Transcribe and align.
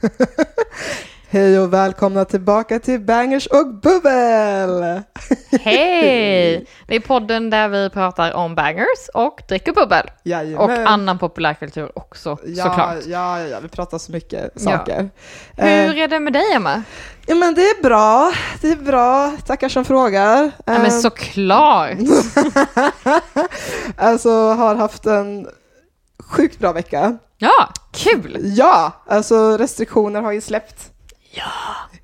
Hej 1.28 1.58
och 1.60 1.72
välkomna 1.72 2.24
tillbaka 2.24 2.78
till 2.78 3.00
Bangers 3.00 3.46
och 3.46 3.74
Bubbel! 3.74 4.82
Hej! 5.60 6.66
Det 6.86 6.94
är 6.96 7.00
podden 7.00 7.50
där 7.50 7.68
vi 7.68 7.90
pratar 7.90 8.32
om 8.34 8.54
bangers 8.54 9.08
och 9.14 9.40
dricker 9.48 9.72
bubbel. 9.72 10.10
Jajamän. 10.24 10.58
Och 10.58 10.90
annan 10.90 11.18
populärkultur 11.18 11.98
också 11.98 12.38
ja, 12.44 12.64
såklart. 12.64 12.96
Ja, 13.06 13.40
ja, 13.40 13.46
ja, 13.48 13.60
vi 13.62 13.68
pratar 13.68 13.98
så 13.98 14.12
mycket 14.12 14.50
Ja. 14.54 14.60
saker. 14.60 15.10
Hur 15.56 15.66
Eh, 15.66 15.98
är 16.02 16.08
det 16.08 16.20
med 16.20 16.32
dig 16.32 16.52
Emma? 16.54 16.82
ja, 17.26 17.34
men 17.34 17.54
det 17.54 17.62
är 17.62 17.82
bra, 17.82 18.32
det 18.60 18.70
är 18.70 18.76
bra. 18.76 19.32
Tackar 19.46 19.68
som 19.68 19.84
frågar. 19.84 20.50
Ja, 20.66 20.72
Eh, 20.74 20.82
men 20.82 20.90
såklart! 20.90 21.90
Alltså 23.96 24.30
har 24.52 24.74
haft 24.74 25.06
en 25.06 25.48
sjukt 26.30 26.58
bra 26.58 26.72
vecka. 26.72 27.18
Ja, 27.38 27.68
kul! 27.96 28.36
Ja, 28.42 28.92
alltså 29.06 29.56
restriktioner 29.56 30.22
har 30.22 30.32
ju 30.32 30.40
släppt. 30.40 30.90
Ja. 31.30 31.44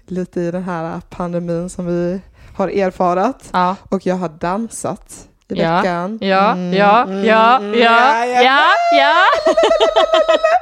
Lite 0.06 0.40
i 0.40 0.50
den 0.50 0.62
här 0.62 1.00
pandemin 1.10 1.70
som 1.70 1.86
vi 1.86 2.20
har 2.56 2.68
erfarat. 2.68 3.48
Ja, 3.52 3.76
Och 3.88 4.06
jag 4.06 4.14
har 4.14 4.28
dansat 4.28 5.12
i 5.48 5.54
Ja, 5.62 5.76
veckan. 5.76 6.18
ja, 6.20 6.52
Mm, 6.52 6.72
ja, 6.74 7.02
mm, 7.02 7.24
ja, 7.24 7.56
mm, 7.56 7.74
ja, 7.80 8.24
ja, 8.26 8.62
ja. 8.98 9.14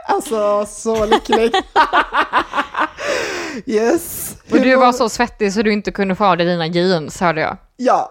Alltså, 0.14 0.66
så 0.66 1.06
lycklig. 1.06 1.54
yes. 3.66 4.36
Och 4.52 4.60
du 4.60 4.76
var 4.76 4.92
så 4.92 5.08
svettig 5.08 5.52
så 5.52 5.62
du 5.62 5.72
inte 5.72 5.92
kunde 5.92 6.14
få 6.14 6.24
av 6.24 6.36
dig 6.36 6.46
dina 6.46 6.66
jeans 6.66 7.20
hörde 7.20 7.40
jag. 7.40 7.56
Ja. 7.76 8.10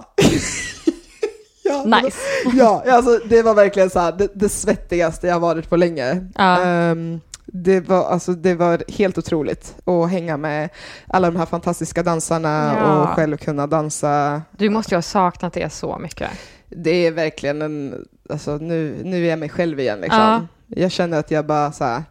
Ja 1.70 2.02
Nice. 2.02 2.18
Ja, 2.54 2.84
alltså 2.88 3.20
det 3.30 3.42
var 3.42 3.54
verkligen 3.54 3.90
så 3.90 4.00
här, 4.00 4.12
det, 4.12 4.28
det 4.34 4.50
svettigaste 4.50 5.28
jag 5.28 5.40
varit 5.40 5.70
på 5.70 5.76
länge. 5.76 6.28
Ja. 6.36 6.62
Ehm, 6.64 7.20
det, 7.46 7.80
var, 7.80 8.04
alltså, 8.06 8.32
det 8.34 8.56
var 8.56 8.84
helt 8.88 9.18
otroligt 9.18 9.76
att 9.86 10.10
hänga 10.12 10.38
med 10.38 10.70
alla 11.08 11.32
de 11.32 11.38
här 11.38 11.46
fantastiska 11.46 12.04
dansarna 12.04 12.76
Ja. 12.80 13.02
och 13.04 13.10
själv 13.10 13.38
kunna 13.38 13.68
dansa. 13.68 14.42
Du 14.58 14.70
måste 14.70 14.94
ju 14.94 14.98
ha 14.98 15.02
saknat 15.02 15.54
det 15.54 15.74
så 15.74 15.98
mycket. 15.98 16.30
Det 16.68 17.08
är 17.08 17.12
verkligen 17.12 17.62
en, 17.62 18.06
alltså 18.30 18.58
nu, 18.58 19.02
nu 19.04 19.26
är 19.26 19.30
jag 19.30 19.40
mig 19.40 19.50
själv 19.50 19.80
igen 19.80 20.02
liksom. 20.02 20.20
Ja. 20.20 20.48
Jag 20.68 20.92
känner 20.92 21.20
att 21.20 21.32
jag 21.32 21.46
bara 21.46 21.72
så 21.72 21.84
här, 21.84 22.04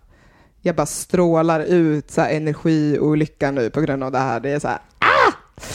jag 0.60 0.74
bara 0.76 0.86
strålar 0.86 1.60
ut 1.60 2.10
så 2.10 2.20
här, 2.20 2.30
energi 2.30 2.98
och 3.00 3.16
lycka 3.16 3.50
nu 3.50 3.70
på 3.70 3.80
grund 3.80 4.04
av 4.04 4.12
det 4.12 4.18
här. 4.18 4.40
Det 4.40 4.50
är 4.50 4.58
så 4.58 4.68
här, 4.68 4.78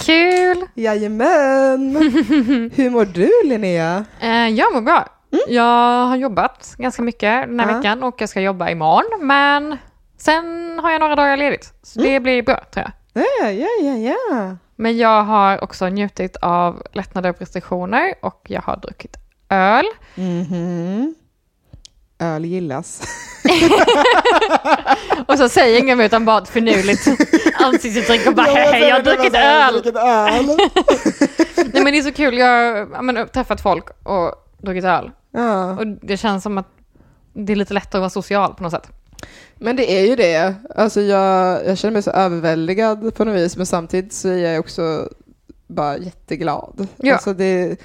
Kul! 0.06 0.68
jajamän! 0.76 1.96
Hur 2.76 2.90
mår 2.90 3.06
du 3.06 3.30
Linnea? 3.44 4.06
Eh, 4.20 4.48
jag 4.50 4.74
mår 4.74 4.82
bra. 4.82 5.08
Jag 5.48 6.06
har 6.06 6.16
jobbat 6.16 6.76
ganska 6.78 7.02
mycket 7.02 7.48
den 7.48 7.60
här 7.60 7.70
Ja. 7.72 7.78
veckan 7.78 8.04
och 8.04 8.16
jag 8.22 8.30
ska 8.30 8.42
jobba 8.42 8.70
imorgon. 8.70 9.28
Men 9.28 9.78
sen 10.18 10.80
har 10.84 10.92
jag 10.92 11.00
några 11.00 11.16
dagar 11.16 11.38
ledigt. 11.38 11.74
Så 11.84 12.02
det 12.02 12.20
blir 12.20 12.42
bra 12.44 12.60
tror 12.74 12.86
jag. 13.14 13.24
Ja, 13.42 13.50
ja, 13.52 13.68
ja, 13.82 13.96
ja. 14.30 14.56
Men 14.76 14.98
jag 14.98 15.24
har 15.24 15.64
också 15.64 15.90
njutit 15.90 16.36
av 16.36 16.84
lättnader 16.94 17.30
och 17.30 17.40
restriktioner 17.40 18.14
och 18.22 18.42
jag 18.48 18.62
har 18.62 18.78
druckit 18.78 19.18
öl. 19.50 19.86
Mhm. 20.16 21.16
Öl 22.24 22.46
gillas. 22.46 23.02
Och 25.28 25.38
så 25.38 25.50
säger 25.50 25.80
ingen 25.80 25.98
mer 25.98 26.06
utan 26.06 26.26
bara 26.26 26.38
ett 26.38 26.50
finurligt 26.50 27.08
ansiktsuttryck 27.54 28.28
och 28.28 28.36
bara 28.36 28.46
hej, 28.46 28.82
jag 28.82 28.96
har 28.96 29.04
druckit 29.04 29.36
öl. 29.36 29.76
öl. 29.98 30.46
Nej 31.74 31.84
men 31.84 31.94
det 31.94 31.98
är 31.98 32.02
så 32.02 32.12
kul, 32.12 32.38
jag 32.38 32.48
har 32.86 33.26
träffat 33.26 33.62
folk 33.62 33.86
och 34.04 34.36
druckit 34.58 34.84
öl. 34.86 35.12
ja. 35.32 35.72
Och 35.72 35.88
det 35.88 36.18
känns 36.18 36.44
som 36.44 36.58
att 36.58 36.68
det 37.34 37.54
är 37.54 37.58
lite 37.58 37.74
lättare 37.74 38.00
att 38.00 38.02
vara 38.02 38.10
social 38.10 38.54
på 38.54 38.64
något 38.64 38.72
sätt. 38.72 38.88
Men 39.56 39.76
det 39.76 39.92
är 39.92 40.06
ju 40.08 40.16
det. 40.16 40.56
Alltså 40.76 41.02
jag, 41.02 41.66
jag 41.68 41.78
känner 41.78 41.92
mig 41.94 42.02
så 42.04 42.12
överväldigad 42.12 43.16
på 43.16 43.26
något 43.26 43.36
vis, 43.36 43.58
men 43.58 43.66
samtidigt 43.66 44.14
så 44.14 44.30
är 44.30 44.38
jag 44.38 44.60
också 44.60 45.10
bara 45.68 45.98
jätteglad. 45.98 46.88
Ja. 46.98 47.14
Alltså 47.14 47.34
det, 47.34 47.78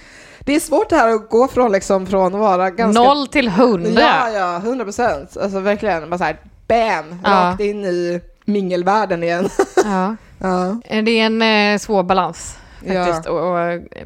det 0.48 0.56
är 0.56 0.60
svårt 0.60 0.88
det 0.88 0.96
här 0.96 1.14
att 1.14 1.28
gå 1.30 1.48
från, 1.48 1.72
liksom, 1.72 2.06
från 2.06 2.34
att 2.34 2.40
vara 2.40 2.70
ganska... 2.70 3.02
Noll 3.02 3.26
till 3.26 3.48
hundra. 3.48 4.00
Ja, 4.02 4.30
ja, 4.30 4.58
hundra 4.58 4.84
procent. 4.84 5.36
Alltså 5.36 5.60
verkligen, 5.60 6.10
bara 6.10 6.18
så 6.18 6.24
här, 6.24 6.36
bam, 6.68 7.20
Ja. 7.24 7.30
rakt 7.30 7.60
in 7.60 7.84
i 7.84 8.20
mingelvärlden 8.44 9.22
igen. 9.22 9.48
Ja. 9.84 10.16
ja. 10.38 10.80
Det 10.88 11.20
är 11.20 11.26
en 11.26 11.42
eh, 11.74 11.78
svår 11.78 12.02
balans 12.02 12.56
Ja. 12.84 13.04
faktiskt 13.04 13.26
att 13.26 13.34
att, 13.34 13.74
eh, 13.92 14.02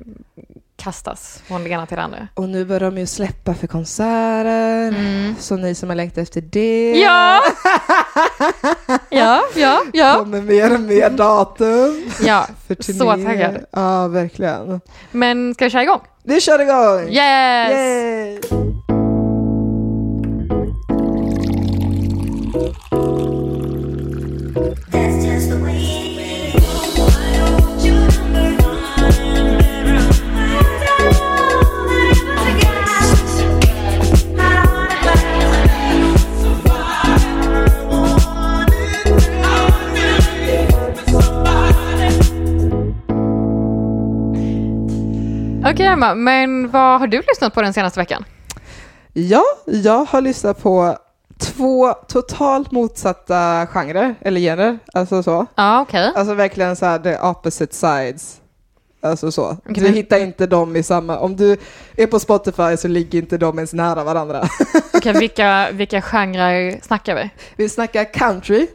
kastas 0.76 1.42
från 1.46 1.64
det 1.64 1.70
ena 1.70 1.86
till 1.86 1.96
det 1.96 2.02
andra. 2.02 2.28
Och 2.34 2.48
nu 2.48 2.64
börjar 2.64 2.80
de 2.90 2.98
ju 2.98 3.06
släppa 3.06 3.54
för 3.54 3.66
konserter, 3.66 4.94
så 5.40 5.56
ni 5.56 5.74
som 5.74 5.88
har 5.88 5.96
längtat 5.96 6.18
efter 6.18 6.40
det. 6.40 6.92
Ja! 6.96 7.40
ja, 9.12 9.42
ja, 9.56 9.80
ja. 9.92 10.14
kommer 10.18 10.42
mer 10.42 10.74
och 10.74 10.80
mer 10.80 11.10
datum 11.10 12.10
Ja, 12.22 12.46
för 12.66 12.92
så 12.92 13.10
taggad. 13.10 13.64
Ja, 13.70 14.08
verkligen. 14.08 14.80
Men 15.10 15.54
ska 15.54 15.64
vi 15.64 15.70
köra 15.70 15.82
igång? 15.82 16.00
Vi 16.24 16.40
kör 16.40 16.58
igång! 16.58 17.08
Yes! 17.08 17.70
Yay! 17.70 18.81
Emma, 45.92 46.14
men 46.14 46.70
vad 46.70 47.00
har 47.00 47.06
du 47.06 47.22
lyssnat 47.28 47.54
på 47.54 47.62
den 47.62 47.72
senaste 47.72 48.00
veckan? 48.00 48.24
Ja, 49.12 49.42
jag 49.66 50.04
har 50.04 50.20
lyssnat 50.20 50.62
på 50.62 50.98
två 51.38 51.92
totalt 52.08 52.70
motsatta 52.72 53.66
genrer, 53.66 54.14
eller 54.20 54.40
genrer, 54.40 54.78
alltså 54.94 55.22
så. 55.22 55.46
Ja, 55.54 55.80
okej. 55.80 56.12
Alltså 56.16 56.34
verkligen 56.34 56.76
så 56.76 56.86
här 56.86 56.98
the 56.98 57.18
opposite 57.18 57.74
sides. 57.74 58.38
Alltså 59.02 59.32
så. 59.32 59.56
Du 59.64 59.80
men- 59.80 59.94
hittar 59.94 60.18
inte 60.18 60.46
dem 60.46 60.76
i 60.76 60.82
samma, 60.82 61.18
om 61.18 61.36
du 61.36 61.56
är 61.96 62.06
på 62.06 62.20
Spotify 62.20 62.76
så 62.76 62.88
ligger 62.88 63.18
inte 63.18 63.38
de 63.38 63.58
ens 63.58 63.72
nära 63.72 64.04
varandra. 64.04 64.48
Okej, 64.94 65.12
vilka, 65.12 65.68
vilka 65.72 66.02
genrer 66.02 66.80
snackar 66.82 67.14
vi? 67.14 67.30
Vi 67.56 67.68
snackar 67.68 68.04
country 68.14 68.66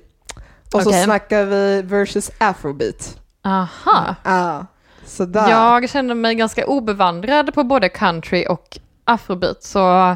och 0.74 0.82
så 0.84 0.90
Okej. 0.90 1.04
snackar 1.04 1.44
vi 1.46 1.82
versus 1.82 2.32
afrobeat. 2.38 3.18
Aha. 3.46 4.16
Ah, 4.24 4.60
sådär. 5.08 5.50
Jag 5.50 5.90
känner 5.90 6.16
mig 6.16 6.36
ganska 6.36 6.66
obevandrad 6.68 7.54
på 7.54 7.64
både 7.64 7.90
country 7.90 8.46
och 8.50 8.78
afrobeat, 9.06 9.64
så 9.64 10.16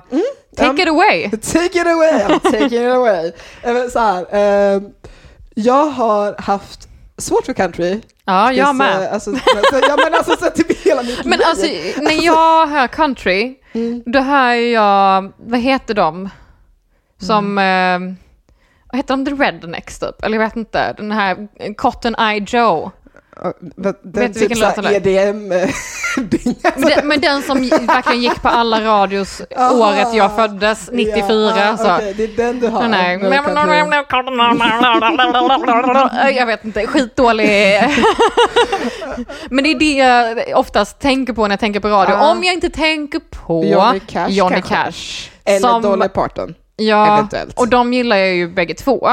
take 0.58 0.70
um, 0.70 0.80
it 0.80 0.88
away. 0.90 1.30
Take 1.42 1.80
it 1.82 1.88
away, 1.88 2.12
I'm 2.28 2.40
taking 2.40 2.86
it 2.88 2.94
away. 2.94 3.32
Eh, 3.64 3.88
Så 3.90 4.00
här, 4.00 4.26
ehm, 4.32 4.84
jag 5.56 5.86
har 5.86 6.36
haft 6.42 6.88
svårt 7.18 7.46
för 7.46 7.54
country. 7.54 8.02
Ja, 8.26 8.54
jag 8.54 8.68
Så, 8.68 8.74
med. 8.74 9.14
Alltså, 9.14 9.32
ja, 9.88 9.98
men 10.04 10.14
alltså 10.14 10.36
sett 10.38 10.56
till 10.56 10.76
hela 10.84 11.04
mitt 11.04 11.26
Men 11.26 11.38
liv. 11.40 11.48
alltså, 11.48 11.68
när 12.02 12.26
jag 12.26 12.68
hör 12.68 12.88
country, 12.88 13.56
Mm. 13.74 14.04
då 14.06 14.20
hör 14.20 14.54
jag, 14.54 15.32
vad 15.38 15.60
heter 15.60 15.94
de? 15.94 16.30
Som, 17.22 17.58
Mm. 17.58 18.08
eh, 18.10 18.16
vad 18.92 18.98
heter 18.98 19.18
de, 19.18 19.26
The 19.26 19.32
Rednecks 19.32 20.00
typ? 20.00 20.24
Eller 20.24 20.38
jag 20.40 20.46
vet 20.46 20.56
inte, 20.56 20.94
den 20.94 21.12
här 21.12 21.48
Cotton 21.76 22.16
Eye 22.16 22.46
Joe. 22.48 22.92
Den 23.42 23.54
Vet 23.76 24.04
du 24.04 24.28
typ 24.40 24.42
vilken 24.52 24.60
låt 24.60 24.92
EDM 24.92 25.52
eh, 25.52 25.70
dinga. 26.18 26.56
Men 26.76 26.90
den, 26.90 27.08
men 27.08 27.22
den 27.22 27.42
som 27.42 27.70
verkligen 27.70 28.22
gick 28.22 28.42
på 28.42 28.48
alla 28.48 28.82
radios 28.82 29.42
Aha. 29.58 29.72
året 29.76 30.14
jag 30.14 30.36
föddes, 30.36 30.90
94. 30.92 31.54
Ja, 31.58 31.72
ah, 31.74 31.78
så. 31.78 31.96
okej, 31.96 32.14
det 32.18 32.24
är 32.24 32.28
den 32.38 32.60
du 32.60 32.68
har. 32.68 32.82
Kommer 32.82 32.98
till- 36.28 36.36
Jag 36.38 36.46
vet 36.46 36.66
inte, 36.66 36.88
skitdålig. 36.88 37.48
Men 39.50 39.64
det 39.64 39.70
är 39.72 39.80
det 39.80 39.94
jag 40.50 40.60
oftast 40.60 41.00
tänker 41.00 41.34
på 41.34 41.42
när 41.48 41.50
jag 41.54 41.60
tänker 41.60 41.80
på 41.80 41.88
radio. 41.90 42.16
Ja. 42.16 42.32
Om 42.32 42.44
jag 42.44 42.54
inte 42.54 42.70
tänker 42.70 43.20
på 43.20 43.66
Johnny 43.66 44.00
Cash 44.00 44.28
Johnny. 44.30 44.62
Cash. 44.62 45.30
Eller 45.46 45.60
som- 45.60 45.82
Dolly 45.82 46.08
Parton. 46.08 46.56
Ja, 46.76 47.14
eventuellt. 47.18 47.60
och 47.60 47.68
de 47.68 47.94
gillar 47.94 48.18
jag 48.18 48.36
ju 48.36 48.48
bägge 48.54 48.74
två. 48.74 49.10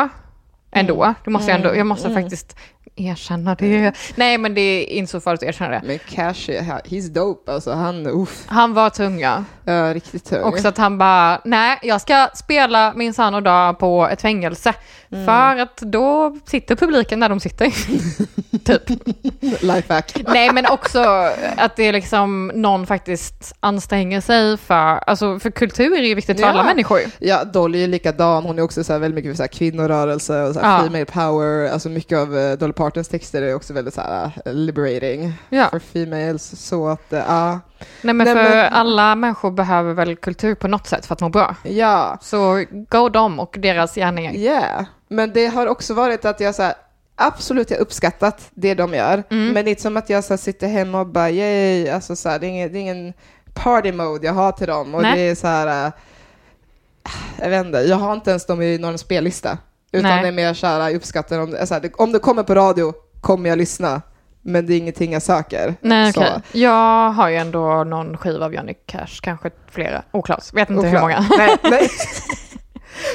Ändå. 0.73 1.15
Det 1.25 1.31
måste 1.31 1.51
jag 1.51 1.57
ändå, 1.61 1.77
jag 1.77 1.87
måste 1.87 2.09
Mm. 2.09 2.23
faktiskt 2.23 2.57
erkänna 2.96 3.55
det. 3.55 3.93
Nej, 4.17 4.38
men 4.38 4.55
det 4.55 4.61
är 4.61 4.85
inte 4.87 5.11
så 5.11 5.20
farligt 5.20 5.43
att 5.43 5.49
erkänna 5.49 5.70
det. 5.70 5.82
Men 5.85 5.99
Cash, 5.99 6.49
he's 6.85 7.08
dope 7.08 7.52
alltså. 7.52 7.73
Han, 7.73 8.06
uff, 8.06 8.44
Han 8.46 8.75
var 8.75 8.90
tung, 8.90 9.20
ja. 9.20 9.44
ja, 9.64 9.94
riktigt 9.94 10.25
tung. 10.25 10.43
Också 10.43 10.69
att 10.69 10.79
han 10.79 10.99
bara, 10.99 11.40
nej, 11.44 11.79
jag 11.82 12.00
ska 12.00 12.29
spela 12.35 12.93
min 12.96 13.14
sann 13.14 13.35
och 13.35 13.43
dag 13.43 13.79
på 13.79 14.08
ett 14.12 14.20
fängelse. 14.23 14.75
Mm. 15.12 15.26
För 15.26 15.56
att 15.62 15.76
då 15.76 16.37
sitter 16.46 16.76
publiken 16.76 17.20
där 17.20 17.29
de 17.29 17.40
sitter. 17.40 17.73
typ. 18.64 18.82
Lifehack. 19.62 20.17
Nej, 20.29 20.52
men 20.52 20.67
också 20.67 20.99
att 21.56 21.76
det 21.76 21.82
är 21.82 21.93
liksom 21.93 22.52
någon 22.55 22.87
faktiskt 22.87 23.55
anstränger 23.61 24.20
sig 24.20 24.56
för, 24.56 24.75
alltså 25.06 25.38
för 25.38 25.50
kultur 25.50 25.93
är 25.99 26.02
ju 26.02 26.14
viktigt 26.14 26.37
för 26.40 26.46
Ja. 26.46 26.50
alla 26.52 26.64
människor. 26.64 27.00
Ja, 27.19 27.44
Dolly 27.44 27.85
är 27.85 27.88
likadan. 27.88 28.44
Hon 28.44 28.58
är 28.58 28.62
också 28.62 28.85
så 28.85 28.93
här 28.93 29.00
väldigt 29.00 29.14
mycket 29.14 29.31
för 29.31 29.37
så 29.37 29.43
här 29.43 29.49
kvinnorörelse 29.49 30.43
och 30.43 30.55
så 30.55 30.61
här 30.61 30.79
Ja. 30.79 30.85
female 30.85 31.05
power. 31.05 31.70
Alltså 31.73 31.88
mycket 31.88 32.19
av 32.19 32.38
eh, 32.38 32.52
Dolly 32.58 32.73
Partons 32.79 33.09
texter 33.09 33.43
är 33.43 33.55
också 33.55 33.73
väldigt 33.73 33.95
så 33.95 34.01
här 34.01 34.31
eh, 34.45 34.53
liberating 34.55 35.33
Ja. 35.49 35.69
för 35.71 35.79
females. 35.79 36.67
Så 36.67 36.89
att, 36.89 37.03
ja. 37.09 37.61
Nej, 38.03 38.15
men 38.15 38.17
Nej, 38.17 38.27
för 38.27 38.35
men- 38.57 38.73
alla 38.73 39.15
människor 39.15 39.51
behöver 39.51 39.95
väl 39.95 40.17
kultur 40.17 40.55
på 40.55 40.69
något 40.69 40.87
sätt 40.87 41.07
för 41.07 41.15
att 41.15 41.21
må 41.21 41.29
bra. 41.29 41.55
Ja, 41.63 42.19
Så 42.21 42.65
go 42.71 43.09
dem 43.09 43.41
och 43.41 43.57
deras 43.59 43.95
gärningar. 43.95 44.33
yeah. 44.35 44.85
Men 45.09 45.33
det 45.33 45.47
har 45.47 45.67
också 45.67 45.95
varit 45.95 46.25
att 46.25 46.41
jag 46.41 46.55
så 46.55 46.63
här, 46.63 46.75
absolut 47.17 47.71
jag 47.71 47.81
uppskattat 47.81 48.49
det 48.51 48.75
de 48.75 48.95
gör. 48.95 49.23
Mm. 49.31 49.53
Men 49.53 49.55
det 49.65 49.69
är 49.69 49.73
inte 49.73 49.83
som 49.83 49.97
att 49.97 50.11
jag 50.11 50.25
så 50.25 50.33
här, 50.33 50.39
sitter 50.39 50.69
hemma 50.69 51.01
och 51.01 51.07
bara 51.07 51.31
yay, 51.31 51.89
alltså 51.89 52.17
så 52.17 52.29
här, 52.29 52.39
det, 52.39 52.47
är 52.47 52.49
ingen, 52.49 52.73
det 52.73 52.79
är 52.79 52.81
ingen 52.81 53.13
party 53.55 53.93
mode 53.93 54.27
jag 54.27 54.35
har 54.35 54.53
till 54.53 54.67
dem. 54.67 54.95
Och 54.95 55.03
Nej. 55.03 55.17
det 55.17 55.23
är 55.23 55.35
så 55.35 55.47
här, 55.47 55.87
eh, 55.87 55.93
jag 57.41 57.51
vet 57.51 57.67
inte, 57.67 57.79
jag 57.79 57.97
har 57.97 58.13
inte 58.13 58.31
ens 58.31 58.47
dem 58.47 58.63
i 58.63 58.79
någon 58.79 58.99
spellista. 58.99 59.59
Utan 59.93 60.11
Nej. 60.11 60.23
det 60.23 60.29
är 60.29 60.32
mer 60.32 60.55
så 60.55 60.67
här, 60.67 60.81
jag 60.81 60.94
uppskattar 60.94 61.38
om 61.40 61.50
det, 61.50 61.67
så 61.67 61.75
här, 61.75 61.81
det, 61.81 61.93
om 61.94 62.12
det 62.12 62.19
kommer 62.19 62.43
på 62.43 62.55
radio 62.55 62.93
kommer 63.20 63.49
jag 63.49 63.58
lyssna. 63.58 64.02
Men 64.43 64.67
det 64.67 64.75
är 64.75 64.79
ingenting 64.79 65.12
jag 65.12 65.23
söker. 65.23 65.75
Nej, 65.81 66.12
okej. 66.17 66.32
Jag 66.52 67.11
har 67.11 67.29
ju 67.29 67.37
ändå 67.37 67.85
någon 67.85 68.17
skiva 68.17 68.44
av 68.44 68.55
Johnny 68.55 68.75
Cash, 68.87 69.20
kanske 69.23 69.50
flera. 69.70 70.02
Oklart, 70.12 70.52
vet 70.52 70.70
inte 70.70 70.87
hur 70.87 70.96
Oklart. 70.96 71.02
många. 71.02 71.26
Nej, 71.38 71.56
nej. 71.70 71.88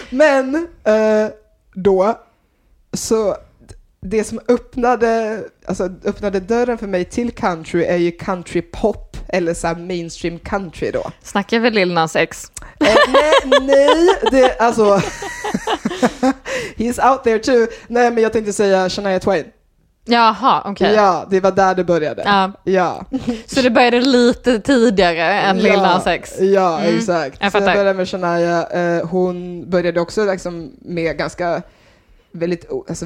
Men 0.09 0.55
eh, 0.83 1.31
då, 1.73 2.19
så 2.93 3.35
det 4.01 4.23
som 4.23 4.39
öppnade, 4.47 5.43
alltså, 5.65 5.89
öppnade 6.05 6.39
dörren 6.39 6.77
för 6.77 6.87
mig 6.87 7.05
till 7.05 7.31
country 7.31 7.83
är 7.83 7.97
ju 7.97 8.11
country 8.11 8.61
pop 8.61 9.17
eller 9.27 9.53
så 9.53 9.67
här 9.67 9.75
mainstream 9.75 10.39
country 10.39 10.91
då. 10.91 11.11
Snackar 11.23 11.59
vi 11.59 11.69
Lil 11.71 11.93
Nas 11.93 12.15
X? 12.15 12.51
Eh, 12.83 12.95
nej, 13.51 13.62
nej, 13.62 14.15
det, 14.31 14.57
alltså. 14.59 14.83
He's 16.77 17.12
out 17.12 17.24
there 17.24 17.39
too. 17.39 17.68
Nej, 17.88 18.12
men 18.12 18.24
jag 18.24 18.33
tänkte 18.33 18.53
säga 18.53 18.89
Shania 18.89 19.19
Twain. 19.19 19.45
Jaha, 20.06 20.62
okej. 20.65 20.94
Ja, 20.94 21.25
det 21.30 21.39
var 21.39 21.51
där 21.51 21.75
det 21.75 21.83
började. 21.83 22.21
Ja. 22.25 22.51
Ja. 22.63 23.06
Så 23.45 23.62
det 23.62 23.69
började 23.69 24.01
lite 24.01 24.59
tidigare 24.59 25.33
än 25.41 25.57
Lil 25.59 25.77
Nas 25.77 26.07
X? 26.07 26.33
Ja, 26.39 26.80
Mm, 26.80 26.97
exakt. 26.97 27.38
jag 27.41 27.51
Så 27.51 27.57
jag 27.57 27.63
fattar. 27.63 27.65
började 27.75 27.94
med 27.94 28.09
Shania. 28.09 28.68
Eh, 28.68 29.06
hon 29.07 29.69
började 29.69 30.00
också 30.01 30.25
liksom 30.25 30.71
med 30.81 31.18
ganska 31.18 31.62
väldigt 32.31 32.71
alltså, 32.89 33.06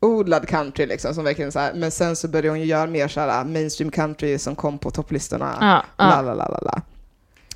välodlad 0.00 0.48
country, 0.48 0.86
liksom, 0.86 1.14
som 1.14 1.24
verkligen 1.24 1.52
så 1.52 1.58
här. 1.58 1.72
men 1.74 1.90
sen 1.90 2.16
så 2.16 2.28
började 2.28 2.48
hon 2.48 2.60
ju 2.60 2.66
göra 2.66 2.86
mer 2.86 3.08
så 3.08 3.20
här 3.20 3.40
uh, 3.40 3.46
mainstream 3.46 3.90
country 3.90 4.38
som 4.38 4.56
kom 4.56 4.78
på 4.78 4.90
topplistorna. 4.90 5.54
Ja, 5.60 5.66
La, 5.66 6.10
ja. 6.16 6.22
la, 6.22 6.34
la, 6.34 6.48
la, 6.48 6.58
la. 6.62 6.80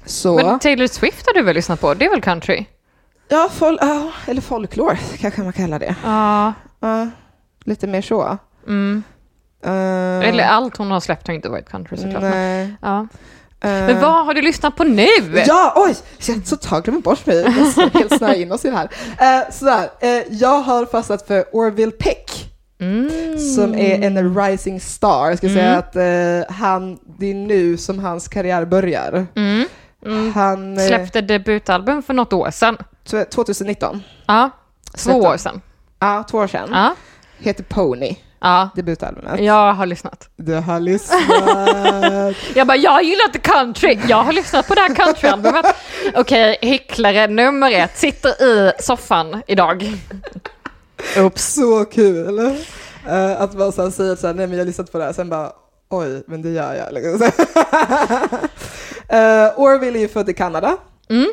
Så, 0.09 0.37
Men 0.37 0.59
Taylor 0.59 0.87
Swift 0.87 1.27
har 1.27 1.35
du 1.35 1.43
väl 1.43 1.55
lyssnat 1.55 1.81
på? 1.81 1.95
Det 1.95 2.05
är 2.05 2.11
väl 2.11 2.21
country? 2.23 2.65
ja, 3.29 3.49
fol- 3.59 3.79
ja, 3.81 4.11
eller 4.27 4.41
folklore 4.41 4.99
kanske 5.21 5.43
man 5.43 5.53
kallar 5.53 5.79
det. 5.79 5.95
Ja. 6.05 6.53
Ja, 6.81 7.09
lite 7.65 7.87
mer 7.87 8.03
så. 8.03 8.39
Mm. 8.67 9.03
Eh, 9.65 10.29
Eller 10.29 10.45
allt 10.45 10.77
hon 10.77 10.91
har 10.91 11.01
släppt 11.01 11.27
har 11.27 11.35
inte 11.35 11.49
varit 11.49 11.69
country 11.71 11.97
såklart. 11.97 12.23
Nej. 12.23 12.75
ja. 12.83 13.07
Eh, 13.61 13.71
men 13.71 14.01
vad 14.01 14.27
har 14.27 14.35
du 14.35 14.43
lyssnat 14.43 14.77
på 14.77 14.85
nu? 14.85 15.07
Ja, 15.47 15.73
oj! 15.77 15.95
Jag 16.27 16.47
så 16.47 16.57
tag 16.57 16.85
glömmer 16.85 17.01
bort 17.01 17.27
mig. 17.27 17.37
Jag 17.77 17.89
helt 17.91 18.19
snöa 18.19 18.35
in 18.35 18.53
oss 18.53 18.65
i 18.65 18.71
det 18.71 18.77
här. 18.77 18.85
Uh, 19.45 19.51
sådär, 19.51 19.89
eh, 20.01 20.23
jag 20.31 20.61
har 20.63 20.87
fastnat 20.87 21.27
för 21.27 21.45
Orville 21.53 21.93
Peck. 21.93 22.45
Mm. 22.81 23.39
Som 23.39 23.75
är 23.75 24.03
en 24.07 24.37
rising 24.45 24.81
star. 24.81 25.29
Jag 25.29 25.39
ska 25.39 25.49
säga 25.49 25.67
Mm. 25.69 25.79
att 25.79 25.97
eh, 25.97 26.55
han, 26.57 26.99
det 27.19 27.27
är 27.31 27.35
nu 27.35 27.77
som 27.77 27.99
hans 27.99 28.29
karriär 28.29 28.65
börjar. 28.65 29.27
Mm. 29.35 29.67
Mm. 30.09 30.33
Han, 30.35 30.79
eh, 30.79 30.87
Släppte 30.87 31.21
debutalbum 31.21 32.03
för 32.03 32.15
något 32.15 32.33
år 32.33 32.51
sedan. 32.51 32.77
tw- 33.07 33.25
2019. 33.25 34.03
Ja, 34.27 34.51
två 34.97 35.13
år 35.13 35.37
sedan. 35.37 35.61
Ja, 35.99 36.25
två 36.31 36.39
år 36.39 36.47
sedan. 36.47 36.69
Ja, 36.73 36.95
Heter 37.39 37.65
Pony, 37.65 38.17
ja. 38.41 38.69
debutalbumet. 38.75 39.41
Jag 39.41 39.73
har 39.75 39.87
lyssnat. 39.87 40.29
Du 40.37 40.55
har 40.55 40.81
lyssnat. 40.81 41.23
Jag 42.55 42.67
bara, 42.67 42.77
jag 42.77 43.03
gillar 43.03 43.25
inte 43.25 43.39
country. 43.39 43.99
Jag 44.09 44.23
har 44.23 44.33
lyssnat 44.33 44.69
på 44.69 44.75
det 44.75 44.81
här 44.81 44.95
countryalbumet. 44.95 45.67
Okej, 46.15 46.59
hycklare 46.63 47.27
nummer 47.27 47.73
ett 47.73 47.99
sitter 47.99 48.43
i 48.45 48.73
soffan 48.79 49.43
idag. 49.47 49.93
Oops. 51.17 51.55
så 51.55 51.85
kul! 51.85 52.39
Eh, 53.09 53.41
att 53.41 53.55
man 53.55 53.73
så 53.73 53.83
här 53.83 53.91
säger 53.91 54.17
så 54.17 54.27
här, 54.27 54.35
nej 54.35 54.47
men 54.47 54.57
jag 54.57 54.65
har 54.65 54.67
lyssnat 54.67 54.93
på 54.93 54.99
det 54.99 55.05
här, 55.05 55.13
sen 55.13 55.29
bara 55.29 55.53
oj, 55.89 56.23
men 56.27 56.43
det 56.43 56.51
gör 56.51 56.75
jag. 56.75 56.93
Uh, 59.13 59.61
Orville 59.61 59.99
är 59.99 60.01
ju 60.01 60.09
född 60.09 60.29
i 60.29 60.35
Kanada. 60.35 60.77
Mm. 61.11 61.29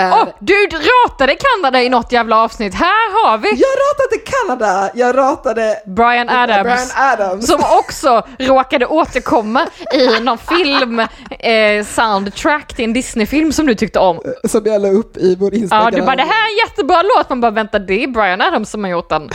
Åh, 0.00 0.28
du 0.40 0.68
ratade 0.68 1.36
Kanada 1.36 1.82
i 1.82 1.88
något 1.88 2.12
jävla 2.12 2.36
avsnitt. 2.36 2.74
Här 2.74 3.24
har 3.24 3.38
vi 3.38 3.48
Jag 3.48 3.58
ratade 3.58 4.24
Kanada, 4.24 4.90
jag 4.94 5.16
ratade 5.16 5.82
Brian 5.86 6.28
Adams. 6.28 6.62
Brian 6.62 7.12
Adams. 7.12 7.46
Som 7.46 7.60
också 7.78 8.26
råkade 8.38 8.86
återkomma 8.86 9.66
i 9.94 10.20
någon 10.20 10.38
film, 10.38 10.98
eh, 11.38 11.84
soundtrack 11.84 12.74
till 12.74 12.84
en 12.84 12.92
Disney-film 12.92 13.52
som 13.52 13.66
du 13.66 13.74
tyckte 13.74 13.98
om. 13.98 14.20
som 14.44 14.62
jag 14.64 14.82
la 14.82 14.88
upp 14.88 15.16
i 15.16 15.36
vår 15.36 15.54
Instagram. 15.54 15.84
Ja, 15.84 15.90
du 15.90 16.02
bara 16.02 16.16
det 16.16 16.22
här 16.22 16.46
är 16.46 16.50
en 16.50 16.68
jättebra 16.68 17.02
låt, 17.16 17.28
man 17.28 17.40
bara 17.40 17.50
vänta 17.50 17.78
det 17.78 18.04
är 18.04 18.08
Brian 18.08 18.40
Adams 18.40 18.70
som 18.70 18.84
har 18.84 18.90
gjort 18.90 19.08
den. 19.08 19.30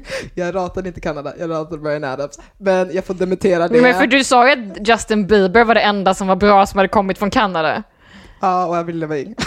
Jag 0.34 0.54
ratade 0.54 0.88
inte 0.88 1.00
Kanada, 1.00 1.32
jag 1.38 1.50
ratade 1.50 1.78
Brian 1.78 2.04
Adams. 2.04 2.38
Men 2.58 2.94
jag 2.94 3.04
får 3.04 3.14
dementera 3.14 3.68
det. 3.68 3.80
Men 3.82 3.94
för 3.94 4.06
du 4.06 4.24
sa 4.24 4.48
ju 4.48 4.52
att 4.52 4.88
Justin 4.88 5.26
Bieber 5.26 5.64
var 5.64 5.74
det 5.74 5.80
enda 5.80 6.14
som 6.14 6.26
var 6.26 6.36
bra 6.36 6.66
som 6.66 6.78
hade 6.78 6.88
kommit 6.88 7.18
från 7.18 7.30
Kanada. 7.30 7.82
Ja, 8.40 8.66
och 8.66 8.76
jag 8.76 8.84
ville 8.84 9.06
vara 9.06 9.18
in. 9.18 9.34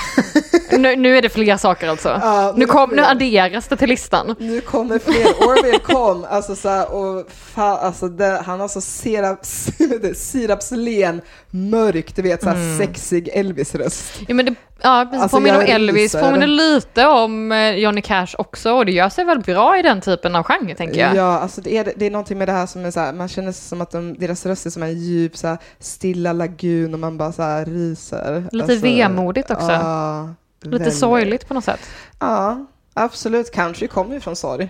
Nu, 0.71 0.95
nu 0.95 1.17
är 1.17 1.21
det 1.21 1.29
fler 1.29 1.57
saker 1.57 1.87
alltså. 1.89 2.09
Ja, 2.21 2.53
nu, 2.57 2.65
kom, 2.65 2.89
fler. 2.89 2.97
nu 2.97 3.03
adderas 3.07 3.67
det 3.67 3.75
till 3.77 3.89
listan. 3.89 4.35
Nu 4.39 4.61
kommer 4.61 4.99
fler. 4.99 5.47
Orville 5.47 5.79
kom, 5.79 6.25
alltså 6.29 6.55
så 6.55 6.69
här, 6.69 6.91
och 6.95 7.25
fa, 7.31 7.77
alltså 7.77 8.07
det, 8.07 8.41
han 8.45 8.59
har 8.59 8.67
så 8.67 8.81
siraps, 8.81 9.67
sirapslen, 10.15 11.21
mörk, 11.51 12.15
du 12.15 12.21
vet 12.21 12.43
så 12.43 12.49
här 12.49 12.55
Mm. 12.55 12.77
sexig 12.77 13.29
Elvis-röst. 13.33 14.03
Ja, 14.27 14.33
men 14.33 14.45
det, 14.45 14.55
ja, 14.81 15.05
precis, 15.05 15.21
Alltså, 15.21 15.37
påminner 15.37 15.57
om 15.59 15.65
Elvis, 15.65 16.11
påminner 16.15 16.47
lite 16.47 17.07
om 17.07 17.51
eh, 17.51 17.75
Johnny 17.75 18.01
Cash 18.01 18.27
också 18.37 18.71
och 18.71 18.85
det 18.85 18.91
gör 18.91 19.09
sig 19.09 19.25
väl 19.25 19.39
bra 19.39 19.79
i 19.79 19.81
den 19.81 20.01
typen 20.01 20.35
av 20.35 20.43
genre 20.43 20.75
tänker 20.75 20.99
jag. 20.99 21.15
Ja, 21.15 21.39
alltså 21.39 21.61
det 21.61 21.77
är, 21.77 21.93
det 21.95 22.05
är 22.05 22.11
någonting 22.11 22.37
med 22.37 22.47
det 22.47 22.51
här 22.51 22.65
som 22.65 22.85
är 22.85 22.91
så 22.91 22.99
här, 22.99 23.13
man 23.13 23.27
känner 23.27 23.51
som 23.51 23.81
att 23.81 23.91
de, 23.91 24.13
deras 24.17 24.45
röst 24.45 24.65
är 24.65 24.69
som 24.69 24.83
en 24.83 24.99
djup 24.99 25.37
så 25.37 25.47
här, 25.47 25.57
stilla 25.79 26.33
lagun 26.33 26.93
och 26.93 26.99
man 26.99 27.17
bara 27.17 27.31
så 27.31 27.41
här 27.41 27.65
ryser. 27.65 28.47
Lite 28.51 28.73
alltså, 28.73 28.87
vemodigt 28.87 29.51
också. 29.51 29.71
Ja, 29.71 30.29
Lite 30.63 30.77
väldigt. 30.77 30.99
sorgligt 30.99 31.47
på 31.47 31.53
något 31.53 31.63
sätt. 31.63 31.79
Ja, 32.19 32.65
absolut. 32.93 33.51
Country 33.51 33.87
kommer 33.87 34.13
ju 34.13 34.19
från 34.19 34.35
sorg. 34.35 34.69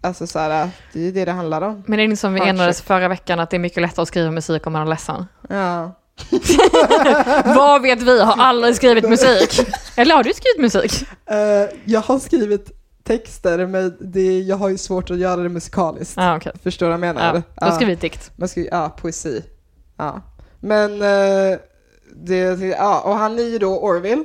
Alltså 0.00 0.26
så 0.26 0.38
här, 0.38 0.70
det 0.92 0.98
är 0.98 1.04
ju 1.04 1.12
det 1.12 1.24
det 1.24 1.32
handlar 1.32 1.62
om. 1.62 1.82
Men 1.86 1.96
det 1.96 2.02
är 2.02 2.04
inte 2.04 2.16
som 2.16 2.34
vi 2.34 2.40
enades 2.40 2.82
förra 2.82 3.08
veckan 3.08 3.40
att 3.40 3.50
det 3.50 3.56
är 3.56 3.58
mycket 3.58 3.82
lättare 3.82 4.02
att 4.02 4.08
skriva 4.08 4.30
musik 4.30 4.66
om 4.66 4.72
man 4.72 4.82
är 4.82 4.86
ledsen. 4.90 5.26
Ja. 5.48 5.92
Vad 7.44 7.82
vet 7.82 8.02
vi? 8.02 8.20
Har 8.22 8.44
aldrig 8.44 8.76
skrivit 8.76 9.08
musik. 9.08 9.66
Eller 9.96 10.14
har 10.14 10.22
du 10.22 10.32
skrivit 10.32 10.60
musik? 10.60 11.08
Eh, 11.30 11.76
jag 11.84 12.00
har 12.00 12.18
skrivit 12.18 12.70
texter, 13.04 13.66
men 13.66 13.96
det, 14.00 14.40
jag 14.40 14.56
har 14.56 14.68
ju 14.68 14.78
svårt 14.78 15.10
att 15.10 15.18
göra 15.18 15.36
det 15.42 15.48
musikaliskt. 15.48 16.14
Ja, 16.16 16.36
okej. 16.36 16.52
Förstår 16.62 16.86
du 16.86 16.90
vad 16.90 16.94
jag 17.08 17.14
menar? 17.14 17.42
Ja, 17.60 17.66
då 17.68 17.74
skriver 17.74 17.92
vi 17.92 17.96
dikt. 18.00 18.30
Man 18.36 18.48
ska, 18.48 18.60
ja, 18.60 18.96
poesi. 19.00 19.42
Ja. 19.98 20.20
Men, 20.60 21.02
eh, 21.02 21.58
det, 22.16 22.60
ja, 22.78 23.00
och 23.00 23.16
han 23.16 23.38
är 23.38 23.42
ju 23.42 23.58
då 23.58 23.78
Orville. 23.78 24.24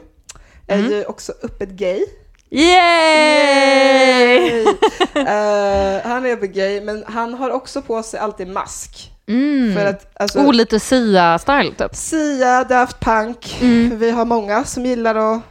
Är 0.67 0.79
Mm. 0.79 0.91
ju 0.91 1.05
också 1.05 1.33
öppet 1.43 1.69
gay. 1.69 2.05
Yay! 2.49 4.65
Eh, 5.15 6.01
han 6.03 6.25
är 6.25 6.33
öppet 6.33 6.53
gay, 6.53 6.81
men 6.81 7.03
han 7.07 7.33
har 7.33 7.49
också 7.49 7.81
på 7.81 8.03
sig 8.03 8.19
alltid 8.19 8.47
mask. 8.47 9.11
Mm. 9.29 9.75
För 9.75 9.85
att, 9.85 10.11
alltså, 10.21 10.39
oh, 10.39 10.53
lite 10.53 10.79
Sia-style 10.79 11.73
typ. 11.77 11.95
Sia, 11.95 12.63
Daft 12.63 12.99
Punk, 12.99 13.57
Mm. 13.61 13.99
vi 13.99 14.11
har 14.11 14.25
många 14.25 14.63
som 14.63 14.85
gillar 14.85 15.15
att 15.15 15.41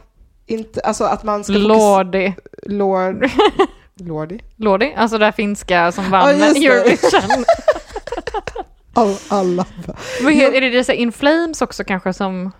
inte, 0.47 0.81
alltså 0.81 1.03
att 1.03 1.23
man 1.23 1.43
ska 1.43 1.53
Lordi. 1.53 2.35
Lord, 2.63 3.29
Lordi? 3.99 4.39
Lordi, 4.55 4.93
alltså 4.97 5.17
det 5.17 5.25
här 5.25 5.31
finska 5.31 5.91
som 5.91 6.03
Ja, 6.03 6.09
vann 6.09 6.39
det. 6.39 6.45
Eurovision. 6.67 7.45
All, 8.93 9.15
alla. 9.29 9.65
Vad 10.23 10.33
heter, 10.33 10.57
är 10.57 10.61
det 10.61 10.69
dessa 10.69 10.93
In 10.93 11.11
Flames 11.11 11.61
också 11.61 11.83
kanske 11.83 12.13
som 12.13 12.51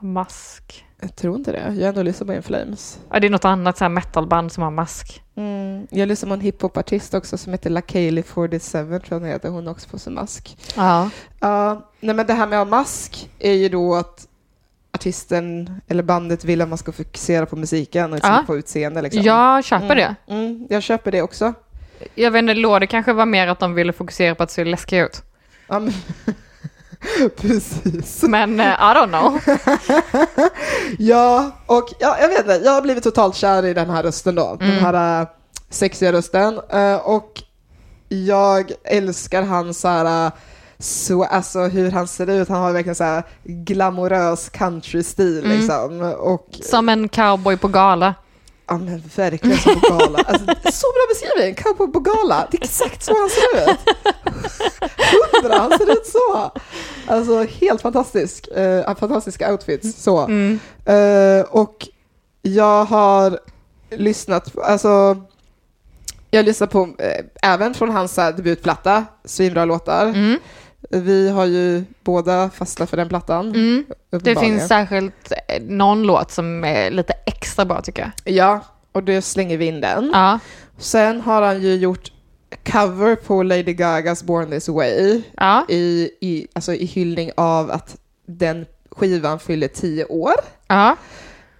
mask? 0.00 0.84
Jag 1.04 1.16
tror 1.16 1.36
inte 1.36 1.52
det. 1.52 1.58
Jag 1.58 1.82
har 1.82 1.88
ändå 1.88 2.02
lyssnat 2.02 2.26
på 2.26 2.34
In 2.34 2.42
Flames. 2.42 2.98
Ja, 3.10 3.20
det 3.20 3.26
är 3.26 3.30
något 3.30 3.44
annat 3.44 3.78
så 3.78 3.84
här 3.84 3.88
metalband 3.88 4.52
som 4.52 4.62
har 4.62 4.70
mask. 4.70 5.22
Mm. 5.36 5.86
Jag 5.90 6.08
lyssnar 6.08 6.28
på 6.28 6.34
en 6.34 6.40
hiphopartist 6.40 7.14
också 7.14 7.38
som 7.38 7.52
heter 7.52 7.70
Lakaylee 7.70 8.22
47, 8.22 8.58
tror 8.86 9.00
jag 9.08 9.18
hon 9.20 9.28
heter. 9.28 9.48
Hon 9.48 9.68
också 9.68 9.88
på 9.88 9.98
sig 9.98 10.12
mask. 10.12 10.56
Ja. 10.76 11.10
Ja, 11.40 11.90
nej 12.00 12.14
men 12.14 12.26
det 12.26 12.32
här 12.32 12.46
med 12.46 12.60
att 12.60 12.66
ha 12.68 12.76
mask 12.78 13.30
är 13.38 13.52
ju 13.52 13.68
då 13.68 13.94
att 13.94 14.26
artisten 14.92 15.80
eller 15.88 16.02
bandet 16.02 16.44
vill 16.44 16.60
att 16.62 16.68
man 16.68 16.78
ska 16.78 16.92
fokusera 16.92 17.46
på 17.46 17.56
musiken 17.56 18.10
och 18.12 18.16
inte 18.16 18.28
Ja. 18.28 18.44
på 18.46 18.56
utseende. 18.56 19.02
Liksom. 19.02 19.22
Jag 19.22 19.64
köper 19.64 19.94
det. 19.96 20.14
Mm, 20.26 20.66
jag 20.70 20.82
köper 20.82 21.12
det 21.12 21.22
också. 21.22 21.54
Jag 22.14 22.30
vet 22.30 22.38
inte, 22.42 22.54
låg 22.54 22.80
det 22.80 22.86
kanske 22.86 23.12
var 23.12 23.26
mer 23.26 23.48
att 23.48 23.60
de 23.60 23.74
ville 23.74 23.92
fokusera 23.92 24.34
på 24.34 24.42
att 24.42 24.50
se 24.50 24.64
läskiga 24.64 25.04
ut. 25.04 25.22
Ja, 25.66 25.78
men... 25.78 25.92
Precis. 27.36 28.22
Men 28.22 28.60
eh, 28.60 28.66
I 28.66 28.94
don't 28.94 29.08
know. 29.08 29.40
Ja, 30.98 31.50
och 31.66 31.88
ja, 31.98 32.16
jag 32.20 32.28
vet 32.28 32.38
inte, 32.38 32.60
jag 32.64 32.72
har 32.72 32.82
blivit 32.82 33.04
totalt 33.04 33.34
kär 33.36 33.64
i 33.64 33.74
den 33.74 33.90
här 33.90 34.02
rösten 34.02 34.34
då. 34.34 34.56
Den 34.60 34.70
Mm. 34.70 34.84
här 34.84 35.20
äh, 35.22 35.28
sexiga 35.70 36.12
rösten. 36.12 36.60
Äh, 36.70 36.94
och 36.96 37.42
jag 38.08 38.72
älskar 38.84 39.42
hans 39.42 39.80
så 39.80 39.88
här, 39.88 40.30
så, 40.78 41.24
alltså 41.24 41.58
hur 41.60 41.90
han 41.90 42.06
ser 42.08 42.30
ut. 42.30 42.48
Han 42.48 42.62
har 42.62 42.72
verkligen 42.72 42.94
så 42.94 43.04
här 43.04 43.22
glamorös 43.44 44.48
country-stil 44.48 45.44
Mm. 45.44 45.56
liksom. 45.58 46.00
Och 46.18 46.48
Som 46.62 46.88
en 46.88 47.08
cowboy 47.08 47.56
på 47.56 47.68
gala. 47.68 48.14
ja 48.68 48.76
men 48.78 49.02
verkligen 49.16 49.58
som 49.58 49.80
på 49.80 49.88
gala. 49.88 50.18
Alltså, 50.26 50.46
så 50.72 50.86
bra 50.92 51.04
beskrivning, 51.08 51.54
cowboy 51.54 51.86
på 51.92 52.00
gala. 52.00 52.48
Det 52.50 52.56
är 52.56 52.64
exakt 52.64 53.02
så 53.02 53.12
han 53.20 53.30
ser 53.30 53.70
ut. 53.72 53.78
Hundra, 55.42 55.58
han 55.58 55.70
ser 55.78 55.92
ut 55.92 56.06
så. 56.06 56.50
Alltså 57.06 57.42
helt 57.42 57.82
fantastisk. 57.82 58.48
Uh, 58.56 58.94
fantastiska 58.94 59.52
outfits. 59.52 60.02
Så. 60.02 60.18
Mm. 60.18 60.58
Eh, 60.84 61.44
och 61.50 61.88
jag 62.42 62.84
har 62.84 63.38
lyssnat 63.90 64.52
på, 64.52 64.60
alltså, 64.60 65.16
jag 66.30 66.38
har 66.38 66.44
lyssnat 66.44 66.70
på, 66.70 66.88
eh, 66.98 67.24
även 67.42 67.74
från 67.74 67.90
hans 67.90 68.14
debutplatta, 68.14 69.04
svinbra 69.24 69.64
låtar. 69.64 70.06
Mm. 70.06 70.38
Vi 70.90 71.28
har 71.28 71.44
ju 71.44 71.84
båda 72.04 72.50
fastnat 72.50 72.90
för 72.90 72.96
den 72.96 73.08
plattan. 73.08 73.48
Mm. 73.48 73.84
Det 74.10 74.36
finns 74.40 74.68
särskilt 74.68 75.32
eh, 75.48 75.62
någon 75.62 76.02
låt 76.02 76.30
som 76.30 76.64
är 76.64 76.90
lite 76.90 77.12
extra 77.26 77.64
bra 77.64 77.80
tycker 77.80 78.02
jag. 78.02 78.34
Ja, 78.34 78.60
och 78.92 79.02
det 79.02 79.22
slänger 79.22 79.56
vi 79.56 79.64
in 79.64 79.80
den. 79.80 80.10
Ja. 80.12 80.38
Sen 80.78 81.20
har 81.20 81.42
han 81.42 81.62
ju 81.62 81.74
gjort 81.74 82.12
cover 82.72 83.14
på 83.16 83.42
Lady 83.42 83.72
Gagas 83.74 84.22
Born 84.22 84.50
This 84.50 84.68
Way 84.68 85.22
Ja. 85.36 85.64
i, 85.68 86.10
i, 86.20 86.46
alltså 86.52 86.74
i 86.74 86.84
hyllning 86.84 87.30
av 87.36 87.70
att 87.70 87.96
den 88.26 88.66
skivan 88.90 89.38
fyller 89.38 89.68
tio 89.68 90.04
år. 90.04 90.34
ja. 90.68 90.96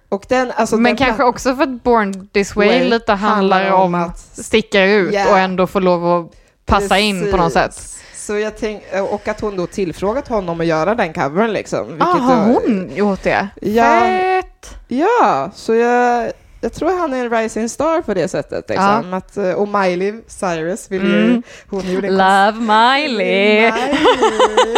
Och 0.09 0.25
den, 0.29 0.51
alltså 0.55 0.75
Men 0.77 0.83
den 0.83 0.97
kanske 1.05 1.23
också 1.23 1.55
för 1.55 1.63
att 1.63 1.83
Born 1.83 2.27
This 2.27 2.55
Way 2.55 2.67
Way 2.67 2.89
lite 2.89 3.13
handlar 3.13 3.71
om 3.71 3.81
om 3.81 3.95
att- 3.95 4.19
sticka 4.19 4.85
ut 4.85 5.13
Ja. 5.13 5.31
och 5.31 5.39
ändå 5.39 5.67
få 5.67 5.79
lov 5.79 6.05
att 6.07 6.31
passa 6.65 6.99
in 6.99 7.31
på 7.31 7.37
något 7.37 7.53
Precis. 7.53 7.83
sätt. 7.87 8.01
Så 8.15 8.37
jag 8.37 8.57
tänk, 8.57 8.83
och 9.11 9.27
att 9.27 9.41
hon 9.41 9.55
då 9.57 9.67
tillfrågat 9.67 10.27
honom 10.27 10.59
att 10.59 10.65
göra 10.65 10.95
den 10.95 11.13
covern 11.13 11.53
liksom. 11.53 11.97
Ah, 11.99 12.03
har 12.05 12.35
hon 12.53 12.91
gjort 12.95 13.23
det? 13.23 13.47
Ja. 13.61 13.99
Fett! 13.99 14.75
Ja, 14.87 15.51
så 15.55 15.73
jag, 15.75 16.31
jag 16.65 16.73
tror 16.73 16.99
han 16.99 17.13
är 17.13 17.25
en 17.25 17.29
rising 17.29 17.69
star 17.69 18.01
på 18.01 18.13
det 18.13 18.27
sättet. 18.27 18.69
Liksom. 18.69 19.13
Att, 19.13 19.37
eh, 19.37 19.51
och 19.51 19.67
Miley 19.67 20.13
Cyrus 20.27 20.91
vill 20.91 21.03
ju, 21.03 21.23
Mm. 21.25 21.43
hon 21.69 21.91
gjorde 21.93 22.09
Love 22.09 22.51
Miley! 22.51 23.71
Miley. 23.71 24.77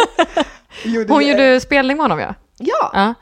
Gjorde 0.84 1.12
Hon 1.12 1.24
ju- 1.26 1.30
gjorde 1.32 1.60
spelning 1.60 1.96
med 1.96 2.04
honom 2.04 2.18
ja. 2.18 2.34
Ja, 2.58 2.90
ja. 2.94 3.14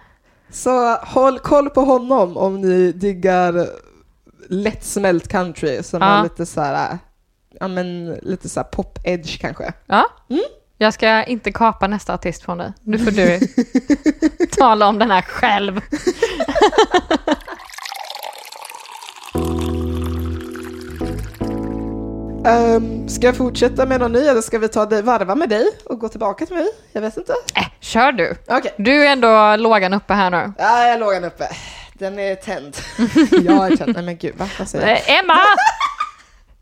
så 0.53 0.95
håll 0.95 1.39
koll 1.39 1.71
på 1.71 1.81
honom 1.81 2.37
om 2.37 2.61
ni 2.61 2.93
diggar 2.93 3.67
lättsmält 4.49 5.29
country 5.29 5.83
som 5.83 6.03
Ja. 6.03 6.19
är 6.19 6.23
lite 6.23 6.47
så 6.47 6.61
här, 6.61 6.99
ja 7.61 7.69
men 7.69 8.07
lite 8.23 8.49
så 8.49 8.61
här 8.61 8.67
pop-edge 8.73 9.41
kanske. 9.41 9.73
ja. 9.87 10.05
Mm. 10.31 10.43
Jag 10.79 10.95
ska 10.95 11.25
inte 11.25 11.53
kapa 11.53 11.87
nästa 11.87 12.15
artist 12.15 12.43
från 12.43 12.59
dig. 12.59 12.73
Nu 12.83 12.99
får 12.99 13.11
du 13.11 13.41
tala 14.47 14.89
om 14.89 14.99
den 14.99 15.11
här 15.11 15.23
själv. 15.23 15.81
Um, 22.47 23.09
ska 23.09 23.27
jag 23.27 23.37
fortsätta 23.37 23.87
med 23.87 24.01
någon 24.01 24.13
ny 24.13 24.27
eller 24.27 24.41
ska 24.41 24.59
vi 24.59 24.69
ta 24.69 24.87
dig, 24.87 25.03
varva 25.03 25.35
med 25.35 25.49
dig 25.49 25.67
och 25.85 26.01
gå 26.01 26.09
tillbaka 26.09 26.47
till 26.47 26.57
mig? 26.57 26.67
Jag 26.93 27.01
vet 27.01 27.17
inte. 27.17 27.33
Äh, 27.55 27.67
kör 27.81 28.13
du. 28.13 28.35
Okej. 28.49 28.75
Du 28.79 29.07
är 29.07 29.13
ändå 29.13 29.57
lågan 29.57 29.95
uppe 29.95 30.15
här 30.15 30.31
nu. 30.31 30.53
Ja, 30.59 30.87
jag 30.89 31.01
låg 31.01 31.13
den 31.13 31.25
uppe. 31.25 31.49
Den 31.93 32.19
är 32.19 32.35
tänd. 32.35 32.77
jag 33.45 33.73
är 33.73 33.77
tänd. 33.77 33.93
Nej 33.95 34.05
men 34.05 34.17
gud, 34.17 34.37
va? 34.37 34.49
vad 34.59 34.69
säger 34.69 34.87
jag? 34.89 34.97
Eh, 34.97 35.19
Emma! 35.19 35.39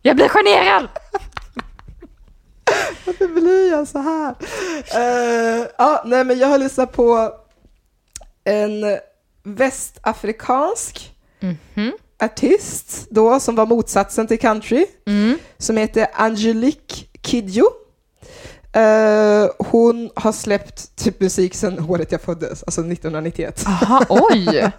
Jag 0.02 0.16
blir 0.16 0.28
generad! 0.28 0.88
Varför 3.04 3.28
blir 3.28 3.70
jag 3.70 3.88
så 3.88 3.98
här? 3.98 4.34
Eh, 4.94 5.66
ja, 5.78 6.02
nej 6.06 6.24
men 6.24 6.38
jag 6.38 6.48
har 6.48 6.58
lyssnat 6.58 6.92
på 6.92 7.32
en 8.44 8.98
västafrikansk 9.42 11.10
Mhm. 11.74 11.92
Artist 12.24 13.06
då 13.10 13.40
som 13.40 13.54
var 13.56 13.66
motsatsen 13.66 14.26
till 14.26 14.38
country 14.38 14.86
Mm. 15.06 15.38
som 15.58 15.76
heter 15.76 16.06
Angelique 16.14 17.04
Kidjo. 17.22 17.64
Eh, 18.72 19.46
hon 19.58 20.10
har 20.14 20.32
släppt 20.32 20.96
typ 20.96 21.20
musik 21.20 21.54
sedan 21.54 21.86
året 21.90 22.12
jag 22.12 22.20
föddes, 22.20 22.62
alltså 22.62 22.80
1991. 22.80 23.64
Aha, 23.66 24.04
oj! 24.08 24.44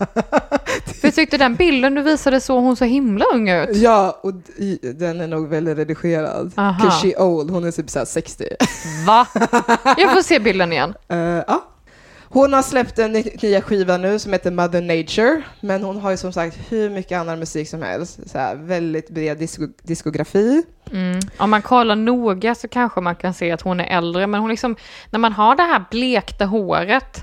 För 1.02 1.08
jag 1.08 1.16
tyckte 1.16 1.38
den 1.38 1.56
bilden 1.56 1.96
du 1.96 2.02
visade 2.02 2.42
såg 2.42 2.64
hon 2.64 2.76
så 2.76 2.86
himla 2.86 3.26
ung 3.34 3.50
ut. 3.50 3.78
Ja, 3.78 4.20
och 4.24 4.34
den 4.96 5.22
är 5.22 5.28
nog 5.28 5.48
väldigt 5.50 5.78
redigerad. 5.78 6.52
Aha. 6.56 6.80
'Cause 6.84 7.02
she 7.02 7.18
old, 7.22 7.52
hon 7.52 7.64
är 7.64 7.72
typ 7.72 7.90
såhär 7.90 8.06
60. 8.06 8.46
Va? 9.08 9.28
Jag 9.98 10.14
får 10.14 10.22
se 10.22 10.40
bilden 10.40 10.72
igen. 10.74 10.94
Eh, 11.08 11.18
ja. 11.18 11.65
Hon 12.36 12.54
har 12.54 12.62
släppt 12.62 13.00
en 13.00 13.12
ny- 13.12 13.32
nya 13.44 13.62
skiva 13.62 13.98
nu 13.98 14.20
som 14.20 14.34
heter 14.34 14.52
Mother 14.52 14.82
Nature, 14.82 15.42
men 15.62 15.84
hon 15.84 16.00
har 16.00 16.12
ju 16.12 16.18
som 16.18 16.34
sagt 16.34 16.58
hur 16.70 16.90
mycket 16.90 17.20
annan 17.20 17.40
musik 17.40 17.70
som 17.70 17.82
helst. 17.82 18.20
Så 18.32 18.38
här, 18.38 18.56
väldigt 18.56 19.10
bred 19.10 19.38
disko- 19.38 19.74
diskografi. 19.84 20.64
Mm. 20.92 21.20
Om 21.38 21.50
man 21.50 21.62
kollar 21.62 21.96
noga 21.96 22.56
så 22.56 22.68
kanske 22.68 23.02
man 23.02 23.16
kan 23.16 23.34
se 23.34 23.52
att 23.52 23.62
hon 23.62 23.80
är 23.80 23.98
äldre, 23.98 24.28
men 24.28 24.40
hon 24.42 24.50
liksom, 24.50 24.76
när 25.10 25.20
man 25.20 25.34
har 25.34 25.56
det 25.56 25.64
här 25.64 25.84
blekta 25.92 26.46
håret 26.46 27.18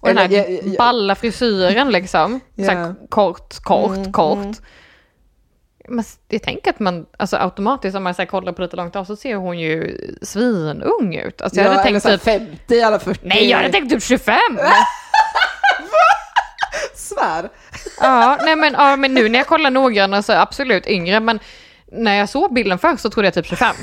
och 0.00 0.08
den 0.08 0.18
här 0.18 0.28
ja, 0.30 0.44
ja, 0.48 0.58
ja. 0.64 0.74
balla 0.78 1.14
frisyren 1.14 1.90
liksom, 1.90 2.40
så 2.56 2.62
Ja. 2.62 2.70
här 2.70 2.94
kort, 3.08 3.58
kort, 3.62 3.96
Mm, 3.96 4.12
kort. 4.12 4.36
mm. 4.38 4.54
Men 5.88 6.04
jag 6.28 6.42
tänker 6.42 6.70
att 6.70 6.80
man, 6.80 7.06
alltså 7.16 7.36
automatiskt 7.36 7.96
om 7.96 8.02
man 8.02 8.14
så 8.14 8.22
här 8.22 8.26
kollar 8.26 8.52
på 8.52 8.62
lite 8.62 8.76
långt 8.76 8.96
av 8.96 9.04
så 9.04 9.16
ser 9.16 9.34
hon 9.34 9.58
ju 9.58 9.98
svinung 10.22 11.14
ut. 11.14 11.42
Alltså 11.42 11.60
jag 11.60 11.66
ja, 11.66 11.70
hade 11.70 11.88
eller 11.88 12.00
tänkt 12.00 12.26
här 12.26 12.38
typ, 12.38 12.58
50 12.68 12.80
eller 12.80 12.98
40. 12.98 13.20
nej 13.22 13.50
jag 13.50 13.56
hade 13.56 13.70
tänkt 13.70 13.90
typ 13.90 14.02
25! 14.02 14.36
Svär. 16.94 17.48
ja, 18.00 18.38
nej 18.44 18.56
men, 18.56 18.72
ja, 18.72 18.96
men 18.96 19.14
nu 19.14 19.28
när 19.28 19.38
jag 19.38 19.46
kollar 19.46 19.70
noggrannare 19.70 20.22
så 20.22 20.32
absolut 20.32 20.86
yngre, 20.86 21.20
men 21.20 21.40
när 21.92 22.14
jag 22.14 22.28
såg 22.28 22.54
bilden 22.54 22.78
först 22.78 23.02
så 23.02 23.10
trodde 23.10 23.26
jag 23.26 23.34
typ 23.34 23.46
25. 23.46 23.74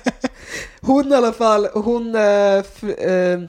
Hon 0.80 1.12
i 1.12 1.14
alla 1.14 1.32
fall, 1.32 1.68
hon 1.74 2.14
är 2.14 2.58
uh, 2.58 3.48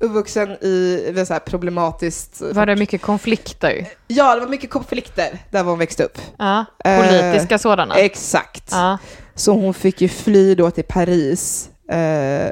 uppvuxen 0.00 0.50
i 0.60 1.04
ett 1.16 1.26
så 1.26 1.32
här 1.32 1.40
problematiskt... 1.40 2.40
Var 2.40 2.66
det 2.66 2.76
mycket 2.76 3.02
konflikter? 3.02 3.88
Ja, 4.06 4.34
det 4.34 4.40
var 4.40 4.48
mycket 4.48 4.70
konflikter 4.70 5.38
där 5.50 5.64
hon 5.64 5.78
växte 5.78 6.04
upp. 6.04 6.18
Ja, 6.38 6.64
Eh, 6.84 7.00
politiska 7.02 7.58
sådana. 7.58 7.94
Exakt. 7.94 8.68
Ja. 8.70 8.98
Så 9.34 9.52
hon 9.52 9.74
fick 9.74 10.00
ju 10.00 10.08
fly 10.08 10.54
då 10.54 10.70
till 10.70 10.84
Paris 10.84 11.70
eh, 11.88 12.50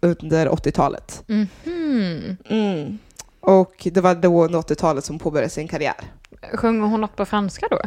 under 0.00 0.48
80-talet. 0.48 1.22
Mhm. 1.26 2.36
Mm. 2.50 2.98
Och 3.40 3.88
det 3.92 4.00
var 4.00 4.14
då 4.14 4.44
under 4.44 4.58
80-talet 4.58 5.04
som 5.04 5.14
hon 5.14 5.20
påbörjade 5.20 5.50
sin 5.50 5.68
karriär. 5.68 5.94
Sjunger 6.54 6.86
hon 6.88 7.00
något 7.00 7.16
på 7.16 7.24
franska 7.26 7.66
då? 7.70 7.78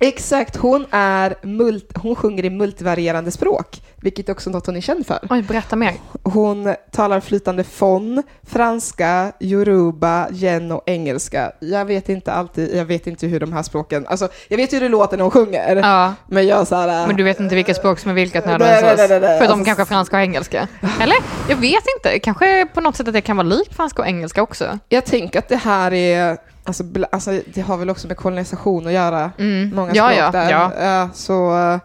Exakt, 0.00 0.56
hon, 0.56 0.86
är 0.90 1.34
mult, 1.42 1.90
hon 1.96 2.16
sjunger 2.16 2.44
i 2.44 2.50
multivarierande 2.50 3.30
språk, 3.30 3.82
vilket 3.96 4.28
är 4.28 4.32
också 4.32 4.50
något 4.50 4.66
hon 4.66 4.76
är 4.76 4.80
känd 4.80 5.06
för. 5.06 5.18
Oj, 5.30 5.42
berätta 5.42 5.76
mer. 5.76 5.92
Hon 6.22 6.74
talar 6.92 7.20
flytande 7.20 7.64
fon, 7.64 8.22
franska, 8.46 9.32
yoruba, 9.40 10.28
yen 10.32 10.72
och 10.72 10.82
engelska. 10.86 11.52
Jag 11.60 11.84
vet 11.84 12.08
inte 12.08 12.32
alltid, 12.32 12.76
jag 12.76 12.84
vet 12.84 13.06
inte 13.06 13.26
hur 13.26 13.40
de 13.40 13.52
här 13.52 13.62
språken, 13.62 14.06
alltså 14.06 14.28
jag 14.48 14.56
vet 14.56 14.72
hur 14.72 14.80
det 14.80 14.88
låter 14.88 15.16
när 15.16 15.22
hon 15.24 15.30
sjunger, 15.30 15.76
Ja, 15.76 16.14
men 16.26 16.46
jag 16.46 16.66
så 16.66 16.74
här, 16.76 17.06
men 17.06 17.16
du 17.16 17.22
vet 17.22 17.40
inte 17.40 17.54
vilka 17.54 17.74
språk 17.74 17.98
som 17.98 18.10
är 18.10 18.14
vilket 18.14 18.46
Nej, 18.46 18.58
nej, 18.58 18.68
nödvändigtvis? 18.72 19.10
nej, 19.10 19.20
nej. 19.20 19.38
För 19.38 19.46
de 19.46 19.52
Alltså- 19.52 19.64
kanske 19.64 19.84
franska 19.84 20.16
och 20.16 20.22
engelska? 20.22 20.68
Eller? 21.00 21.16
Jag 21.48 21.56
vet 21.56 21.84
inte. 21.96 22.18
Kanske 22.18 22.66
på 22.74 22.80
något 22.80 22.96
sätt 22.96 23.08
att 23.08 23.14
det 23.14 23.20
kan 23.20 23.36
vara 23.36 23.46
likt 23.46 23.74
franska 23.76 24.02
och 24.02 24.08
engelska 24.08 24.42
också. 24.42 24.78
jag 24.88 25.04
tänker 25.04 25.38
att 25.38 25.48
det 25.48 25.56
här 25.56 25.92
är, 25.92 26.36
Alltså, 26.68 26.84
alltså, 27.12 27.40
det 27.54 27.60
har 27.60 27.76
väl 27.76 27.90
också 27.90 28.08
med 28.08 28.16
kolonisation 28.16 28.86
att 28.86 28.92
göra. 28.92 29.32
Mm. 29.38 29.74
Många 29.74 29.94
ja, 29.94 30.04
språk 30.04 30.18
ja, 30.18 30.30
där. 30.30 30.50
ja. 30.50 30.72
Ja, 30.80 31.08
så, 31.14 31.58
eh, 31.58 31.78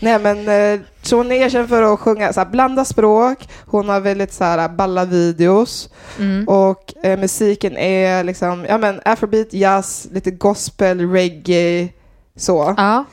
nej 0.00 0.18
men, 0.18 0.48
eh, 0.48 0.80
så 1.02 1.16
hon 1.16 1.32
är 1.32 1.36
erkänd 1.36 1.68
för 1.68 1.82
att 1.82 2.00
sjunga 2.00 2.32
så 2.32 2.40
här, 2.40 2.46
blanda 2.50 2.84
språk. 2.84 3.48
Hon 3.66 3.88
har 3.88 4.00
väldigt 4.00 4.32
så 4.32 4.44
här, 4.44 4.68
balla 4.68 5.04
videos. 5.04 5.90
Mm. 6.18 6.48
Och 6.48 6.94
eh, 7.04 7.18
musiken 7.18 7.76
är 7.76 8.24
liksom, 8.24 8.66
ja 8.68 8.78
men 8.78 9.00
afrobeat, 9.04 9.52
jazz, 9.52 10.08
lite 10.12 10.30
gospel, 10.30 11.10
reggae, 11.10 11.88
så. 12.36 12.74
ja. 12.76 13.04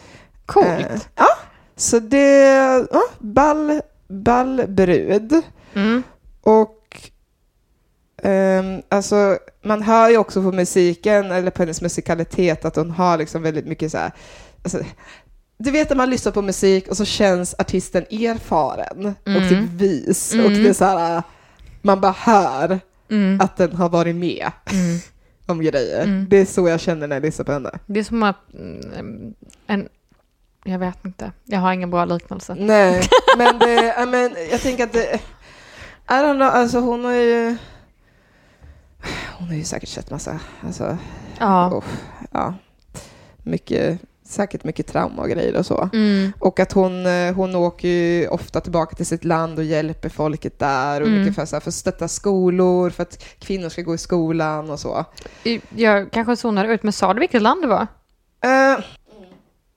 Coolt. 0.45 0.67
Eh, 0.67 1.01
ja, 1.15 1.27
så 1.75 1.99
det, 1.99 2.87
ja, 2.91 3.01
ball, 3.19 3.81
ball 4.07 4.63
brud. 4.67 5.41
Mm. 5.73 6.03
Och 6.43 6.76
ehm, 8.27 8.81
alltså, 8.89 9.37
man 9.63 9.81
hör 9.83 10.09
ju 10.09 10.17
också 10.17 10.41
på 10.43 10.51
musiken, 10.51 11.31
eller 11.31 11.51
på 11.51 11.61
hennes 11.61 11.81
musikalitet, 11.81 12.65
att 12.65 12.75
hon 12.75 12.91
har 12.91 13.17
liksom 13.17 13.41
väldigt 13.41 13.65
mycket 13.67 13.91
så 13.91 13.97
här, 13.97 14.11
alltså, 14.63 14.79
du 15.57 15.71
vet 15.71 15.89
när 15.89 15.97
man 15.97 16.09
lyssnar 16.09 16.31
på 16.31 16.41
musik 16.41 16.87
och 16.87 16.97
så 16.97 17.05
känns 17.05 17.55
artisten 17.59 18.03
erfaren 18.09 19.05
och 19.25 19.27
Mm. 19.31 19.49
typ 19.49 19.81
vis. 19.81 20.33
Och 20.33 20.39
Mm. 20.39 20.63
det 20.63 20.69
är 20.69 20.73
så 20.73 20.85
här, 20.85 21.23
man 21.81 22.01
bara 22.01 22.15
hör 22.19 22.79
Mm. 23.11 23.41
att 23.41 23.57
den 23.57 23.75
har 23.75 23.89
varit 23.89 24.15
med 24.15 24.51
Mm. 24.71 24.99
om 25.45 25.61
grejer. 25.61 26.03
Mm. 26.03 26.25
Det 26.29 26.37
är 26.37 26.45
så 26.45 26.67
jag 26.69 26.79
känner 26.79 27.07
när 27.07 27.15
jag 27.15 27.23
lyssnar 27.23 27.45
på 27.45 27.51
henne. 27.51 27.69
Det 27.85 27.99
är 27.99 28.03
som 28.03 28.23
att 28.23 28.53
mm, 28.53 29.33
en... 29.67 29.87
Jag 30.63 30.79
vet 30.79 31.05
inte. 31.05 31.31
Jag 31.45 31.59
har 31.59 31.73
ingen 31.73 31.89
bra 31.89 32.05
liknelse. 32.05 32.55
Nej, 32.59 33.01
men, 33.37 33.59
det, 33.59 33.73
ja, 33.97 34.05
men 34.05 34.35
jag 34.51 34.61
tänker 34.61 34.83
att 34.83 34.93
det, 34.93 35.13
I 35.13 35.19
don't 36.13 36.35
know, 36.35 36.47
alltså 36.47 36.79
hon 36.79 37.05
har 37.05 37.13
ju 37.13 37.57
hon 39.39 39.47
har 39.47 39.55
ju 39.55 39.63
säkert 39.63 39.89
sett 39.89 40.11
massa, 40.11 40.39
alltså, 40.65 40.97
Ja. 41.39 41.67
oh, 41.73 41.83
ja, 42.31 42.53
mycket, 43.43 43.99
säkert 44.23 44.63
mycket 44.63 44.87
trauma 44.87 45.21
och 45.21 45.29
grejer 45.29 45.55
och 45.55 45.65
så. 45.65 45.89
Mm. 45.93 46.31
Och 46.39 46.59
att 46.59 46.71
hon, 46.71 47.05
eh, 47.05 47.33
hon 47.35 47.55
åker 47.55 47.87
ju 47.87 48.27
ofta 48.27 48.61
tillbaka 48.61 48.95
till 48.95 49.05
sitt 49.05 49.23
land 49.23 49.57
och 49.59 49.63
hjälper 49.65 50.09
folket 50.09 50.59
där 50.59 51.01
och 51.01 51.07
Mm. 51.07 51.19
mycket 51.19 51.35
för, 51.35 51.45
så 51.45 51.55
här, 51.55 51.61
för 51.61 51.69
att 51.69 51.73
stötta 51.75 52.07
skolor, 52.07 52.89
för 52.89 53.03
att 53.03 53.23
kvinnor 53.39 53.69
ska 53.69 53.81
gå 53.81 53.93
i 53.95 53.97
skolan 53.97 54.69
och 54.69 54.79
så. 54.79 55.05
Jag 55.75 56.11
kanske 56.11 56.35
zonade 56.35 56.73
ut, 56.73 56.83
men 56.83 56.93
sa 56.93 57.13
du 57.13 57.19
vilket 57.19 57.41
land 57.41 57.61
det 57.63 57.67
var? 57.67 57.87
Eh, 58.41 58.79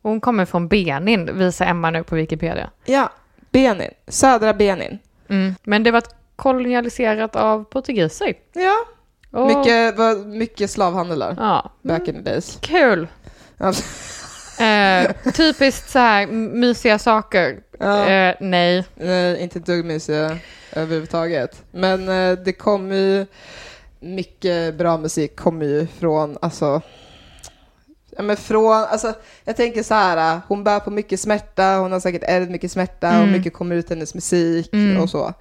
Hon 0.03 0.21
kommer 0.21 0.45
från 0.45 0.69
Benin, 0.69 1.39
visar 1.39 1.67
Emma 1.67 1.91
nu 1.91 2.03
på 2.03 2.15
Wikipedia. 2.15 2.71
ja, 2.85 3.11
Benin, 3.53 3.91
södra 4.09 4.55
Benin. 4.55 4.99
Mm. 5.29 5.55
Men 5.65 5.83
det 5.83 5.91
var 5.91 6.03
kolonialiserat 6.37 7.37
av 7.37 7.65
portugiser. 7.65 8.35
Ja, 8.53 8.75
Och- 9.31 9.47
mycket, 9.47 9.95
mycket 10.27 10.71
slavhandel 10.71 11.19
där, 11.19 11.35
Ja, 11.39 11.71
back 11.83 12.09
in 12.09 12.15
the 12.25 12.31
days. 12.31 12.59
kul. 12.61 13.09
Ja. 13.57 13.73
Eh, 14.61 15.11
typiskt 15.33 15.91
så 15.91 15.99
här 15.99 16.27
mysiga 16.27 16.99
saker. 16.99 17.61
Ja. 17.79 18.07
Eh, 18.09 18.35
nej. 18.41 18.85
Nej, 18.95 19.41
inte 19.43 19.59
ett 19.59 19.67
dugg 19.67 19.85
mysiga 19.85 20.39
överhuvudtaget. 20.73 21.63
Men 21.71 22.09
eh, 22.09 22.39
det 22.45 22.53
kommer 22.53 22.95
ju, 22.97 23.27
mycket 24.01 24.75
bra 24.75 24.97
musik 24.99 25.37
kommer 25.37 25.67
ju 25.67 25.87
från, 25.87 26.39
alltså, 26.43 26.81
ja 28.17 28.23
men 28.23 28.37
från, 28.37 28.73
alltså, 28.73 29.15
jag 29.45 29.57
tänker 29.57 29.83
så 29.83 29.95
här, 29.95 30.35
eh, 30.35 30.41
hon 30.49 30.65
bär 30.65 30.81
på 30.81 30.91
mycket 30.91 31.21
smärta, 31.21 31.77
hon 31.77 31.93
har 31.93 32.01
säkert 32.01 32.23
ärvt 32.27 32.51
mycket 32.51 32.73
smärta 32.73 33.09
och 33.09 33.15
Mm. 33.15 33.33
mycket 33.33 33.53
kommer 33.53 33.77
ut 33.77 33.91
hennes 33.91 34.15
musik 34.15 34.71
Mm. 34.73 35.03
och 35.03 35.11
så. 35.11 35.33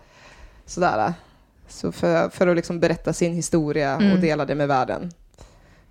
Sådär. 0.65 1.13
Så 1.69 1.91
för, 1.91 2.29
för 2.29 2.47
att 2.47 2.55
liksom 2.55 2.79
berätta 2.79 3.13
sin 3.13 3.33
historia 3.33 3.95
och 3.95 4.01
Mm. 4.01 4.21
dela 4.21 4.45
det 4.45 4.55
med 4.55 4.67
världen. 4.67 5.11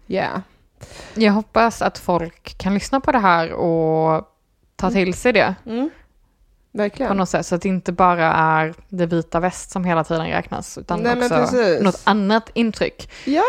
Yeah. 0.09 0.41
Jag 1.15 1.33
hoppas 1.33 1.83
att 1.83 1.99
folk 1.99 2.59
kan 2.59 2.75
lyssna 2.75 3.01
på 3.01 3.13
det 3.13 3.19
här 3.19 3.53
och 3.53 4.29
ta 4.77 4.91
till 4.91 5.15
sig 5.15 5.33
det 5.33 5.55
Mm. 5.67 5.91
på 6.73 6.79
Verkligen. 6.79 7.17
något 7.17 7.29
sätt. 7.29 7.47
Så 7.47 7.55
att 7.55 7.63
det 7.63 7.69
inte 7.69 7.93
bara 7.93 8.33
är 8.33 8.75
det 8.89 9.07
vita 9.07 9.41
väst 9.41 9.71
som 9.71 9.85
hela 9.85 10.05
tiden 10.05 10.27
räknas, 10.27 10.79
utan 10.79 11.01
Nej, 11.01 11.17
också 11.43 11.57
något 11.81 12.01
annat 12.05 12.51
intryck. 12.55 13.11
Ja, 13.25 13.43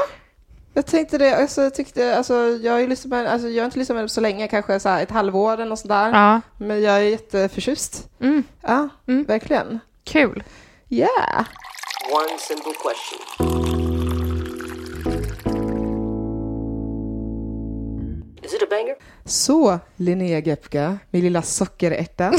jag 0.74 0.86
tänkte 0.86 1.18
det. 1.18 1.36
Alltså, 1.38 1.62
jag, 1.62 1.74
tyckte, 1.76 2.18
alltså, 2.18 2.34
jag, 2.34 2.74
har 2.74 2.88
lyssnat 2.88 3.10
med, 3.10 3.28
alltså, 3.28 3.48
jag 3.48 3.64
har 3.64 3.66
inte 3.66 3.80
lyssnat 3.80 3.96
med 3.96 4.06
det 4.06 4.10
så 4.10 4.22
länge, 4.22 4.48
kanske 4.48 4.80
så 4.80 4.90
ett 4.90 5.12
halvår 5.12 5.54
eller 5.54 5.66
något 5.66 5.80
sånt 5.80 5.90
där. 5.90 6.10
Ja, 6.14 6.42
Men 6.58 6.82
jag 6.82 6.96
är 6.96 7.00
jätteförtjust. 7.02 8.10
mm, 8.20 8.44
Ja, 8.62 8.90
Mm. 9.08 9.24
verkligen. 9.24 9.80
kul. 10.04 10.44
Yeah. 10.90 11.46
One 12.08 12.38
simple 12.40 12.74
question. 12.74 13.20
Is 18.44 18.54
it 18.54 18.62
a 18.64 18.68
banger? 18.70 18.96
Så, 19.26 19.80
Linnea 19.96 20.40
Gepka, 20.40 20.98
min 21.10 21.22
lilla 21.24 21.42
sockerärta. 21.42 22.32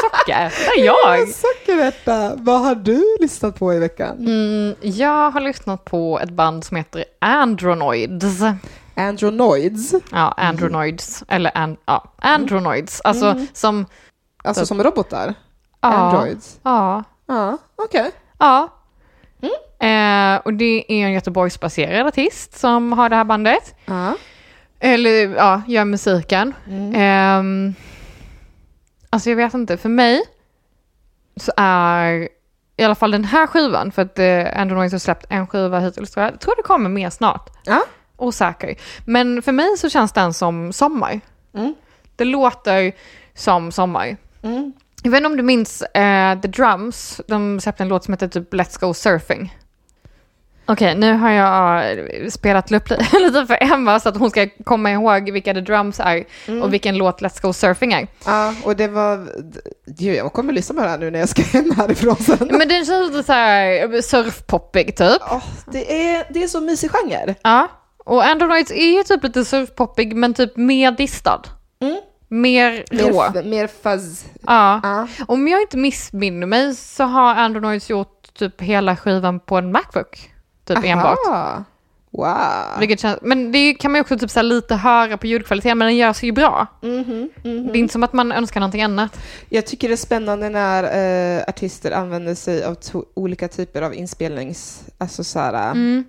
Socker, 0.00 0.52
det 0.74 0.80
är 0.80 0.84
jag. 0.84 1.28
sockerärta, 1.28 2.34
vad 2.36 2.60
har 2.60 2.74
du 2.74 3.16
lyssnat 3.20 3.58
på 3.58 3.74
i 3.74 3.78
veckan? 3.78 4.16
Mm, 4.18 4.74
jag 4.80 5.30
har 5.30 5.40
lyssnat 5.40 5.84
på 5.84 6.20
ett 6.20 6.30
band 6.30 6.64
som 6.64 6.76
heter 6.76 7.04
Andronoids. 7.18 8.40
Andronoids, 8.94 9.94
Ja, 10.12 10.34
Andronoids. 10.36 11.24
Eller 11.28 11.50
and, 11.58 11.76
ja, 11.86 12.12
Andronoids. 12.18 13.00
Alltså 13.00 13.46
som... 13.52 13.86
alltså 14.44 14.66
som 14.66 14.82
robotar? 14.82 15.34
Ja, 15.80 15.88
Androids? 15.88 16.60
Ja. 16.62 16.70
Ja, 16.96 17.04
okej. 17.76 18.10
Ja. 18.38 18.68
Eh, 19.80 20.36
och 20.44 20.54
det 20.54 20.84
är 20.92 21.06
en 21.06 21.12
Göteborgsbaserad 21.12 22.06
artist 22.06 22.58
som 22.58 22.92
har 22.92 23.08
det 23.08 23.16
här 23.16 23.24
bandet. 23.24 23.74
Ja. 23.84 24.16
Eller 24.80 25.34
ja, 25.36 25.62
gör 25.66 25.84
musiken. 25.84 26.54
Mm. 26.66 26.94
Ehm, 26.94 27.74
alltså 29.10 29.30
jag 29.30 29.36
vet 29.36 29.54
inte, 29.54 29.76
för 29.76 29.88
mig 29.88 30.22
så 31.36 31.52
är 31.56 32.28
i 32.76 32.84
alla 32.84 32.94
fall 32.94 33.10
den 33.10 33.24
här 33.24 33.46
skivan, 33.46 33.92
för 33.92 34.02
att 34.02 34.18
eh, 34.18 34.60
Andronoids 34.60 34.92
har 34.92 34.98
släppt 34.98 35.26
en 35.28 35.46
skiva 35.46 35.78
hittills 35.78 36.10
tror 36.10 36.24
jag. 36.24 36.32
Jag 36.32 36.40
tror 36.40 36.56
det 36.56 36.62
kommer 36.62 36.90
mer 36.90 37.10
snart. 37.10 37.50
Ja. 37.64 37.82
Osäker. 38.16 38.74
Men 39.04 39.42
för 39.42 39.52
mig 39.52 39.76
så 39.78 39.88
känns 39.88 40.12
den 40.12 40.34
som 40.34 40.72
sommar. 40.72 41.20
Mm. 41.54 41.74
Det 42.16 42.24
låter 42.24 42.92
som 43.34 43.72
sommar. 43.72 44.16
Mm. 44.42 44.72
Jag 45.02 45.10
vet 45.10 45.18
inte 45.18 45.26
om 45.30 45.36
du 45.36 45.42
minns 45.42 45.82
eh, 45.82 46.40
The 46.40 46.48
Drums, 46.48 47.20
de 47.28 47.60
släppte 47.60 47.82
en 47.82 47.88
låt 47.88 48.04
som 48.04 48.14
heter 48.14 48.28
typ 48.28 48.54
Let's 48.54 48.80
Go 48.80 48.94
Surfing. 48.94 49.56
Okej, 50.66 50.94
nu 50.94 51.12
har 51.14 51.30
jag 51.30 51.90
eh, 51.98 52.28
spelat 52.30 52.72
upp 52.72 52.90
li- 52.90 52.96
lite 53.24 53.46
för 53.46 53.58
Emma 53.72 54.00
så 54.00 54.08
att 54.08 54.16
hon 54.16 54.30
ska 54.30 54.48
komma 54.64 54.90
ihåg 54.90 55.30
vilka 55.30 55.54
The 55.54 55.60
Drums 55.60 56.00
är 56.00 56.24
Mm. 56.48 56.62
och 56.62 56.72
vilken 56.72 56.96
låt 56.98 57.20
Let's 57.22 57.42
Go 57.42 57.52
Surfing 57.52 57.92
är. 57.92 58.06
Ja, 58.24 58.54
och 58.64 58.76
det 58.76 58.88
var... 58.88 59.28
Gud, 59.86 60.16
jag 60.16 60.32
kommer 60.32 60.52
lyssna 60.52 60.74
på 60.74 60.80
det 60.80 60.88
här 60.88 60.98
nu 60.98 61.10
när 61.10 61.18
jag 61.18 61.28
ska 61.28 61.42
hem 61.42 61.70
härifrån 61.76 62.16
sen. 62.16 62.48
Men 62.50 62.68
den 62.68 62.84
känns 62.84 63.10
lite 63.10 63.22
så 63.22 63.32
här 63.32 64.00
surfpoppig 64.02 64.96
typ. 64.96 65.22
Åh, 65.30 65.44
det, 65.66 66.10
är, 66.14 66.24
det 66.30 66.42
är 66.42 66.48
så 66.48 66.60
mysig 66.60 66.90
genre. 66.90 67.34
Ja, 67.42 67.68
och 68.04 68.24
Androids 68.24 68.70
är 68.70 68.96
ju 68.96 69.02
typ 69.02 69.22
lite 69.22 69.44
surfpoppig 69.44 70.16
men 70.16 70.34
typ 70.34 70.56
mer 70.56 70.92
distad. 70.92 71.42
Mm. 72.30 72.42
Mer 72.42 72.84
rå. 72.90 73.30
Mer, 73.34 73.42
mer 73.42 73.66
fuzz. 73.66 74.24
Ja. 74.46 74.80
Ja. 74.82 75.08
Om 75.28 75.48
jag 75.48 75.60
inte 75.60 75.76
missminner 75.76 76.46
mig 76.46 76.74
så 76.74 77.04
har 77.04 77.34
Androids 77.34 77.90
gjort 77.90 78.34
typ 78.34 78.60
hela 78.60 78.96
skivan 78.96 79.40
på 79.40 79.56
en 79.56 79.72
Macbook. 79.72 80.30
Typ 80.64 80.84
enbart. 80.84 81.18
Aha. 81.28 81.64
Wow. 82.12 82.78
Vilket 82.78 83.00
känns, 83.00 83.18
men 83.22 83.52
det 83.52 83.74
kan 83.74 83.90
man 83.92 83.98
ju 83.98 84.00
också 84.00 84.18
typ 84.18 84.30
så 84.30 84.42
lite 84.42 84.74
höra 84.74 85.16
på 85.16 85.26
ljudkvaliteten, 85.26 85.78
men 85.78 85.86
den 85.86 85.96
gör 85.96 86.12
sig 86.12 86.28
ju 86.28 86.32
bra. 86.32 86.66
Mhm, 86.82 87.28
mhm. 87.44 87.66
Det 87.66 87.78
är 87.78 87.80
inte 87.80 87.92
som 87.92 88.02
att 88.02 88.12
man 88.12 88.32
önskar 88.32 88.60
någonting 88.60 88.82
annat. 88.82 89.20
Jag 89.48 89.66
tycker 89.66 89.88
det 89.88 89.94
är 89.94 89.96
spännande 89.96 90.48
när 90.48 90.84
eh, 91.38 91.42
artister 91.48 91.90
använder 91.90 92.34
sig 92.34 92.64
av 92.64 92.76
olika 93.14 93.48
typer 93.48 93.82
av 93.82 93.94
inspelnings... 93.94 94.82
Alltså 94.98 95.24
så 95.24 95.38
här, 95.38 95.70
Mm. 95.70 96.04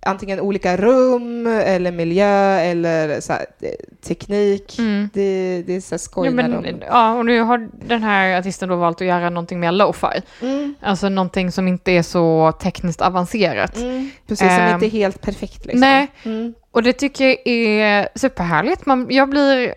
Antingen 0.00 0.40
olika 0.40 0.76
rum 0.76 1.46
eller 1.46 1.92
miljö 1.92 2.60
eller 2.60 3.20
så 3.20 3.32
här, 3.32 3.46
eh, 3.60 3.68
teknik. 4.08 4.78
Mm. 4.78 5.08
Det, 5.14 5.62
det 5.66 5.76
är 5.76 5.80
så 5.80 5.98
skoj 5.98 6.26
Ja, 6.26 6.32
när 6.32 6.48
men, 6.48 6.62
de... 6.62 6.86
ja, 6.86 7.14
och 7.14 7.26
nu 7.26 7.40
har 7.40 7.68
den 7.88 8.02
här 8.02 8.38
artisten 8.38 8.68
då 8.68 8.76
valt 8.76 9.00
att 9.00 9.06
göra 9.06 9.30
någonting 9.30 9.60
mer 9.60 9.72
lo-fi. 9.72 10.22
Mm, 10.42 10.74
Alltså 10.80 11.08
någonting 11.08 11.52
som 11.52 11.68
inte 11.68 11.92
är 11.92 12.02
så 12.02 12.52
tekniskt 12.62 13.00
avancerat. 13.02 13.76
mm. 13.76 14.10
Precis, 14.26 14.48
som 14.48 14.56
Ehm, 14.64 14.74
inte 14.74 14.86
är 14.86 14.90
helt 14.90 15.20
perfekt 15.20 15.64
liksom. 15.66 15.80
Nej, 15.80 16.06
Mm. 16.24 16.54
och 16.70 16.82
det 16.82 16.92
tycker 16.92 17.24
jag 17.26 17.46
är 17.46 18.08
superhärligt. 18.14 18.86
Man, 18.86 19.06
jag 19.10 19.28
blir... 19.28 19.74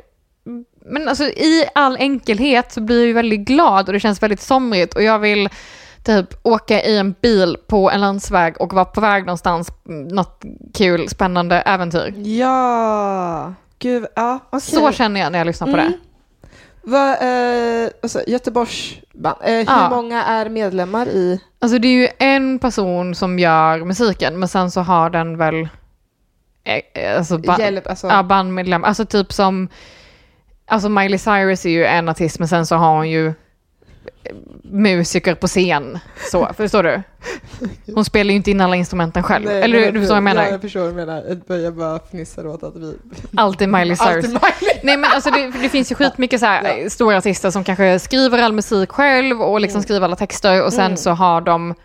Men 0.86 1.08
alltså 1.08 1.24
i 1.24 1.66
all 1.76 1.98
enkelhet 1.98 2.72
så 2.72 2.82
blir 2.82 3.08
jag 3.08 3.14
väldigt 3.14 3.40
glad 3.40 3.88
och 3.88 3.94
det 3.94 4.00
känns 4.00 4.24
väldigt 4.24 4.42
somrigt 4.42 4.94
och 4.94 5.04
jag 5.04 5.20
vill 5.20 5.50
typ 6.04 6.28
åka 6.44 6.82
i 6.84 6.98
en 6.98 7.16
bil 7.22 7.58
på 7.68 7.92
en 7.92 8.02
landsväg 8.02 8.62
och 8.62 8.74
vara 8.74 8.86
på 8.86 9.02
väg 9.02 9.26
någonstans, 9.26 9.72
något 10.12 10.44
kul, 10.74 11.10
spännande 11.10 11.56
äventyr. 11.62 12.14
Ja, 12.18 13.54
gud, 13.80 14.06
ja, 14.16 14.40
okej. 14.50 14.62
Så 14.62 14.92
känner 14.92 15.20
jag 15.20 15.32
när 15.32 15.40
jag 15.40 15.48
lyssnar 15.48 15.68
på 15.68 15.74
Mm. 15.74 15.92
det. 15.92 15.98
Vad, 16.84 17.10
eh, 17.12 17.90
alltså, 18.04 18.22
Göteborgs 18.28 18.94
band. 19.14 19.38
Eh, 19.42 19.52
hur 19.54 19.66
Ja. 19.66 19.90
många 19.90 20.24
är 20.24 20.50
medlemmar 20.50 21.08
i? 21.08 21.42
Alltså 21.60 21.78
det 21.80 21.88
är 21.88 21.94
ju 22.02 22.08
en 22.20 22.60
person 22.60 23.16
som 23.16 23.40
gör 23.40 23.78
musiken, 23.86 24.40
men 24.40 24.48
sen 24.50 24.72
så 24.72 24.82
har 24.82 25.10
den 25.10 25.38
väl 25.38 25.68
eh, 26.64 27.18
alltså, 27.18 27.38
ba- 27.38 27.60
Hjälp, 27.60 27.88
alltså. 27.88 28.08
ja, 28.08 28.24
bandmedlem. 28.24 28.84
Alltså 28.84 29.06
typ 29.06 29.34
som, 29.34 29.68
alltså 30.68 30.90
Miley 30.90 31.18
Cyrus 31.18 31.66
är 31.66 31.70
ju 31.70 31.86
en 31.86 32.10
artist 32.10 32.40
men 32.40 32.48
sen 32.48 32.66
så 32.66 32.76
har 32.76 32.96
hon 32.96 33.10
ju 33.10 33.28
eh, 33.28 33.34
musiker 34.64 35.36
på 35.36 35.48
scen. 35.48 36.00
Så, 36.32 36.50
förstår 36.58 36.84
du? 36.84 37.02
Hon 37.96 38.06
spelar 38.06 38.30
ju 38.32 38.36
inte 38.36 38.52
in 38.52 38.62
alla 38.62 38.76
instrumenten 38.76 39.24
själv. 39.24 39.46
Nej, 39.46 39.62
Eller 39.62 39.92
du 39.92 40.00
förstår 40.00 40.08
vad 40.08 40.18
jag 40.18 40.24
menar? 40.24 40.44
Ja, 40.44 40.50
jag 40.50 40.62
förstår 40.62 40.80
vad 40.80 40.90
du 40.90 40.96
menar. 40.96 41.58
Jag 41.58 41.76
bara 41.76 42.00
fnissa 42.00 42.50
åt 42.50 42.64
att 42.64 42.76
vi... 42.76 42.96
Alltid 43.38 43.70
Miley 43.70 43.96
Cyrus. 43.96 44.16
Alltid 44.16 44.30
Miley. 44.30 44.80
Nej 44.84 44.98
men 44.98 45.10
alltså 45.14 45.32
det, 45.32 45.52
det 45.62 45.70
finns 45.70 45.92
ju 45.92 45.96
skitmycket 45.96 46.40
så 46.40 46.46
här 46.46 46.78
Ja. 46.78 46.90
stora 46.90 47.18
artister 47.18 47.52
som 47.52 47.64
kanske 47.64 48.00
skriver 48.00 48.40
all 48.40 48.54
musik 48.54 48.90
själv 48.92 49.42
och 49.42 49.62
liksom 49.62 49.78
Mm. 49.78 49.84
skriver 49.84 50.06
alla 50.06 50.16
texter 50.16 50.64
och 50.64 50.74
sen 50.74 50.86
Mm. 50.86 50.98
så 50.98 51.10
har 51.12 51.42
de 51.42 51.76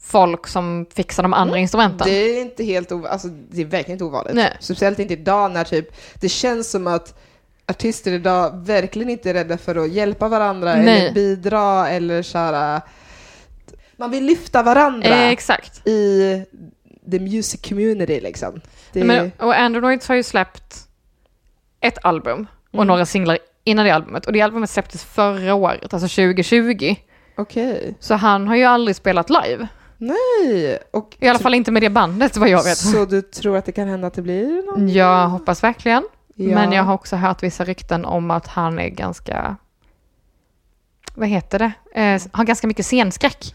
folk 0.00 0.46
som 0.46 0.86
fixar 0.94 1.22
de 1.22 1.32
andra 1.34 1.58
instrumenten. 1.58 2.08
Det 2.08 2.14
är 2.14 2.40
inte 2.40 2.64
helt 2.64 2.92
ovanligt, 2.92 3.12
alltså 3.12 3.28
det 3.28 3.60
är 3.60 3.64
verkligen 3.64 3.92
inte 3.94 4.04
ovanligt. 4.04 4.44
Speciellt 4.60 4.98
inte 4.98 5.12
idag 5.14 5.50
när 5.50 5.64
typ, 5.64 5.88
det 6.14 6.28
känns 6.28 6.70
som 6.70 6.86
att 6.86 7.18
artister 7.72 8.12
idag 8.12 8.66
verkligen 8.66 9.10
inte 9.10 9.30
är 9.30 9.34
rädda 9.34 9.58
för 9.58 9.76
att 9.76 9.90
hjälpa 9.92 10.28
varandra 10.28 10.74
Nej. 10.74 11.00
eller 11.00 11.12
bidra 11.14 11.88
eller 11.88 12.36
äh, 12.76 12.80
Man 13.96 14.10
vill 14.10 14.24
lyfta 14.24 14.62
varandra 14.62 15.08
Eh, 15.08 15.28
exakt. 15.28 15.86
i 15.86 16.44
the 17.10 17.18
music 17.18 17.68
community 17.68 18.20
liksom. 18.20 18.60
Det, 18.92 19.04
Men, 19.04 19.32
och 19.38 19.54
Androids 19.58 20.08
har 20.08 20.14
ju 20.14 20.22
släppt 20.22 20.74
ett 21.80 21.98
album 22.04 22.46
och 22.68 22.74
Mm. 22.74 22.86
några 22.86 23.06
singlar 23.06 23.38
innan 23.64 23.84
det 23.84 23.90
albumet. 23.90 24.26
Och 24.26 24.32
det 24.32 24.40
albumet 24.40 24.70
släpptes 24.70 25.04
förra 25.04 25.54
året, 25.54 25.94
alltså 25.94 26.08
2020. 26.08 26.94
Okej. 27.36 27.94
Så 28.00 28.14
han 28.14 28.48
har 28.48 28.56
ju 28.56 28.64
aldrig 28.64 28.96
spelat 28.96 29.30
live. 29.30 29.68
Nej. 29.98 30.78
Och 30.90 31.16
I 31.20 31.28
alla 31.28 31.38
fall 31.38 31.54
inte 31.54 31.70
med 31.70 31.82
det 31.82 31.90
bandet 31.90 32.36
vad 32.36 32.48
jag 32.48 32.64
vet. 32.64 32.78
Så 32.78 33.04
du 33.04 33.22
tror 33.22 33.56
att 33.56 33.64
det 33.64 33.72
kan 33.72 33.88
hända 33.88 34.06
att 34.06 34.14
det 34.14 34.22
blir 34.22 34.66
någon? 34.66 34.88
Jag 34.88 35.28
hoppas 35.28 35.62
verkligen. 35.64 36.02
Ja. 36.34 36.54
Men 36.54 36.72
jag 36.72 36.82
har 36.82 36.94
också 36.94 37.16
hört 37.16 37.42
vissa 37.42 37.64
rykten 37.64 38.04
om 38.04 38.30
att 38.30 38.46
han 38.46 38.78
är 38.78 38.88
ganska, 38.88 39.56
vad 41.14 41.28
heter 41.28 41.58
det, 41.58 42.00
eh, 42.00 42.22
har 42.32 42.44
ganska 42.44 42.66
mycket 42.66 42.86
scenskräck. 42.86 43.54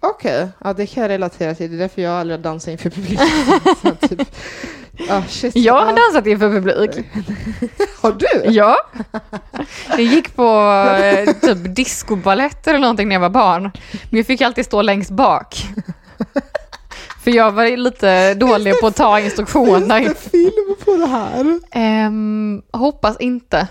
Okej, 0.00 0.48
ja 0.58 0.72
det 0.72 0.86
kan 0.86 1.02
jag 1.02 1.10
relatera 1.10 1.54
till. 1.54 1.70
Det 1.70 1.76
är 1.76 1.78
därför 1.78 2.02
jag 2.02 2.12
aldrig 2.12 2.38
har 2.38 2.42
dansat 2.42 2.68
inför 2.68 2.90
publik. 2.90 3.20
Typ, 4.08 4.28
ah, 5.10 5.22
shit. 5.28 5.56
Jag 5.56 5.84
har 5.84 5.96
dansat 5.96 6.26
inför 6.26 6.50
publik. 6.50 6.90
Har 8.02 8.12
du? 8.12 8.50
Ja. 8.52 8.76
Jag 9.88 10.00
gick 10.00 10.36
på 10.36 10.60
eh, 11.02 11.32
typ 11.32 11.76
discobalett 11.76 12.66
eller 12.66 12.78
någonting 12.78 13.08
när 13.08 13.14
jag 13.14 13.20
var 13.20 13.30
barn. 13.30 13.62
Men 14.10 14.16
jag 14.16 14.26
fick 14.26 14.40
alltid 14.40 14.64
stå 14.64 14.82
längst 14.82 15.10
bak. 15.10 15.66
För 17.26 17.30
jag 17.30 17.52
var 17.52 17.76
lite 17.76 18.34
dålig 18.34 18.80
på 18.80 18.86
att 18.86 18.96
ta 18.96 19.16
Finns 19.16 19.24
instruktioner. 19.24 20.00
det 20.00 20.30
film 20.30 20.76
på 20.84 20.96
det 20.96 21.06
här? 21.06 21.60
Ehm, 21.70 22.62
hoppas 22.72 23.16
inte. 23.20 23.68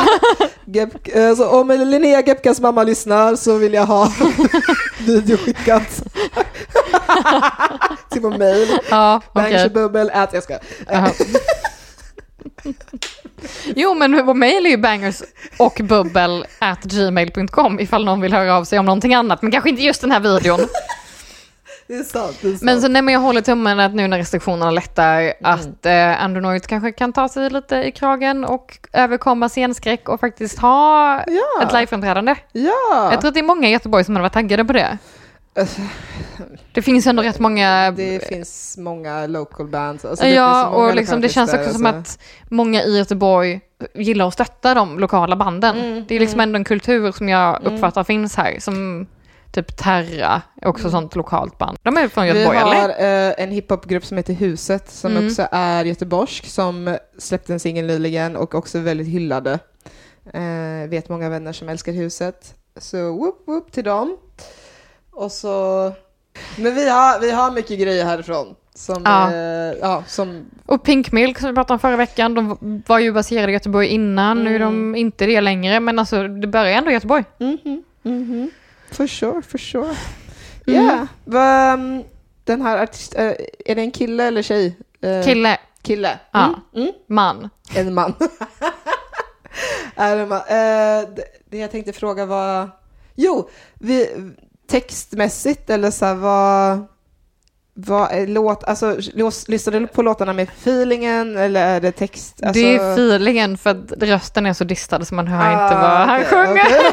Gep, 0.64 1.16
alltså, 1.16 1.48
om 1.48 1.70
Linnea 1.70 2.22
Gepkas 2.22 2.60
mamma 2.60 2.82
lyssnar 2.82 3.36
så 3.36 3.56
vill 3.56 3.74
jag 3.74 3.86
ha 3.86 4.12
video 4.98 5.36
skickat 5.36 6.02
till 8.10 8.22
vår 8.22 8.38
mail. 8.38 8.78
Ja. 8.90 9.20
Bangersububbel, 9.34 10.10
ät, 10.14 10.30
jag 10.32 10.42
ska. 10.42 10.58
Jo, 13.64 13.94
men 13.94 14.26
vår 14.26 14.34
mejl 14.34 14.66
är 14.66 14.70
ju 14.70 14.76
bangers 14.76 15.22
och 15.58 15.80
bubbel 15.84 16.46
at 16.58 16.82
gmail.com 16.82 17.80
ifall 17.80 18.04
någon 18.04 18.20
vill 18.20 18.32
höra 18.32 18.56
av 18.56 18.64
sig 18.64 18.78
om 18.78 18.86
någonting 18.86 19.14
annat, 19.14 19.42
men 19.42 19.52
kanske 19.52 19.70
inte 19.70 19.82
just 19.82 20.00
den 20.00 20.10
här 20.10 20.20
videon. 20.20 20.68
Det 21.86 21.94
är 21.94 22.02
sant. 22.02 22.38
Det 22.42 22.48
är 22.48 22.50
sant. 22.50 22.62
Men 22.62 22.80
så 22.80 22.88
nej, 22.88 23.02
men 23.02 23.14
jag 23.14 23.20
håller 23.20 23.40
tummen 23.40 23.80
att 23.80 23.94
nu 23.94 24.08
när 24.08 24.18
restriktionerna 24.18 24.70
lättar 24.70 25.32
att 25.42 25.86
eh, 25.86 26.22
Andronoid 26.22 26.66
kanske 26.66 26.92
kan 26.92 27.12
ta 27.12 27.28
sig 27.28 27.50
lite 27.50 27.76
i 27.76 27.92
kragen 27.92 28.44
och 28.44 28.78
överkomma 28.92 29.48
scenskräck 29.48 30.08
och 30.08 30.20
faktiskt 30.20 30.58
ha 30.58 31.14
ja. 31.26 31.62
ett 31.62 31.72
liveframträdande. 31.72 32.34
Ja. 32.52 33.08
Jag 33.10 33.20
tror 33.20 33.28
att 33.28 33.34
det 33.34 33.40
är 33.40 33.44
många 33.44 33.68
i 33.68 33.72
Göteborg 33.72 34.04
som 34.04 34.14
hade 34.14 34.22
varit 34.22 34.32
taggade 34.32 34.64
på 34.64 34.72
det. 34.72 34.98
Det 36.72 36.82
finns 36.82 37.06
ändå 37.06 37.22
rätt 37.22 37.38
många... 37.38 37.90
Det 37.90 38.28
finns 38.28 38.76
många 38.78 39.26
local 39.26 39.66
bands. 39.66 40.04
Alltså, 40.04 40.26
ja, 40.26 40.66
och 40.66 40.94
liksom, 40.94 41.20
det 41.20 41.28
känns 41.28 41.54
också 41.54 41.72
som 41.72 41.86
alltså. 41.86 42.18
att 42.18 42.18
många 42.50 42.82
i 42.82 42.98
Göteborg 42.98 43.60
gillar 43.94 44.28
att 44.28 44.34
stötta 44.34 44.74
de 44.74 44.98
lokala 44.98 45.36
banden. 45.36 45.76
Mm, 45.76 46.04
det 46.08 46.16
är 46.16 46.20
liksom 46.20 46.40
mm. 46.40 46.48
ändå 46.48 46.56
en 46.56 46.64
kultur 46.64 47.12
som 47.12 47.28
jag 47.28 47.60
Mm. 47.60 47.74
uppfattar 47.74 48.04
finns 48.04 48.36
här, 48.36 48.56
som 48.60 49.06
typ 49.62 49.76
Terra, 49.76 50.42
också 50.62 50.90
sånt 50.90 51.14
lokalt 51.16 51.58
band. 51.58 51.78
De 51.82 51.96
är 51.96 52.08
från 52.08 52.24
Vi 52.24 52.30
Göteborg, 52.30 52.58
har 52.58 52.74
eller? 52.88 53.28
eh, 53.28 53.34
en 53.44 53.50
hiphopgrupp 53.50 54.04
som 54.04 54.16
heter 54.16 54.34
Huset 54.34 54.90
som 54.90 55.12
Mm. 55.12 55.26
också 55.26 55.48
är 55.52 55.84
göteborgsk 55.84 56.46
som 56.46 56.96
släppte 57.18 57.52
en 57.52 57.60
singel 57.60 57.86
nyligen 57.86 58.36
och 58.36 58.54
också 58.54 58.78
väldigt 58.78 59.08
hyllade. 59.08 59.58
Eh, 60.32 60.88
vet 60.88 61.08
många 61.08 61.28
vänner 61.28 61.52
som 61.52 61.68
älskar 61.68 61.92
Huset. 61.92 62.54
Så 62.76 62.96
whoop 63.16 63.42
whoop 63.46 63.72
till 63.72 63.84
dem. 63.84 64.16
Och 65.10 65.32
så... 65.32 65.92
Men 66.56 66.74
vi 66.74 66.88
har, 66.88 67.20
vi 67.20 67.30
har 67.30 67.50
mycket 67.50 67.78
grejer 67.80 68.04
härifrån. 68.04 68.54
Som, 68.74 69.02
Ja. 69.04 69.32
eh, 69.32 69.78
ja, 69.80 70.02
som 70.06 70.44
Och 70.66 70.82
Pink 70.82 71.12
Milk 71.12 71.38
som 71.38 71.48
vi 71.48 71.54
pratade 71.54 71.72
om 71.72 71.78
förra 71.78 71.96
veckan, 71.96 72.34
de 72.34 72.82
var 72.86 72.98
ju 72.98 73.12
baserade 73.12 73.52
i 73.52 73.54
Göteborg 73.54 73.86
innan, 73.88 74.44
nu 74.44 74.54
är 74.54 74.58
de 74.58 74.74
Mm. 74.74 74.94
inte 74.94 75.26
det 75.26 75.40
längre, 75.40 75.80
men 75.80 75.98
alltså 75.98 76.28
det 76.28 76.46
börjar 76.46 76.78
ändå 76.78 76.90
i 76.90 76.94
Göteborg. 76.94 77.24
Mhm, 77.38 77.82
mhm. 78.02 78.50
For 78.92 79.06
sure, 79.06 79.42
for 79.42 79.58
sure. 79.58 79.96
Mm. 80.66 80.84
Yeah. 80.84 81.06
Va, 81.24 81.74
um, 81.74 82.04
den 82.44 82.62
här 82.62 82.82
artist, 82.82 83.14
eh, 83.14 83.32
är 83.64 83.74
det 83.74 83.80
en 83.82 83.90
kille 83.90 84.24
eller 84.24 84.42
tjej? 84.42 84.78
Eh, 85.02 85.24
Kille, 85.24 85.58
Kille. 85.82 86.18
Ja. 86.32 86.44
Mm, 86.74 86.82
mm. 86.88 86.92
man. 87.08 87.48
En 87.74 87.94
man. 87.94 88.14
är 89.96 90.16
en 90.16 90.28
man. 90.28 90.38
Eh, 90.38 91.08
det, 91.16 91.24
det 91.50 91.58
jag 91.58 91.70
tänkte 91.70 91.92
fråga 91.92 92.26
var... 92.26 92.70
Jo, 93.14 93.48
vi, 93.74 94.08
textmässigt 94.70 95.70
eller 95.70 95.90
så 95.90 96.04
här, 96.06 96.14
vad... 96.14 96.86
Vad 97.78 98.12
är 98.12 98.26
låt, 98.26 98.64
alltså, 98.64 98.96
lyssnar 99.48 99.80
du 99.80 99.86
på 99.86 100.02
låtarna 100.02 100.32
med 100.32 100.48
feelingen 100.48 101.36
eller 101.36 101.66
är 101.66 101.80
det 101.80 101.92
text? 101.92 102.42
Alltså, 102.42 102.62
Det 102.62 102.76
är 102.76 102.92
feelingen 102.92 103.58
för 103.58 103.70
att 103.70 103.92
rösten 104.02 104.46
är 104.46 104.52
så 104.52 104.64
distad 104.64 105.04
så 105.04 105.14
man 105.14 105.26
hör 105.26 105.44
Ah, 105.44 105.64
inte 105.64 105.74
vad 105.74 105.90
han 105.90 106.20
okej, 106.20 106.26
sjunger. 106.30 106.64
okej. 106.64 106.92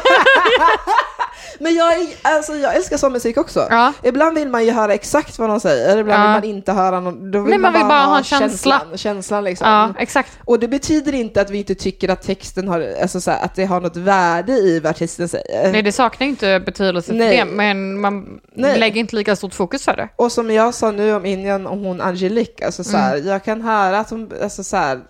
Men 1.60 1.74
jag, 1.74 1.92
är, 1.92 2.06
alltså, 2.22 2.54
jag 2.56 2.76
älskar 2.76 2.96
sån 2.96 3.12
musik 3.12 3.36
också. 3.36 3.66
Ja. 3.70 3.92
Ibland 4.02 4.38
vill 4.38 4.48
man 4.48 4.64
ju 4.64 4.70
höra 4.70 4.94
exakt 4.94 5.38
vad 5.38 5.48
de 5.48 5.60
säger, 5.60 5.98
ibland 5.98 6.20
Ja. 6.22 6.26
vill 6.26 6.32
man 6.50 6.56
inte 6.56 6.72
höra 6.72 7.00
någon. 7.00 7.30
Då 7.30 7.40
vill 7.40 7.50
Nej, 7.50 7.58
man 7.58 7.72
vill 7.72 7.82
bara 7.84 8.02
ha 8.02 8.18
en 8.18 8.24
känsla. 8.24 8.48
känslan, 8.80 8.98
känslan 8.98 9.44
liksom. 9.44 9.68
ja, 9.68 9.94
exakt. 9.98 10.32
Och 10.44 10.58
det 10.58 10.68
betyder 10.68 11.14
inte 11.14 11.40
att 11.40 11.50
vi 11.50 11.58
inte 11.58 11.74
tycker 11.74 12.08
att 12.08 12.22
texten 12.22 12.68
har, 12.68 12.94
alltså 13.02 13.20
så 13.20 13.30
här, 13.30 13.44
att 13.44 13.54
det 13.54 13.64
har 13.64 13.80
något 13.80 13.96
värde 13.96 14.52
i 14.52 14.80
vad 14.80 14.90
artisten 14.90 15.28
säger. 15.28 15.72
Nej, 15.72 15.82
det 15.82 15.92
saknar 15.92 16.26
inte 16.26 16.60
betydelse 16.66 17.06
för 17.06 17.14
Nej. 17.18 17.36
det, 17.36 17.44
men 17.44 18.00
man 18.00 18.40
Nej. 18.54 18.78
lägger 18.78 19.00
inte 19.00 19.16
lika 19.16 19.36
stort 19.36 19.54
fokus 19.54 19.84
för 19.84 19.96
det. 19.96 20.08
Och 20.16 20.32
som 20.32 20.50
jag 20.50 20.74
sa 20.74 20.90
nu 20.90 21.14
om 21.14 21.26
Indien, 21.26 21.66
om 21.66 21.84
hon 21.84 22.00
Angelique, 22.00 22.66
alltså 22.66 22.84
så 22.84 22.96
här, 22.96 23.14
Mm. 23.16 23.26
jag 23.28 23.44
kan 23.44 23.60
höra 23.62 23.98
att 23.98 24.10
hon, 24.10 24.30
alltså 24.42 24.64
så 24.64 24.76
här, 24.76 25.00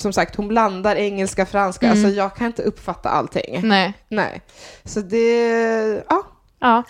som 0.00 0.12
sagt, 0.12 0.36
hon 0.36 0.48
blandar 0.48 0.96
engelska, 0.96 1.46
franska, 1.46 1.86
Mm. 1.86 1.98
alltså 2.04 2.16
jag 2.16 2.36
kan 2.36 2.46
inte 2.46 2.62
uppfatta 2.62 3.08
allting. 3.08 3.60
Nej. 3.68 3.92
Nej. 4.08 4.42
Så 4.84 5.00
det, 5.00 6.04
ja. 6.08 6.22
Ja. 6.60 6.82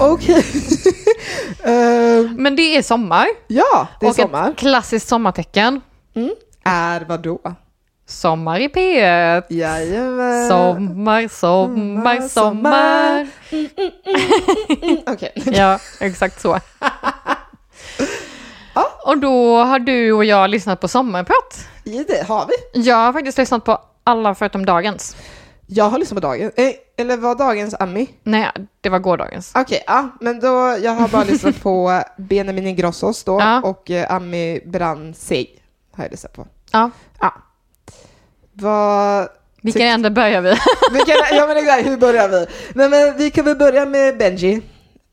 Okej. 0.00 0.44
Ehm, 1.64 2.34
Men 2.38 2.56
det 2.56 2.76
är 2.76 2.82
sommar. 2.82 3.26
ja, 3.46 3.86
det 4.00 4.06
är 4.06 4.10
och 4.10 4.16
sommar. 4.16 4.50
ett 4.50 4.56
klassiskt 4.56 5.08
sommartecken. 5.08 5.80
Mm. 6.14 6.30
Är 6.64 7.00
vad 7.08 7.20
då? 7.22 7.40
Sommar 8.10 8.60
i 8.60 8.68
P1. 8.68 9.42
Jajamän. 9.48 10.48
Sommar, 10.48 11.28
sommar, 11.28 12.28
sommar. 12.28 13.28
Mm, 13.50 14.98
Okej. 15.06 15.32
Ja, 15.44 15.78
exakt 16.00 16.40
så. 16.40 16.58
Ja. 18.74 18.86
Och 19.06 19.18
då 19.18 19.56
har 19.56 19.78
du 19.78 20.12
och 20.12 20.24
jag 20.24 20.50
lyssnat 20.50 20.80
på 20.80 20.88
sommarprat. 20.88 21.66
Ja, 21.84 22.04
det 22.08 22.26
har 22.28 22.46
vi. 22.46 22.80
Jag 22.82 22.96
har 22.96 23.12
faktiskt 23.12 23.38
lyssnat 23.38 23.64
på 23.64 23.78
alla 24.04 24.34
förutom 24.34 24.66
dagens. 24.66 25.16
Jag 25.66 25.84
har 25.90 25.98
lyssnat 25.98 26.16
på 26.22 26.28
dagen. 26.28 26.50
Eh, 26.56 26.70
eller 26.96 27.16
var 27.16 27.34
dagens 27.34 27.74
Ami? 27.80 28.08
Nej, 28.22 28.50
det 28.80 28.88
var 28.88 28.98
gårdagens. 28.98 29.52
Okej, 29.54 29.84
ja, 29.86 30.08
men 30.20 30.40
då, 30.40 30.76
jag 30.82 30.92
har 30.92 31.08
bara 31.08 31.24
lyssnat 31.24 31.62
på 31.62 32.02
Benjamin 32.16 32.66
Ingrossos 32.66 33.24
då 33.24 33.40
Ja. 33.40 33.60
och 33.62 33.90
eh, 33.90 34.12
Ami 34.14 34.60
Brandseg 34.66 35.62
har 35.96 36.04
jag 36.04 36.10
lyssnat 36.10 36.32
på. 36.32 36.46
Ja. 36.72 36.90
Ja. 37.20 37.34
Vad... 38.52 39.28
Vilken 39.62 39.82
ände 39.82 40.10
börjar 40.10 40.40
vi? 40.40 40.50
Vi 40.92 40.98
kan, 40.98 41.16
ja 41.36 41.46
men 41.46 41.56
exakt, 41.56 41.86
hur 41.86 41.96
börjar 41.96 42.28
vi? 42.28 42.46
Nej 42.74 42.88
men 42.88 43.16
vi 43.16 43.30
kan 43.30 43.44
väl 43.44 43.56
börja 43.56 43.86
med 43.86 44.18
Benji. 44.18 44.62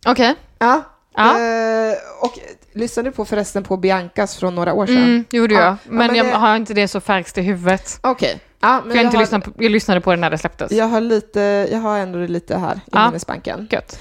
Okej. 0.06 0.36
Ja. 0.60 0.82
Ja. 1.15 1.39
Eh, 1.39 1.93
och 2.21 2.39
lyssnade 2.73 3.10
du 3.10 3.13
på 3.15 3.26
förresten 3.26 3.63
på 3.63 3.78
Biancas 3.78 4.38
från 4.38 4.56
några 4.56 4.73
år 4.73 4.86
sedan? 4.86 4.97
Mm, 4.97 5.26
gjorde 5.30 5.54
Ja. 5.54 5.60
jag. 5.62 5.69
Ja, 5.71 5.78
Men, 5.86 6.08
men 6.08 6.15
jag 6.15 6.26
det- 6.26 6.32
har 6.32 6.56
inte 6.56 6.73
det 6.73 6.88
så 6.88 7.00
färskt 7.00 7.38
i 7.38 7.41
huvudet. 7.41 8.00
Okej. 8.02 8.39
Ja, 8.62 8.80
För 8.82 8.88
men 8.88 8.95
jag, 8.97 9.04
har 9.04 9.06
inte 9.06 9.17
har, 9.17 9.21
lyssnat 9.23 9.43
på, 9.43 9.52
jag 9.58 9.71
lyssnade 9.71 10.02
på 10.02 10.12
det 10.12 10.17
när 10.17 10.30
det 10.30 10.38
släpptes. 10.38 10.71
jag 10.71 10.86
har 10.86 11.02
lite, 11.02 11.67
jag 11.71 11.80
har 11.80 11.97
ändå 11.97 12.19
det 12.19 12.28
lite 12.28 12.58
här 12.58 12.76
i 12.76 12.80
Ja. 12.91 13.06
minnesbanken. 13.06 13.67
Gött. 13.71 14.00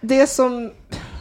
det 0.00 0.26
som, 0.26 0.70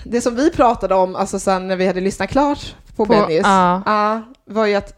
det 0.03 0.21
som 0.21 0.35
vi 0.35 0.51
pratade 0.51 0.95
om, 0.95 1.15
alltså 1.15 1.39
sen 1.39 1.67
när 1.67 1.75
vi 1.75 1.87
hade 1.87 2.01
lyssnat 2.01 2.29
klart 2.29 2.75
på, 2.95 3.05
På- 3.05 3.13
Bennys, 3.13 3.41
ja. 3.43 3.81
ja, 3.85 4.21
var 4.45 4.65
ju 4.65 4.75
att... 4.75 4.93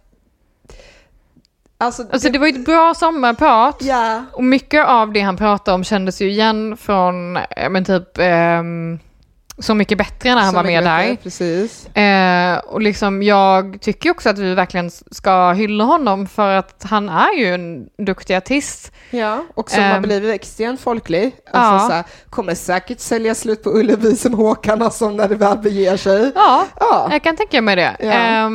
Alltså, 1.79 2.03
Alltså 2.11 2.29
det 2.29 2.39
var 2.39 2.47
ju 2.47 2.53
ett 2.59 2.65
bra 2.65 2.93
sommarprat. 2.93 3.77
Ja, 3.81 4.23
Och 4.33 4.43
mycket 4.43 4.85
av 4.85 5.13
det 5.13 5.21
han 5.21 5.37
pratade 5.37 5.75
om 5.75 5.83
kändes 5.83 6.21
ju 6.21 6.29
igen 6.29 6.77
från, 6.77 7.37
eh, 7.37 7.69
men 7.69 7.85
typ, 7.85 8.17
ehm, 8.17 8.99
Så 9.59 9.73
mycket 9.75 9.97
bättre 9.97 10.35
när 10.35 10.41
han 10.41 10.49
så 10.51 10.55
var 10.55 10.63
med 10.63 10.71
mycket 10.71 10.85
där. 10.85 10.97
bättre, 11.03 11.15
Precis. 11.23 11.87
Eh, 11.95 12.57
och 12.57 12.81
liksom 12.81 13.23
jag 13.23 13.77
tycker 13.81 14.11
också 14.11 14.29
att 14.29 14.37
vi 14.37 14.53
verkligen 14.53 14.91
ska 15.11 15.51
hylla 15.51 15.83
honom 15.83 16.27
för 16.27 16.49
att 16.55 16.85
han 16.89 17.09
är 17.09 17.33
ju 17.37 17.53
en 17.53 17.85
duktig 18.05 18.35
artist. 18.35 18.91
Ja, 19.09 19.43
och 19.55 19.69
som 19.71 19.83
har 19.83 19.95
Ehm. 19.95 20.01
blivit 20.01 20.35
extremt 20.35 20.81
folklig. 20.81 21.35
Ja. 21.53 21.59
Alltså, 21.59 21.87
så 21.87 21.93
här, 21.93 22.03
kommer 22.29 22.55
säkert 22.55 22.99
sälja 22.99 23.35
slut 23.35 23.63
på 23.63 23.69
Ullevi 23.69 24.15
som 24.15 24.33
Håkan 24.33 24.91
som 24.91 25.17
när 25.17 25.27
det 25.29 25.35
väl 25.35 25.57
beger 25.57 25.97
sig. 25.97 26.31
Ja, 26.35 26.65
Ja, 26.79 27.07
jag 27.11 27.23
kan 27.23 27.35
tänka 27.35 27.61
mig 27.61 27.75
det. 27.75 27.95
Ja. 27.99 28.49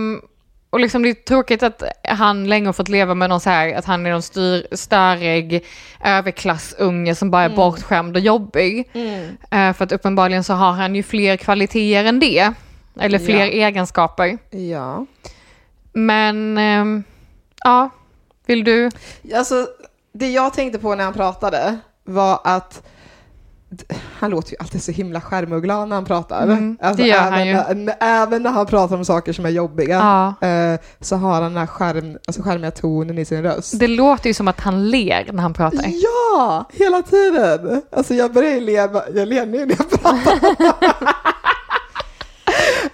Och 0.73 0.81
liksom 0.81 1.03
det 1.03 1.09
är 1.09 1.15
tråkigt 1.15 1.63
att 1.63 1.83
han 2.05 2.47
länge 2.49 2.67
har 2.69 2.73
fått 2.73 2.89
leva 2.89 3.15
med 3.15 3.29
någon 3.31 3.41
så 3.41 3.51
här, 3.51 3.75
att 3.75 3.85
han 3.85 4.07
är 4.07 4.11
någon 4.11 4.23
styr, 4.23 4.67
störig 4.73 5.65
överklassunge 6.05 7.15
som 7.15 7.31
bara 7.31 7.43
är 7.43 7.49
bortskämd 7.57 8.17
och 8.17 8.23
jobbig. 8.23 8.91
mm. 8.93 9.37
Eh, 9.51 9.73
för 9.77 9.85
att 9.85 9.93
uppenbarligen 9.93 10.45
så 10.45 10.53
har 10.55 10.73
han 10.73 10.95
ju 10.95 11.03
fler 11.03 11.37
kvaliteter 11.37 12.05
än 12.05 12.21
det. 12.21 12.53
Eller 13.01 13.19
fler 13.19 13.47
Ja. 13.47 13.67
egenskaper. 13.67 14.39
ja. 14.51 15.07
Men, 15.93 16.59
ehm, 16.59 17.05
ja, 17.65 17.91
vill 18.47 18.65
du? 18.65 18.91
Alltså, 19.35 19.67
det 20.13 20.31
jag 20.31 20.55
tänkte 20.55 20.79
på 20.79 20.95
när 20.95 21.05
han 21.05 21.13
pratade 21.13 21.79
var 22.05 22.41
att 22.45 22.83
han 24.23 24.31
låter 24.31 24.51
ju 24.51 24.57
alltid 24.61 24.83
så 24.83 24.93
himla 24.93 25.21
skärmig 25.21 25.57
och 25.57 25.63
glad 25.63 25.89
när 25.89 25.97
han 25.97 26.05
pratar. 26.05 26.43
Mm, 26.43 26.77
det 26.81 26.87
alltså, 26.87 27.05
gör 27.05 27.17
även, 27.17 27.33
han 27.33 27.47
ju. 27.47 27.85
När, 27.85 27.95
även 28.01 28.43
när 28.43 28.51
han 28.51 28.67
pratar 28.67 28.97
om 28.97 29.05
saker 29.05 29.33
som 29.33 29.47
är 29.47 29.51
jobbiga 29.51 29.97
Ja. 30.41 30.49
eh, 30.49 30.81
så 31.01 31.17
har 31.17 31.33
han 31.33 31.43
den 31.43 31.57
här 31.57 31.67
skärm, 31.67 32.19
alltså 32.27 32.43
skärmiga 32.43 32.71
tonen 32.71 33.19
i 33.19 33.25
sin 33.25 33.43
röst. 33.43 33.79
Det 33.79 33.89
låter 33.89 34.29
ju 34.29 34.35
som 34.35 34.49
att 34.49 34.61
han 34.61 34.91
ler 34.91 35.31
när 35.33 35.43
han 35.43 35.53
pratar. 35.53 35.85
Ja, 35.87 36.65
hela 36.73 37.03
tiden! 37.03 37.83
Alltså 37.93 38.15
jag 38.15 38.33
börjar 38.33 38.51
ju 38.51 38.61
le, 38.61 38.73
jag 38.73 39.29
ler 39.29 39.47
nu 39.47 39.67
när 39.67 39.77
jag 39.79 39.91
pratar. 39.91 40.39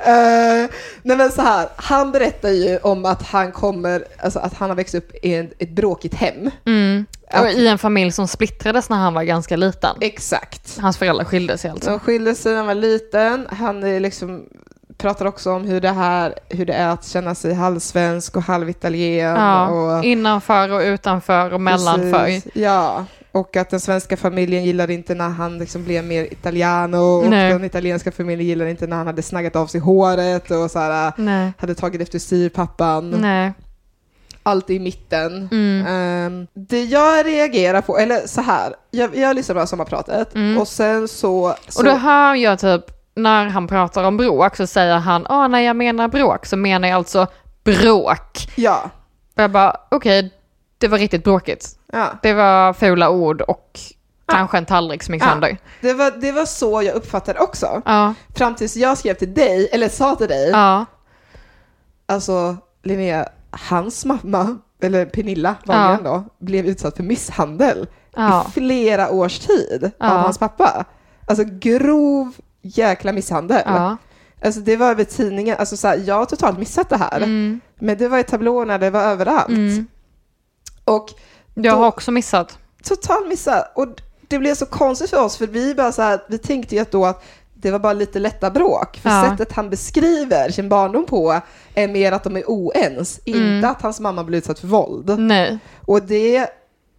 Eh, 0.00 0.70
nej 1.02 1.16
men 1.16 1.30
så 1.30 1.42
här, 1.42 1.68
han 1.76 2.12
berättar 2.12 2.48
ju 2.48 2.78
om 2.78 3.04
att 3.04 3.22
han 3.22 3.52
kommer, 3.52 4.04
alltså 4.22 4.38
att 4.38 4.54
han 4.54 4.68
har 4.70 4.76
växt 4.76 4.94
upp 4.94 5.12
i 5.22 5.34
en, 5.34 5.50
ett 5.58 5.70
bråkigt 5.70 6.14
hem. 6.14 6.50
Mm. 6.66 7.06
Att- 7.30 7.52
I 7.54 7.66
en 7.68 7.78
familj 7.78 8.12
som 8.12 8.28
splittrades 8.28 8.90
när 8.90 8.96
han 8.96 9.14
var 9.14 9.22
ganska 9.22 9.56
liten. 9.56 9.96
Exakt. 10.00 10.78
Hans 10.80 10.96
föräldrar 10.98 11.24
skilde 11.24 11.58
sig 11.58 11.70
alltså. 11.70 11.90
De 11.90 12.00
skilde 12.00 12.34
sig 12.34 12.52
när 12.52 12.56
han 12.58 12.66
var 12.66 12.74
liten. 12.74 13.46
Han 13.50 13.82
är 13.82 14.00
liksom, 14.00 14.44
pratar 14.98 15.26
också 15.26 15.52
om 15.52 15.64
hur 15.64 15.80
det, 15.80 15.90
här, 15.90 16.34
hur 16.48 16.66
det 16.66 16.72
är 16.72 16.88
att 16.88 17.04
känna 17.06 17.34
sig 17.34 17.54
halvsvensk 17.54 18.36
och 18.36 18.42
halvitalien. 18.42 19.34
Ja, 19.36 19.68
och, 19.68 20.04
innanför 20.04 20.72
och 20.72 20.80
utanför 20.80 21.52
och 21.52 21.60
mellanför. 21.60 22.24
Precis, 22.24 22.52
Ja, 22.54 23.04
och 23.32 23.56
att 23.56 23.70
den 23.70 23.80
svenska 23.80 24.16
familjen 24.16 24.64
gillade 24.64 24.94
inte 24.94 25.14
när 25.14 25.28
han 25.28 25.58
liksom 25.58 25.84
blev 25.84 26.04
mer 26.04 26.24
italiano 26.32 26.98
och 26.98 27.30
den 27.30 27.64
italienska 27.64 28.12
familjen 28.12 28.46
gillade 28.48 28.70
inte 28.70 28.86
när 28.86 28.96
han 28.96 29.06
hade 29.06 29.22
snaggat 29.22 29.56
av 29.56 29.66
sig 29.66 29.80
håret 29.80 30.50
och 30.50 30.70
så 30.70 30.78
här, 30.78 31.12
Nej. 31.16 31.52
hade 31.58 31.74
tagit 31.74 32.00
efter 32.00 32.18
styrpappan. 32.18 33.10
Nej. 33.10 33.52
Allt 34.48 34.70
i 34.70 34.78
mitten. 34.78 35.48
Mm. 35.52 35.86
Ehm, 35.86 36.46
det 36.54 36.84
jag 36.84 37.26
reagerar 37.26 37.80
på, 37.80 37.98
eller 37.98 38.26
så 38.26 38.40
här, 38.40 38.74
jag, 38.90 39.16
jag 39.16 39.36
lyssnar 39.36 39.54
på 39.60 39.66
sommarpratet 39.66 40.34
Mm. 40.34 40.58
och 40.58 40.68
sen 40.68 41.08
så... 41.08 41.54
så 41.68 41.78
Och 41.80 41.84
då 41.84 41.90
hör 41.90 42.34
jag 42.34 42.58
typ, 42.58 42.84
när 43.14 43.46
han 43.46 43.66
pratar 43.66 44.04
om 44.04 44.16
bråk 44.16 44.56
så 44.56 44.66
säger 44.66 44.96
han, 44.98 45.26
ah, 45.28 45.48
när 45.48 45.60
jag 45.60 45.76
menar 45.76 46.08
bråk 46.08 46.46
så 46.46 46.56
menar 46.56 46.88
jag 46.88 46.96
alltså 46.96 47.26
bråk. 47.64 48.48
ja, 48.56 48.90
Och 49.36 49.42
jag 49.42 49.50
bara, 49.50 49.76
okej, 49.90 50.34
det 50.78 50.88
var 50.88 50.98
riktigt 50.98 51.24
bråkigt. 51.24 51.66
ja. 51.92 52.06
Det 52.22 52.32
var 52.32 52.72
fula 52.72 53.10
ord 53.10 53.40
och 53.40 53.80
kanske 54.32 54.58
en 54.58 54.66
tallrik 54.66 55.02
som 55.02 55.14
gick 55.14 55.22
Ja. 55.22 55.28
sönder. 55.30 55.56
Det, 55.80 55.92
var, 55.94 56.10
det 56.10 56.32
var 56.32 56.44
så 56.44 56.82
jag 56.82 56.94
uppfattade 56.94 57.38
också. 57.38 57.82
Ja, 57.84 58.14
Fram 58.36 58.54
tills 58.54 58.76
jag 58.76 58.98
skrev 58.98 59.14
till 59.14 59.34
dig, 59.34 59.68
eller 59.72 59.88
sa 59.88 60.14
till 60.16 60.28
dig, 60.28 60.50
ja, 60.50 60.84
alltså 62.06 62.56
Linnea, 62.82 63.28
hans 63.50 64.04
mamma, 64.04 64.58
eller 64.82 65.06
Pernilla 65.06 65.54
vanligen 65.66 66.04
då, 66.04 66.24
blev 66.38 66.66
utsatt 66.66 66.96
för 66.96 67.02
misshandel 67.02 67.86
ja. 68.16 68.46
i 68.48 68.50
flera 68.52 69.10
års 69.10 69.38
tid 69.38 69.90
Ja. 69.98 70.10
av 70.12 70.18
hans 70.20 70.38
pappa. 70.38 70.84
Alltså 71.26 71.44
grov 71.46 72.32
jäkla 72.62 73.12
misshandel. 73.12 73.62
ja. 73.66 73.96
Alltså 74.44 74.60
det 74.60 74.76
var 74.76 74.90
över 74.90 75.04
tidningen, 75.04 75.56
alltså 75.58 75.76
så 75.76 75.88
här, 75.88 76.02
jag 76.06 76.14
har 76.14 76.24
totalt 76.24 76.58
missat 76.58 76.88
det 76.88 76.96
här. 76.96 77.16
Mm, 77.16 77.60
Men 77.78 77.98
det 77.98 78.08
var 78.08 78.18
i 78.18 78.24
tablåerna, 78.24 78.78
det 78.78 78.90
var 78.90 79.00
överallt. 79.02 79.48
mm. 79.48 79.86
Och 80.84 81.08
Jag 81.54 81.64
Då- 81.74 81.78
har 81.78 81.86
också 81.86 82.10
missat. 82.10 82.58
totalt 82.84 83.28
missat. 83.28 83.72
Och 83.74 83.86
det 84.28 84.38
blev 84.38 84.54
så 84.54 84.66
konstigt 84.66 85.10
för 85.10 85.24
oss, 85.24 85.36
för 85.36 85.46
vi 85.46 85.74
bara 85.74 85.92
så 85.92 86.02
här, 86.02 86.20
vi 86.28 86.38
tänkte 86.38 86.74
ju 86.74 86.80
att 86.80 86.90
då 86.90 87.06
att 87.06 87.24
det 87.60 87.70
var 87.70 87.78
bara 87.78 87.92
lite 87.92 88.18
lätta 88.18 88.50
bråk. 88.50 88.96
För 88.96 89.10
Ja. 89.10 89.30
sättet 89.30 89.52
han 89.52 89.70
beskriver 89.70 90.48
sin 90.50 90.68
barndom 90.68 91.06
på 91.06 91.40
är 91.74 91.88
mer 91.88 92.12
att 92.12 92.24
de 92.24 92.36
är 92.36 92.44
oens, 92.46 93.20
Mm. 93.26 93.42
inte 93.56 93.68
att 93.68 93.82
hans 93.82 94.00
mamma 94.00 94.24
blir 94.24 94.38
utsatt 94.38 94.58
för 94.58 94.66
våld. 94.66 95.18
Nej. 95.18 95.58
Och 95.86 96.02
det 96.02 96.46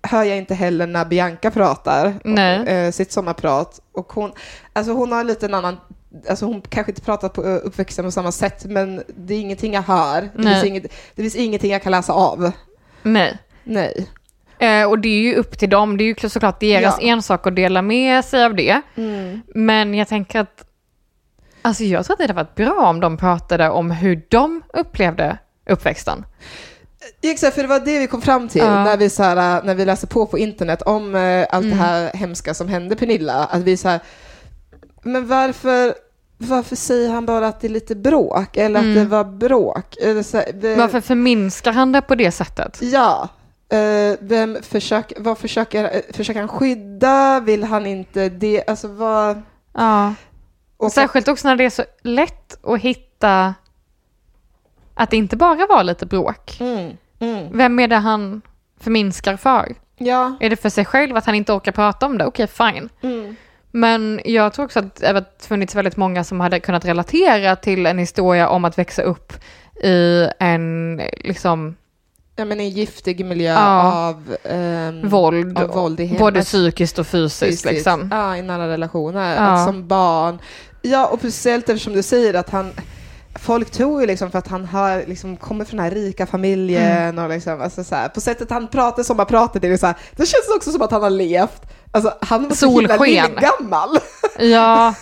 hör 0.04 0.24
jag 0.24 0.38
inte 0.38 0.54
heller 0.56 0.88
när 0.88 1.06
Bianca 1.06 1.52
pratar, 1.52 2.14
Nej. 2.24 2.68
eh, 2.68 2.92
sitt 2.92 3.12
sommarprat. 3.12 3.80
Och 3.92 4.14
hon, 4.14 4.32
alltså 4.74 4.92
hon 4.94 5.12
har 5.12 5.24
lite 5.24 5.46
en 5.46 5.54
annan, 5.54 5.78
alltså 6.30 6.46
hon 6.46 6.62
kanske 6.62 6.92
inte 6.92 7.02
pratar 7.02 7.30
på 7.30 7.44
eh, 7.48 7.60
uppväxten 7.64 8.06
på 8.06 8.12
samma 8.12 8.32
sätt, 8.32 8.66
men 8.66 9.04
det 9.08 9.34
är 9.34 9.40
ingenting 9.42 9.74
jag 9.74 9.82
hör. 9.82 10.22
Det 10.22 10.30
Nej. 10.36 10.54
finns, 10.54 10.66
inget, 10.66 10.84
det 11.16 11.22
finns 11.22 11.36
ingenting 11.36 11.72
jag 11.72 11.84
kan 11.84 11.92
läsa 11.92 12.14
av. 12.14 12.52
Nej. 13.04 13.38
Nej. 13.64 14.08
Eh, 14.60 14.84
och 14.90 15.00
det 15.00 15.10
är 15.10 15.22
ju 15.22 15.36
upp 15.36 15.58
till 15.60 15.70
dem, 15.70 15.98
det 15.98 16.04
är 16.04 16.24
ju 16.24 16.30
såklart 16.30 16.60
deras 16.60 16.98
Ja. 17.02 17.08
ensak 17.08 17.48
att 17.48 17.56
dela 17.56 17.82
med 17.82 18.26
sig 18.26 18.46
av 18.46 18.56
det. 18.56 18.82
Mm. 18.96 19.42
Men 19.56 19.94
jag 19.94 20.08
tänker 20.08 20.40
att, 20.40 20.66
alltså 21.62 21.84
jag 21.84 22.06
tror 22.06 22.14
att 22.14 22.18
det 22.18 22.24
hade 22.24 22.34
varit 22.34 22.56
bra 22.56 22.90
om 22.90 23.00
de 23.00 23.18
pratade 23.18 23.70
om 23.70 23.92
hur 23.92 24.22
de 24.30 24.62
upplevde 24.74 25.38
uppväxten. 25.70 26.26
Exakt, 27.22 27.56
för 27.56 27.62
det 27.62 27.68
var 27.68 27.80
det 27.80 28.00
vi 28.00 28.08
kom 28.08 28.22
fram 28.22 28.48
till 28.48 28.62
Ja. 28.62 28.84
när, 28.84 28.98
vi 28.98 29.10
så 29.10 29.24
här, 29.24 29.64
när 29.64 29.76
vi 29.76 29.86
läste 29.86 30.08
på 30.08 30.26
på 30.26 30.38
internet 30.38 30.82
om 30.82 31.16
eh, 31.16 31.48
allt 31.50 31.66
Mm. 31.66 31.78
det 31.78 31.84
här 31.84 32.12
hemska 32.14 32.54
som 32.54 32.68
hände 32.68 32.96
Pernilla. 32.96 33.34
Att 33.34 33.62
vi 33.62 33.78
så 33.78 33.90
här, 33.90 34.00
men 35.04 35.28
varför, 35.28 35.94
varför 36.38 36.76
säger 36.76 37.10
han 37.10 37.26
bara 37.26 37.48
att 37.48 37.62
det 37.62 37.68
är 37.68 37.70
lite 37.70 37.96
bråk? 37.96 38.58
Eller 38.58 38.80
Mm. 38.80 38.92
att 38.92 38.96
det 38.96 39.06
var 39.10 39.24
bråk? 39.24 39.96
Eller 40.02 40.24
så, 40.24 40.38
här, 40.38 40.46
det, 40.54 40.76
Varför 40.76 41.02
förminskar 41.02 41.72
han 41.72 41.92
det 41.92 42.02
på 42.02 42.16
det 42.16 42.32
sättet? 42.32 42.78
Ja. 42.82 43.30
Eh, 43.72 44.18
vem 44.20 44.58
försöker, 44.62 45.20
vad 45.22 45.38
försöker, 45.38 45.84
eh, 45.84 46.02
försöker 46.14 46.40
han 46.40 46.50
skydda? 46.50 47.40
Vill 47.40 47.64
han 47.64 47.86
inte 47.86 48.30
det? 48.30 48.64
Alltså 48.68 48.88
vad... 48.88 49.42
Ja. 49.74 50.14
Och 50.78 50.92
Särskilt 50.92 51.28
också 51.28 51.48
när 51.48 51.56
det 51.56 51.64
är 51.66 51.70
så 51.70 51.84
lätt 52.04 52.66
att 52.66 52.80
hitta 52.82 53.54
att 54.94 55.10
det 55.10 55.18
inte 55.18 55.38
bara 55.38 55.66
var 55.68 55.84
lite 55.84 56.06
bråk. 56.06 56.58
Mm, 56.60 56.98
mm, 57.20 57.58
Vem 57.58 57.80
är 57.80 57.88
det 57.88 57.96
han 57.96 58.42
förminskar 58.80 59.38
för? 59.38 59.76
ja. 59.98 60.38
Är 60.40 60.50
det 60.50 60.56
för 60.56 60.70
sig 60.70 60.86
själv 60.86 61.18
att 61.18 61.26
han 61.26 61.36
inte 61.36 61.54
orkar 61.54 61.72
prata 61.72 62.06
om 62.06 62.18
det? 62.18 62.26
Okej, 62.26 62.48
fine. 62.48 62.90
Mm, 63.02 63.36
Men 63.72 64.22
jag 64.26 64.54
tror 64.54 64.66
också 64.66 64.80
att 64.80 64.96
det 64.96 65.08
har 65.08 65.26
funnits 65.48 65.76
väldigt 65.76 65.98
många 65.98 66.24
som 66.24 66.40
hade 66.40 66.60
kunnat 66.60 66.86
relatera 66.86 67.56
till 67.56 67.86
en 67.86 67.98
historia 67.98 68.50
om 68.50 68.66
att 68.66 68.78
växa 68.78 69.02
upp 69.02 69.34
i 69.84 70.28
en 70.40 71.02
liksom 71.18 71.76
ja, 72.40 72.46
men 72.46 72.60
en 72.60 72.70
giftig 72.70 73.26
miljö 73.26 73.54
Ja. 73.54 73.94
av 73.94 74.36
ehm, 74.44 75.10
våld, 75.10 75.58
av 75.60 75.68
våld 75.70 76.00
i 76.00 76.06
hemmet. 76.06 76.20
både 76.20 76.42
psykiskt 76.44 77.00
och 77.00 77.08
fysiskt, 77.08 77.40
Fysiskt. 77.40 77.66
liksom. 77.66 78.08
Ja, 78.12 78.38
i 78.38 78.42
nära 78.42 78.68
relationer. 78.68 79.36
Ja. 79.36 79.42
Att 79.42 79.66
som 79.66 79.88
barn. 79.88 80.40
Ja, 80.82 81.06
och 81.08 81.20
speciellt 81.20 81.70
eftersom 81.70 81.94
du 81.94 82.04
säger 82.04 82.34
att 82.34 82.50
han 82.50 82.72
Folk 83.36 83.70
tror 83.70 84.02
ju 84.02 84.08
liksom 84.08 84.32
för 84.32 84.40
att 84.40 84.48
han 84.48 84.66
har 84.66 85.04
liksom 85.08 85.38
kommer 85.38 85.66
från 85.66 85.78
den 85.78 85.84
här 85.86 85.92
rika 85.96 86.26
familjen 86.26 86.92
Mm. 87.10 87.24
och 87.26 87.30
liksom, 87.30 87.62
alltså 87.62 87.84
så 87.84 87.96
här, 87.96 88.08
på 88.10 88.22
sättet 88.22 88.50
han 88.52 88.68
pratar 88.68 89.04
som 89.04 89.18
han 89.20 89.28
pratar, 89.28 89.60
det, 89.60 89.68
är 89.68 89.78
så 89.78 89.86
här, 89.86 89.96
det 90.12 90.26
känns 90.26 90.50
också 90.56 90.72
som 90.72 90.82
att 90.82 90.92
han 90.92 91.04
har 91.04 91.10
levt, 91.10 91.62
alltså 91.92 92.14
han 92.22 92.44
var 92.44 92.56
så 92.56 92.70
himla 92.80 92.98
Solsken. 92.98 93.36
gammal. 93.36 93.98
Ja, 94.40 94.94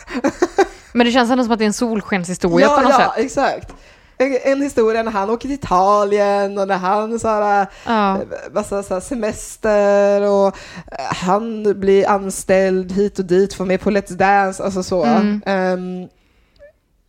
men 0.93 1.05
det 1.05 1.11
känns 1.11 1.31
ändå 1.31 1.43
som 1.43 1.53
att 1.53 1.59
det 1.59 1.65
är 1.65 1.67
en 1.67 1.73
solskenshistoria 1.73 2.67
på 2.67 2.73
ja, 2.73 2.81
något 2.81 2.91
ja, 2.91 2.97
sätt. 3.15 3.25
exakt. 3.25 3.73
En, 4.17 4.37
en 4.43 4.61
historia 4.61 5.03
när 5.03 5.11
han 5.11 5.29
åker 5.29 5.47
till 5.47 5.51
Italien 5.51 6.57
och 6.57 6.67
när 6.67 6.77
han 6.77 7.19
så 7.19 7.27
här, 7.27 7.67
Ja. 7.85 8.19
massa 8.51 8.83
så 8.83 8.93
här 8.93 9.01
semester 9.01 10.21
och 10.21 10.47
eh, 10.47 11.15
han 11.15 11.79
blir 11.79 12.09
anställd 12.09 12.91
hit 12.91 13.19
och 13.19 13.25
dit, 13.25 13.53
får 13.53 13.65
med 13.65 13.81
på 13.81 13.91
Let's 13.91 14.13
Dance, 14.13 14.63
alltså 14.63 14.83
så. 14.83 15.03
Mm. 15.03 16.07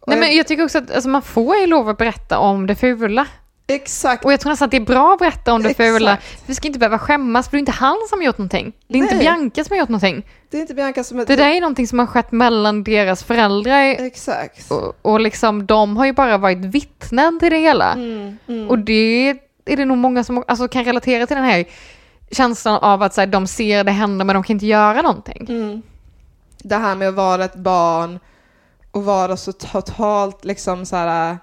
Och 0.01 0.09
Nej, 0.09 0.18
men 0.21 0.37
jag 0.37 0.47
tycker 0.47 0.64
också 0.64 0.79
att 0.79 0.90
alltså, 0.90 1.09
man 1.09 1.23
får 1.23 1.57
ju 1.57 1.66
lov 1.66 1.88
att 1.88 1.99
berätta 1.99 2.38
om 2.38 2.66
det 2.66 2.75
fula 2.75 3.27
Exakt. 3.70 4.24
Och 4.24 4.33
jag 4.33 4.40
tror 4.40 4.52
nästan 4.52 4.66
att 4.66 4.70
det 4.70 4.76
är 4.76 4.85
bra 4.85 5.12
att 5.12 5.18
berätta 5.18 5.52
om 5.52 5.62
det 5.62 5.74
för 5.74 5.85
Exakt. 5.85 6.02
Ulla. 6.02 6.18
Vi 6.46 6.54
ska 6.54 6.66
inte 6.66 6.78
behöva 6.78 6.98
skämmas 6.98 7.48
för 7.48 7.57
det 7.57 7.59
är 7.59 7.61
inte 7.61 7.72
han 7.72 7.96
som 8.09 8.18
har 8.18 8.26
gjort 8.26 8.38
någonting. 8.38 8.72
Det 8.88 8.98
är 8.98 9.02
inte 9.02 9.14
Nej. 9.14 9.24
Bianca 9.24 9.64
som 9.64 9.74
har 9.74 9.78
gjort 9.78 9.88
någonting. 9.88 10.26
Det 10.50 10.57
är 10.57 10.61
inte 10.61 10.74
Bianca 10.74 11.04
som 11.04 11.18
är... 11.18 11.26
Det 11.26 11.37
där 11.37 11.48
är 11.48 11.61
någonting 11.61 11.88
som 11.88 11.98
har 11.98 12.07
skett 12.07 12.33
mellan 12.33 12.85
deras 12.85 13.24
föräldrar 13.24 13.83
Exakt. 13.83 14.70
och, 14.70 14.94
och 15.02 15.20
liksom 15.20 15.66
de 15.66 15.96
har 15.96 16.07
ju 16.07 16.12
bara 16.12 16.38
varit 16.38 16.59
vittnen 16.59 17.38
till 17.38 17.50
det 17.50 17.59
hela. 17.59 17.92
Mm, 17.92 18.38
mm. 18.48 18.68
Och 18.68 18.78
det 18.78 19.31
är 19.64 19.76
det 19.76 19.85
nog 19.85 19.98
många 19.98 20.24
som 20.24 20.44
alltså, 20.46 20.68
kan 20.68 20.85
relatera 20.85 21.26
till 21.26 21.37
den 21.37 21.44
här 21.44 21.64
känslan 22.31 22.78
av 22.78 23.02
att 23.02 23.14
så 23.14 23.20
här, 23.20 23.28
de 23.28 23.46
ser 23.46 23.85
det 23.85 23.90
hända 23.90 24.24
men 24.24 24.35
de 24.35 24.42
kan 24.42 24.54
inte 24.54 24.66
göra 24.66 25.02
någonting. 25.02 25.46
Mm. 25.48 25.83
Det 26.59 26.76
här 26.76 26.94
med 26.94 27.09
att 27.09 27.14
vara 27.14 27.44
ett 27.44 27.54
barn 27.54 28.18
och 28.90 29.04
vara 29.04 29.37
så 29.37 29.52
totalt 29.52 30.44
liksom 30.44 30.87
så 30.87 30.96
här... 30.96 31.38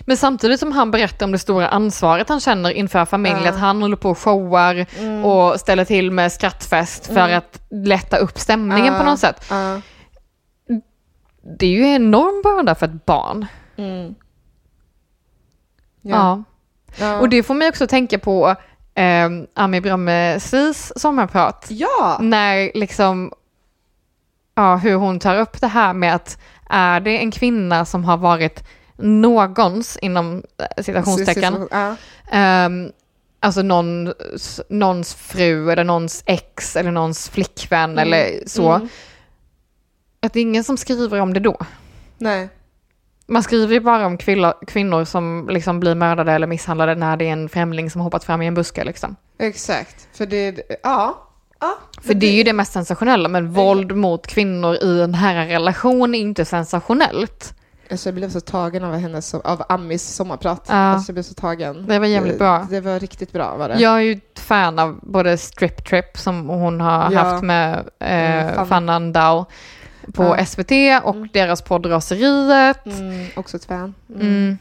Men 0.00 0.16
samtidigt 0.16 0.60
som 0.60 0.72
han 0.72 0.90
berättar 0.90 1.26
om 1.26 1.32
det 1.32 1.38
stora 1.38 1.68
ansvaret 1.68 2.28
han 2.28 2.40
känner 2.40 2.70
inför 2.70 3.04
familjen, 3.04 3.42
Ja. 3.44 3.50
att 3.50 3.58
han 3.58 3.82
håller 3.82 3.96
på 3.96 4.10
och 4.10 4.18
showar 4.18 4.86
Mm. 4.98 5.24
och 5.24 5.60
ställer 5.60 5.84
till 5.84 6.10
med 6.10 6.32
skrattfest 6.32 7.06
för 7.06 7.18
Mm. 7.28 7.38
att 7.38 7.60
lätta 7.70 8.16
upp 8.16 8.38
stämningen 8.38 8.92
Ja. 8.94 8.98
på 9.00 9.04
något 9.06 9.18
sätt. 9.18 9.46
Ja. 9.50 9.80
Det 11.58 11.66
är 11.66 11.70
ju 11.70 11.84
en 11.84 11.94
enorm 12.02 12.42
börda 12.42 12.74
för 12.74 12.86
ett 12.86 13.04
barn. 13.06 13.46
Mm. 13.76 14.14
Ja. 16.02 16.42
Och 17.20 17.28
det 17.28 17.42
får 17.42 17.54
mig 17.54 17.68
också 17.68 17.86
tänka 17.86 18.18
på 18.18 18.54
eh, 18.94 19.28
Ami 19.54 19.80
Brömmesis 19.80 20.92
sommarprat. 20.96 21.66
ja. 21.70 22.18
När 22.20 22.70
liksom, 22.74 23.32
ja, 24.54 24.76
hur 24.76 24.94
hon 24.94 25.18
tar 25.18 25.36
upp 25.38 25.60
det 25.60 25.66
här 25.66 25.92
med 25.92 26.14
att 26.14 26.38
är 26.70 27.00
det 27.00 27.18
en 27.18 27.30
kvinna 27.30 27.84
som 27.84 28.04
har 28.04 28.16
varit 28.16 28.64
någons, 28.96 29.96
inom 30.02 30.42
eh, 30.58 30.82
citationstecken, 30.82 31.68
Ja. 31.70 31.96
ehm, 32.32 32.92
alltså 33.40 33.62
någons, 33.62 34.60
någons 34.68 35.14
fru 35.14 35.70
eller 35.70 35.84
någons 35.84 36.22
ex 36.26 36.76
eller 36.76 36.90
någons 36.90 37.28
flickvän 37.28 37.98
eller 37.98 38.40
så, 38.46 38.70
Mm. 38.72 38.88
att 40.22 40.32
det 40.32 40.38
är 40.38 40.42
ingen 40.42 40.64
som 40.64 40.76
skriver 40.76 41.20
om 41.20 41.34
det 41.34 41.40
då. 41.40 41.56
Nej. 42.18 42.48
Man 43.26 43.42
skriver 43.42 43.74
ju 43.74 43.80
bara 43.80 44.06
om 44.06 44.18
kvinnor, 44.18 44.52
kvinnor 44.66 45.04
som 45.04 45.48
liksom 45.50 45.80
blir 45.80 45.94
mördade 45.94 46.32
eller 46.32 46.46
misshandlade 46.46 46.94
när 46.94 47.16
det 47.16 47.24
är 47.28 47.32
en 47.32 47.48
främling 47.48 47.90
som 47.90 48.00
hoppat 48.00 48.24
fram 48.24 48.42
i 48.42 48.46
en 48.46 48.54
buske. 48.54 48.84
Liksom. 48.84 49.16
Exakt. 49.38 50.08
För 50.12 50.26
det... 50.26 50.62
Ja. 50.82 51.28
ja. 51.60 51.78
För 52.02 52.14
det 52.14 52.26
är 52.26 52.32
ju 52.32 52.42
det 52.42 52.52
mest 52.52 52.72
sensationella, 52.72 53.28
men 53.28 53.52
våld 53.52 53.96
mot 53.96 54.26
kvinnor 54.26 54.74
i 54.74 55.00
en 55.00 55.14
här 55.14 55.46
relation 55.46 56.14
är 56.14 56.18
inte 56.18 56.44
sensationellt. 56.44 57.54
Alltså 57.90 58.08
jag 58.08 58.14
blev 58.14 58.30
så 58.30 58.40
tagen 58.40 58.84
av 58.84 58.94
hennes, 58.94 59.34
av 59.34 59.62
Amis 59.68 60.14
sommarprat. 60.14 60.66
Ja. 60.68 60.74
Alltså 60.74 61.10
jag 61.10 61.14
blev 61.14 61.22
så 61.22 61.34
tagen. 61.34 61.86
Det 61.88 61.98
var 61.98 62.06
jävligt 62.06 62.38
bra. 62.38 62.66
Det 62.70 62.80
var 62.80 62.98
riktigt 63.00 63.32
bra 63.32 63.56
var 63.56 63.68
det. 63.68 63.78
Jag 63.80 63.92
är 63.96 64.00
ju 64.00 64.20
fan 64.36 64.78
av 64.78 64.98
både 65.02 65.38
Strip 65.38 65.84
Trip 65.88 66.18
som 66.18 66.48
hon 66.48 66.80
har 66.80 67.12
Ja. 67.12 67.18
haft 67.22 67.42
med 67.44 67.74
eh, 67.98 68.44
Mm, 68.44 68.54
Fan- 68.54 68.66
Fanna 68.66 68.94
Andau 68.94 69.44
på 70.14 70.24
Ja. 70.24 70.44
SVT 70.46 70.72
och 71.02 71.16
deras 71.32 71.62
podd 71.62 71.90
Raseriet. 71.90 72.86
Mm, 72.86 73.26
också 73.36 73.56
ett 73.56 73.64
fan. 73.64 73.94
Mm. 74.08 74.20
Mm. 74.26 74.58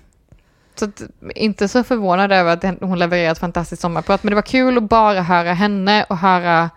Så 0.75 0.85
att, 0.85 1.01
inte 1.35 1.67
så 1.67 1.83
förvånad 1.83 2.31
över 2.31 2.53
att 2.53 2.79
hon 2.81 2.99
levererar 2.99 3.31
ett 3.31 3.39
fantastiskt 3.39 3.81
sommarprat, 3.81 4.23
men 4.23 4.31
det 4.31 4.35
var 4.35 4.41
kul 4.41 4.77
att 4.77 4.83
bara 4.89 5.21
höra 5.21 5.53
henne 5.53 6.03
och 6.09 6.17
höra 6.17 6.69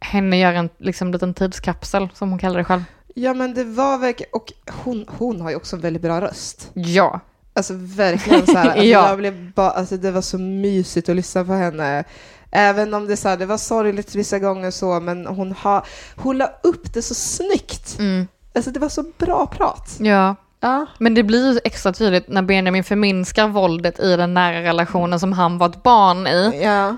henne 0.00 0.38
göra 0.38 0.58
en 0.58 0.68
liksom, 0.78 1.12
liten 1.12 1.34
tidskapsel, 1.34 2.08
som 2.14 2.30
hon 2.30 2.38
kallar 2.38 2.58
det 2.58 2.64
själv. 2.64 2.84
Ja 3.18 3.34
men 3.34 3.54
det 3.54 3.64
var 3.64 3.98
verkligen, 3.98 4.30
och 4.32 4.52
hon, 4.84 5.04
hon 5.08 5.40
har 5.40 5.50
ju 5.50 5.56
också 5.56 5.76
en 5.76 5.82
väldigt 5.82 6.02
bra 6.02 6.20
röst. 6.20 6.70
Ja. 6.74 7.20
Alltså 7.54 7.74
verkligen 7.76 8.46
så 8.46 8.52
här, 8.52 8.64
alltså, 8.70 8.84
Ja. 8.84 9.08
jag 9.08 9.18
blev 9.18 9.52
bara, 9.52 9.70
alltså 9.70 9.96
det 9.96 10.10
var 10.10 10.20
så 10.20 10.38
mysigt 10.38 11.08
att 11.08 11.16
lyssna 11.16 11.44
på 11.44 11.52
henne. 11.52 12.04
Även 12.50 12.94
om 12.94 13.06
det, 13.06 13.16
så 13.16 13.28
här, 13.28 13.36
det 13.36 13.46
var 13.46 13.56
sorgligt 13.58 14.14
vissa 14.14 14.38
gånger 14.38 14.70
så, 14.70 15.00
men 15.00 15.26
hon, 15.26 15.52
har, 15.52 15.86
hon 16.16 16.38
la 16.38 16.50
upp 16.62 16.94
det 16.94 17.02
så 17.02 17.14
snyggt. 17.14 17.98
Mm. 17.98 18.28
Alltså 18.54 18.70
det 18.70 18.80
var 18.80 18.88
så 18.88 19.04
bra 19.18 19.46
prat. 19.46 19.96
Ja. 19.98 20.36
Ja. 20.60 20.86
Men 20.98 21.14
det 21.14 21.22
blir 21.22 21.52
ju 21.52 21.60
extra 21.64 21.92
tydligt 21.92 22.28
när 22.28 22.42
Benjamin 22.42 22.84
förminskar 22.84 23.48
våldet 23.48 24.00
i 24.00 24.16
den 24.16 24.34
nära 24.34 24.62
relationen 24.62 25.20
som 25.20 25.32
han 25.32 25.58
var 25.58 25.68
ett 25.68 25.82
barn 25.82 26.26
i. 26.26 26.60
Ja. 26.62 26.96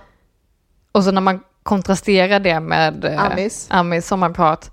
Och 0.92 1.04
så 1.04 1.10
när 1.10 1.20
man 1.20 1.40
kontrasterar 1.62 2.40
det 2.40 2.60
med 2.60 3.04
eh, 3.04 3.24
Amis. 3.24 3.66
Amis 3.70 4.06
sommarprat. 4.06 4.70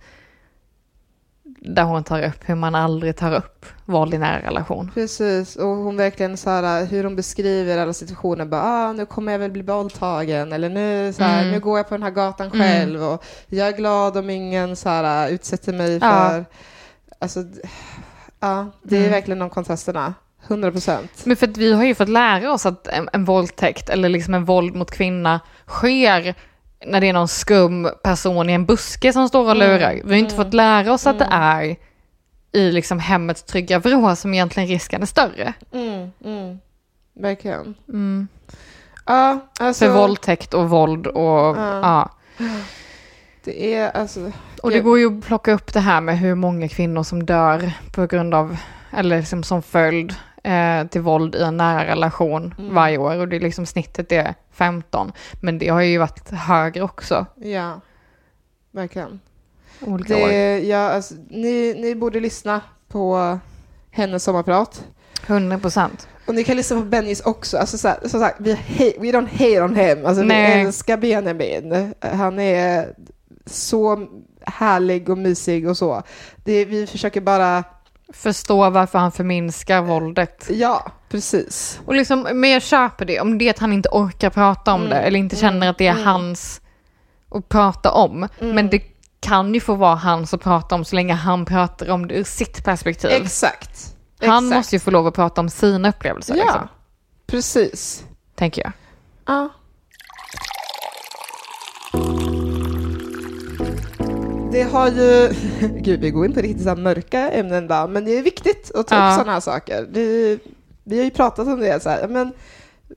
Där 1.68 1.84
hon 1.84 2.04
tar 2.04 2.22
upp 2.24 2.40
hur 2.46 2.56
man 2.56 2.76
aldrig 2.76 3.16
tar 3.18 3.34
upp 3.36 3.66
våld 3.86 4.14
i 4.14 4.18
nära 4.18 4.42
relation. 4.48 4.92
Precis, 4.94 5.56
och 5.56 5.68
hon 5.68 5.98
verkligen 5.98 6.38
så 6.38 6.50
här, 6.50 6.86
hur 6.86 7.04
hon 7.04 7.16
beskriver 7.16 7.78
alla 7.78 7.94
situationer, 7.94 8.46
bara 8.46 8.62
ah, 8.64 8.92
nu 8.94 9.06
kommer 9.06 9.32
jag 9.32 9.40
väl 9.40 9.52
bli 9.52 9.62
våldtagen, 9.62 10.54
eller 10.54 10.70
nu, 10.70 11.14
så 11.14 11.24
här, 11.24 11.40
Mm. 11.40 11.52
nu 11.52 11.60
går 11.60 11.78
jag 11.80 11.90
på 11.90 11.96
den 11.96 12.04
här 12.04 12.12
gatan 12.12 12.48
Mm. 12.48 12.60
själv, 12.60 13.04
och 13.04 13.26
jag 13.48 13.68
är 13.68 13.72
glad 13.78 14.18
om 14.18 14.30
ingen 14.30 14.76
så 14.76 14.90
här, 14.90 15.30
utsätter 15.30 15.74
mig 15.74 15.94
Ja. 15.94 16.00
för... 16.30 16.46
Alltså, 17.20 17.44
d- 17.44 17.62
ja, 18.40 18.66
det 18.84 18.96
är 18.96 19.00
Mm. 19.00 19.12
verkligen 19.12 19.40
de 19.40 19.50
kontrasterna. 19.50 20.14
100 20.48 20.72
procent. 20.72 21.12
Men 21.26 21.36
för 21.38 21.48
att 21.48 21.58
vi 21.58 21.74
har 21.74 21.84
ju 21.84 21.96
fått 21.96 22.10
lära 22.10 22.52
oss 22.54 22.66
att 22.66 22.88
en, 22.88 23.10
en 23.14 23.26
våldtäkt 23.26 23.90
eller 23.90 24.10
liksom 24.10 24.34
en 24.34 24.46
våld 24.46 24.76
mot 24.76 24.92
kvinna 24.92 25.40
sker 25.68 26.36
när 26.86 27.02
det 27.02 27.10
är 27.10 27.14
någon 27.14 27.28
skum 27.28 27.90
person 28.04 28.50
i 28.50 28.54
en 28.54 28.66
buske 28.66 29.14
som 29.14 29.28
står 29.28 29.50
och 29.50 29.56
lurar. 29.56 30.02
Vi 30.04 30.14
har 30.14 30.20
inte 30.20 30.36
fått 30.36 30.54
lära 30.54 30.94
oss 30.94 31.08
att 31.08 31.20
det 31.20 31.28
är 31.32 31.76
i 32.52 32.72
liksom 32.72 33.00
hemmets 33.00 33.44
trygga 33.44 33.80
vrå 33.80 34.16
som 34.16 34.34
egentligen 34.34 34.70
risken 34.70 35.02
är 35.02 35.06
större. 35.06 35.54
Mm, 35.72 36.12
mm. 36.26 36.60
Verkligen. 37.14 37.76
Mm. 37.90 38.28
Ja, 39.06 39.40
alltså... 39.60 39.86
För 39.86 39.94
våldtäkt 39.94 40.54
och 40.54 40.70
våld 40.70 41.08
och 41.08 41.58
Ja. 41.58 41.80
ja. 41.82 42.10
Det 43.44 43.74
är 43.74 43.92
alltså... 43.92 44.32
Och 44.64 44.72
det 44.72 44.80
går 44.80 45.00
ju 45.00 45.18
att 45.18 45.26
plocka 45.26 45.54
upp 45.54 45.74
det 45.74 45.80
här 45.80 46.02
med 46.02 46.20
hur 46.20 46.36
många 46.36 46.68
kvinnor 46.68 47.04
som 47.04 47.26
dör 47.26 47.72
på 47.92 48.08
grund 48.08 48.34
av, 48.34 48.58
eller 48.92 49.18
liksom 49.18 49.44
som 49.44 49.62
följd 49.62 50.16
eh, 50.46 50.88
till 50.88 51.02
våld 51.02 51.36
i 51.36 51.42
en 51.42 51.58
nära 51.58 51.86
relation 51.86 52.54
Mm. 52.60 52.74
varje 52.76 52.98
år. 52.98 53.18
Och 53.20 53.28
det 53.28 53.36
är 53.36 53.40
liksom 53.40 53.66
snittet 53.66 54.12
är 54.12 54.34
15. 54.52 55.12
Men 55.42 55.58
det 55.58 55.68
har 55.70 55.82
ju 55.82 55.98
varit 55.98 56.30
högre 56.30 56.82
också 56.82 57.26
Ja, 57.36 57.80
verkligen. 58.72 59.20
olika 59.82 60.16
år. 60.18 60.28
Det, 60.28 60.60
ja, 60.60 60.78
alltså, 60.90 61.14
ni, 61.30 61.74
ni 61.82 61.96
borde 61.96 62.20
lyssna 62.20 62.62
på 62.88 63.40
hennes 63.92 64.24
sommarprat. 64.24 64.86
100 65.28 65.60
procent. 65.60 66.08
Och 66.28 66.36
ni 66.36 66.44
kan 66.44 66.58
lyssna 66.58 66.78
på 66.78 66.84
Bennys 66.86 67.22
också. 67.22 67.58
Alltså, 67.58 67.78
så 67.78 67.88
här, 67.88 67.98
som 68.08 68.20
sagt, 68.20 68.36
vi 68.40 68.52
hate, 68.54 68.94
we 69.00 69.08
don't 69.12 69.32
hate 69.32 69.62
on 69.62 69.76
him. 69.76 70.06
Alltså, 70.06 70.24
vi 70.24 70.34
älskar 70.34 70.98
Benjamin. 70.98 71.94
Han 72.02 72.40
är 72.40 72.94
så 73.46 74.08
härlig 74.42 75.10
och 75.10 75.18
mysig 75.18 75.70
och 75.70 75.78
så. 75.78 76.04
Det, 76.44 76.66
vi 76.66 76.88
försöker 76.88 77.22
bara... 77.22 77.64
Förstå 78.14 78.70
varför 78.70 79.00
han 79.00 79.12
förminskar 79.12 79.82
våldet. 79.82 80.48
Ja, 80.50 80.92
precis. 81.10 81.80
Och 81.86 81.96
liksom, 81.96 82.28
men 82.34 82.50
jag 82.50 82.62
köper 82.62 83.06
det, 83.06 83.20
om 83.20 83.38
det 83.38 83.46
är 83.46 83.50
att 83.50 83.60
han 83.60 83.74
inte 83.74 83.90
orkar 83.92 84.30
prata 84.30 84.74
om 84.74 84.82
Mm, 84.82 84.90
det 84.90 84.96
eller 85.02 85.20
inte 85.20 85.36
känner 85.36 85.58
mm, 85.58 85.70
att 85.70 85.78
det 85.78 85.88
är 85.88 85.92
mm. 85.92 86.06
hans 86.06 86.62
att 87.32 87.50
prata 87.50 87.92
om. 87.92 88.28
Mm. 88.40 88.56
Men 88.56 88.70
det 88.70 88.82
kan 89.20 89.54
ju 89.54 89.60
få 89.60 89.76
vara 89.76 89.96
hans 89.96 90.34
att 90.34 90.42
prata 90.42 90.76
om 90.76 90.86
så 90.86 90.96
länge 90.96 91.14
han 91.14 91.46
pratar 91.46 91.90
om 91.90 92.08
det 92.08 92.16
ur 92.16 92.24
sitt 92.24 92.66
perspektiv. 92.66 93.12
Exakt. 93.12 93.96
Han 94.20 94.46
Exakt. 94.46 94.58
måste 94.58 94.76
ju 94.76 94.80
få 94.80 94.92
lov 94.92 95.08
att 95.08 95.16
prata 95.16 95.42
om 95.42 95.50
sina 95.50 95.90
upplevelser, 95.90 96.36
Ja, 96.36 96.44
liksom, 96.44 96.68
precis. 97.28 98.04
tänker 98.36 98.62
jag. 98.62 98.72
Ja. 99.26 99.50
Det 104.56 104.64
har 104.64 104.88
ju... 104.92 105.34
Gud, 105.82 106.00
vi 106.00 106.12
går 106.12 106.26
in 106.26 106.34
på 106.34 106.40
riktigt 106.42 106.64
så 106.64 106.76
mörka 106.76 107.20
ämnen 107.32 107.68
då, 107.68 107.88
men 107.88 108.06
det 108.06 108.18
är 108.18 108.22
viktigt 108.24 108.72
att 108.76 108.88
ta 108.88 108.96
Ja. 108.96 109.08
upp 109.10 109.14
sådana 109.14 109.32
här 109.32 109.40
saker. 109.40 109.88
Det, 109.92 110.38
vi 110.84 110.98
har 110.98 111.04
ju 111.06 111.10
pratat 111.12 111.48
om 111.48 111.60
det, 111.60 111.84
så 111.84 111.90
här, 111.90 112.08
men 112.08 112.32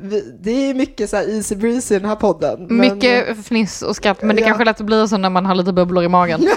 vi, 0.01 0.21
det 0.41 0.51
är 0.51 0.75
mycket 0.75 1.11
så 1.11 1.17
här 1.17 1.29
easy 1.37 1.57
breezy 1.57 1.95
i 1.95 1.99
den 1.99 2.09
här 2.09 2.17
podden. 2.17 2.67
Men, 2.67 2.77
Mycket 2.77 3.45
fniss 3.47 3.83
och 3.83 3.97
skratt, 3.97 4.23
men 4.23 4.37
det 4.37 4.43
Ja. 4.43 4.47
kanske 4.49 4.65
lätt 4.65 4.81
att 4.81 4.87
bli 4.87 5.09
så 5.09 5.17
när 5.17 5.31
man 5.31 5.47
har 5.47 5.55
lite 5.55 5.73
bubblor 5.73 6.05
i 6.05 6.09
magen. 6.09 6.41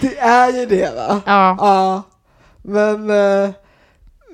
Det 0.00 0.18
är 0.18 0.52
ju 0.52 0.66
det 0.66 0.94
va? 0.96 1.20
Ja, 1.26 1.56
Ja, 1.58 2.02
men 2.62 3.10
eh, 3.10 3.50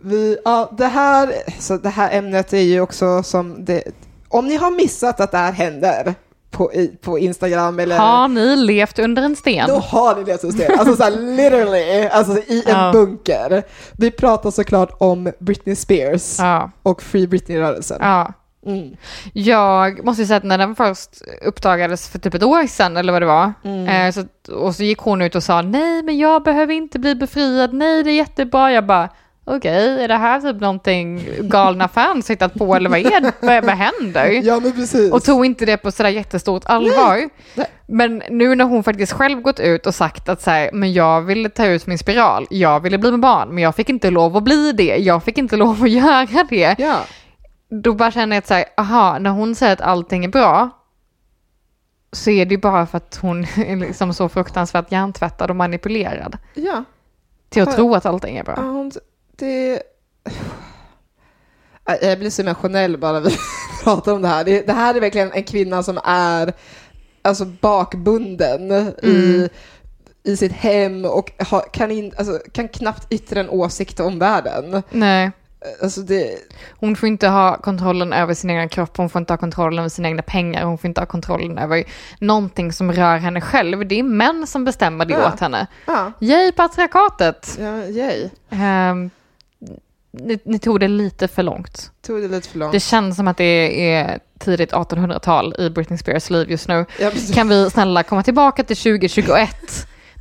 vi, 0.02 0.38
ja, 0.44 0.72
det 0.78 0.86
här, 0.86 1.32
så 1.58 1.76
det 1.76 1.88
här 1.88 2.18
ämnet 2.18 2.52
är 2.52 2.58
ju 2.60 2.80
också 2.80 3.22
som 3.22 3.64
det, 3.64 3.82
om 4.28 4.46
ni 4.46 4.56
har 4.56 4.70
missat 4.70 5.20
att 5.20 5.30
det 5.30 5.38
här 5.38 5.52
händer 5.52 6.14
på, 6.52 6.72
i, 6.72 6.88
på 6.88 7.18
Instagram 7.18 7.78
eller 7.80 7.98
har 7.98 8.28
ni 8.28 8.56
levt 8.56 8.98
under 8.98 9.22
en 9.22 9.36
sten? 9.36 9.68
Då 9.68 9.74
har 9.78 10.16
ni 10.16 10.24
läst 10.24 10.40
system. 10.40 10.72
Alltså 10.78 10.96
så 10.96 11.02
här, 11.02 11.10
literally, 11.36 12.06
alltså 12.06 12.38
i 12.38 12.62
en 12.66 12.78
Ja. 12.78 12.90
bunker. 12.92 13.62
Vi 13.98 14.10
pratar 14.10 14.50
såklart 14.50 14.96
om 14.98 15.32
Britney 15.38 15.76
Spears 15.76 16.38
Ja, 16.38 16.70
och 16.82 17.02
Free 17.02 17.26
Britney-rörelsen. 17.26 17.98
ja. 18.00 18.32
Mm. 18.66 18.96
Jag 19.32 20.04
måste 20.04 20.22
ju 20.22 20.26
säga 20.26 20.36
att 20.36 20.44
när 20.44 20.58
den 20.58 20.74
först 20.76 21.10
uppdagades 21.44 22.08
för 22.08 22.18
typ 22.18 22.34
ett 22.34 22.42
år 22.42 22.66
sedan 22.66 22.96
eller 22.96 23.12
vad 23.12 23.22
det 23.22 23.26
var, 23.26 23.52
Mm. 23.64 23.86
eh, 23.88 24.12
så, 24.12 24.54
och 24.54 24.74
så 24.74 24.82
gick 24.82 24.98
hon 24.98 25.22
ut 25.22 25.34
och 25.34 25.42
sa 25.42 25.62
nej 25.62 26.02
men 26.02 26.18
jag 26.18 26.42
behöver 26.42 26.74
inte 26.74 26.98
bli 26.98 27.14
befriad, 27.14 27.72
nej 27.74 28.02
det 28.02 28.10
är 28.10 28.14
jättebra. 28.16 28.72
Jag 28.72 28.86
bara 28.86 29.08
okej, 29.44 30.04
är 30.04 30.08
det 30.08 30.16
här 30.16 30.40
typ 30.40 30.60
någonting 30.60 31.24
galna 31.40 31.88
fans 31.88 32.30
hittat 32.30 32.54
på 32.54 32.74
eller 32.74 32.90
vad 32.90 32.98
är 32.98 33.20
det? 33.20 33.32
Vad, 33.40 33.64
vad 33.64 33.74
händer? 33.74 34.28
Ja, 34.44 34.60
men 34.60 34.72
precis. 34.72 35.12
Och 35.12 35.22
tog 35.24 35.46
inte 35.46 35.66
det 35.66 35.76
på 35.76 35.92
sådär 35.92 36.10
jättestort 36.10 36.62
allvar. 36.66 37.28
Nej. 37.54 37.66
Men 37.86 38.22
nu 38.30 38.54
när 38.54 38.64
hon 38.64 38.84
faktiskt 38.84 39.12
själv 39.12 39.40
gått 39.40 39.60
ut 39.60 39.86
och 39.86 39.94
sagt 39.94 40.28
att 40.28 40.42
så 40.42 40.50
här, 40.50 40.70
men 40.72 40.92
jag 40.92 41.20
ville 41.22 41.48
ta 41.48 41.66
ut 41.66 41.86
min 41.86 41.98
spiral, 41.98 42.46
jag 42.50 42.80
ville 42.80 42.98
bli 42.98 43.10
med 43.10 43.20
barn, 43.20 43.48
men 43.48 43.64
jag 43.64 43.74
fick 43.76 43.88
inte 43.88 44.10
lov 44.10 44.36
att 44.36 44.42
bli 44.42 44.72
det, 44.72 44.96
jag 44.96 45.22
fick 45.24 45.38
inte 45.38 45.56
lov 45.56 45.82
att 45.82 45.90
göra 46.02 46.44
det. 46.50 46.74
Ja, 46.78 46.96
Då 47.82 47.92
bara 47.94 48.10
känner 48.10 48.36
jag 48.36 48.40
att 48.42 48.46
så 48.46 48.54
här, 48.54 48.64
aha, 48.76 49.18
när 49.18 49.30
hon 49.30 49.54
säger 49.54 49.72
att 49.72 49.80
allting 49.80 50.24
är 50.24 50.28
bra, 50.28 50.70
så 52.12 52.30
är 52.30 52.44
det 52.46 52.54
ju 52.54 52.60
bara 52.60 52.86
för 52.86 52.96
att 52.96 53.18
hon 53.22 53.44
är 53.56 53.76
liksom 53.76 54.14
så 54.14 54.28
fruktansvärt 54.28 54.92
hjärntvättad 54.92 55.50
och 55.50 55.56
manipulerad 55.56 56.38
ja. 56.54 56.84
till 57.48 57.62
att 57.62 57.68
Ja. 57.68 57.74
tro 57.74 57.94
att 57.94 58.06
allting 58.06 58.36
är 58.36 58.44
ja 58.46 58.54
bra. 58.54 58.64
hon, 58.64 58.92
det... 59.44 59.82
Äh, 61.88 62.08
Jag 62.08 62.18
blir 62.18 62.30
så 62.30 62.42
emotionell 62.42 62.98
bara 62.98 63.20
vi 63.20 63.30
pratar 63.84 64.12
om 64.12 64.22
det 64.22 64.28
här. 64.28 64.44
Det, 64.44 64.66
det 64.66 64.72
här 64.72 64.94
är 64.94 65.00
verkligen 65.00 65.32
en 65.32 65.44
kvinna 65.44 65.82
som 65.82 65.98
är 66.04 66.52
alltså 67.22 67.44
bakbunden 67.44 68.70
i, 68.72 68.92
Mm. 69.02 69.48
i 70.24 70.36
sitt 70.36 70.52
hem 70.52 71.04
och 71.04 71.30
ha, 71.50 71.60
kan, 71.60 71.90
in, 71.90 72.12
alltså, 72.18 72.38
kan 72.52 72.68
knappt 72.68 73.12
yttra 73.12 73.40
en 73.40 73.50
åsikt 73.50 74.00
om 74.00 74.18
världen. 74.18 74.82
Nej, 74.90 75.30
Alltså 75.82 76.00
det, 76.00 76.38
hon 76.70 76.96
får 76.96 77.08
inte 77.08 77.28
ha 77.28 77.56
kontrollen 77.56 78.12
över 78.12 78.34
sin 78.34 78.50
egen 78.50 78.68
kropp, 78.68 78.96
hon 78.96 79.08
får 79.10 79.20
inte 79.20 79.32
ha 79.32 79.38
kontrollen 79.38 79.78
över 79.78 79.88
sina 79.88 80.08
egna 80.08 80.22
pengar, 80.22 80.64
hon 80.64 80.78
får 80.78 80.88
inte 80.88 81.00
ha 81.00 81.06
kontrollen 81.06 81.58
över 81.58 81.84
någonting 82.18 82.72
som 82.72 82.92
rör 82.92 83.16
henne 83.16 83.40
själv. 83.40 83.88
Det 83.88 83.98
är 83.98 84.02
män 84.02 84.46
som 84.46 84.64
bestämmer 84.64 85.04
det 85.04 85.14
Ja. 85.14 85.28
åt 85.32 85.40
henne. 85.40 85.66
ja, 85.86 86.12
Yay 86.20 86.52
patriarkatet! 86.52 87.56
ja, 87.60 87.84
yay. 87.86 88.28
Ehm, 88.50 89.10
ni, 90.12 90.38
ni 90.44 90.58
tog 90.58 90.80
det 90.80 90.88
lite 90.88 91.28
för 91.28 91.42
långt. 91.42 91.90
Tog 92.06 92.22
det 92.22 92.28
lite 92.28 92.48
för 92.48 92.58
långt. 92.58 92.72
Det 92.72 92.80
känns 92.80 93.16
som 93.16 93.28
att 93.28 93.36
det 93.36 93.90
är 93.90 94.18
tidigt 94.38 94.72
1800-tal 94.72 95.54
i 95.58 95.70
Britney 95.70 95.98
Spears 95.98 96.30
liv 96.30 96.50
just 96.50 96.68
nu. 96.68 96.86
Ja. 96.98 97.10
Kan 97.34 97.48
vi 97.48 97.70
snälla 97.70 98.02
komma 98.02 98.22
tillbaka 98.22 98.64
till 98.64 98.76
2021 98.76 99.48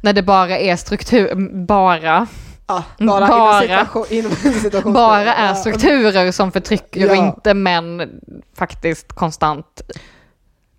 när 0.03 0.13
det 0.13 0.23
bara 0.23 0.57
är 0.59 0.75
struktur, 0.75 1.35
bara, 1.65 2.27
ja, 2.67 2.83
bara, 2.99 3.27
bara. 3.27 3.61
Situation, 3.61 4.05
situation, 4.61 4.93
bara 4.93 5.33
är 5.33 5.47
Ja, 5.47 5.55
strukturer 5.55 6.31
som 6.31 6.51
förtrycker 6.51 7.09
och 7.09 7.15
Ja. 7.15 7.27
inte 7.27 7.53
män 7.53 8.19
faktiskt 8.55 9.13
konstant. 9.13 9.81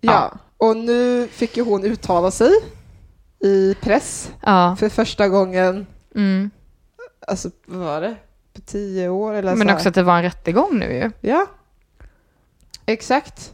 Ja, 0.01 0.31
och 0.57 0.77
nu 0.77 1.27
fick 1.31 1.57
ju 1.57 1.63
hon 1.63 1.83
uttala 1.83 2.31
sig 2.31 2.51
i 3.43 3.75
press 3.81 4.31
Ja, 4.41 4.75
för 4.79 4.89
första 4.89 5.27
gången, 5.27 5.85
mm. 6.15 6.51
alltså 7.27 7.49
vad 7.65 7.85
var 7.85 8.01
det? 8.01 8.15
På 8.53 8.61
tio 8.61 9.09
år 9.09 9.33
eller 9.33 9.55
men 9.55 9.67
så 9.67 9.73
också 9.73 9.89
att 9.89 9.95
det 9.95 10.03
var 10.03 10.17
en 10.17 10.23
rättegång 10.23 10.79
nu 10.79 10.93
ju. 10.93 11.11
Ja, 11.29 11.45
exakt. 12.85 13.53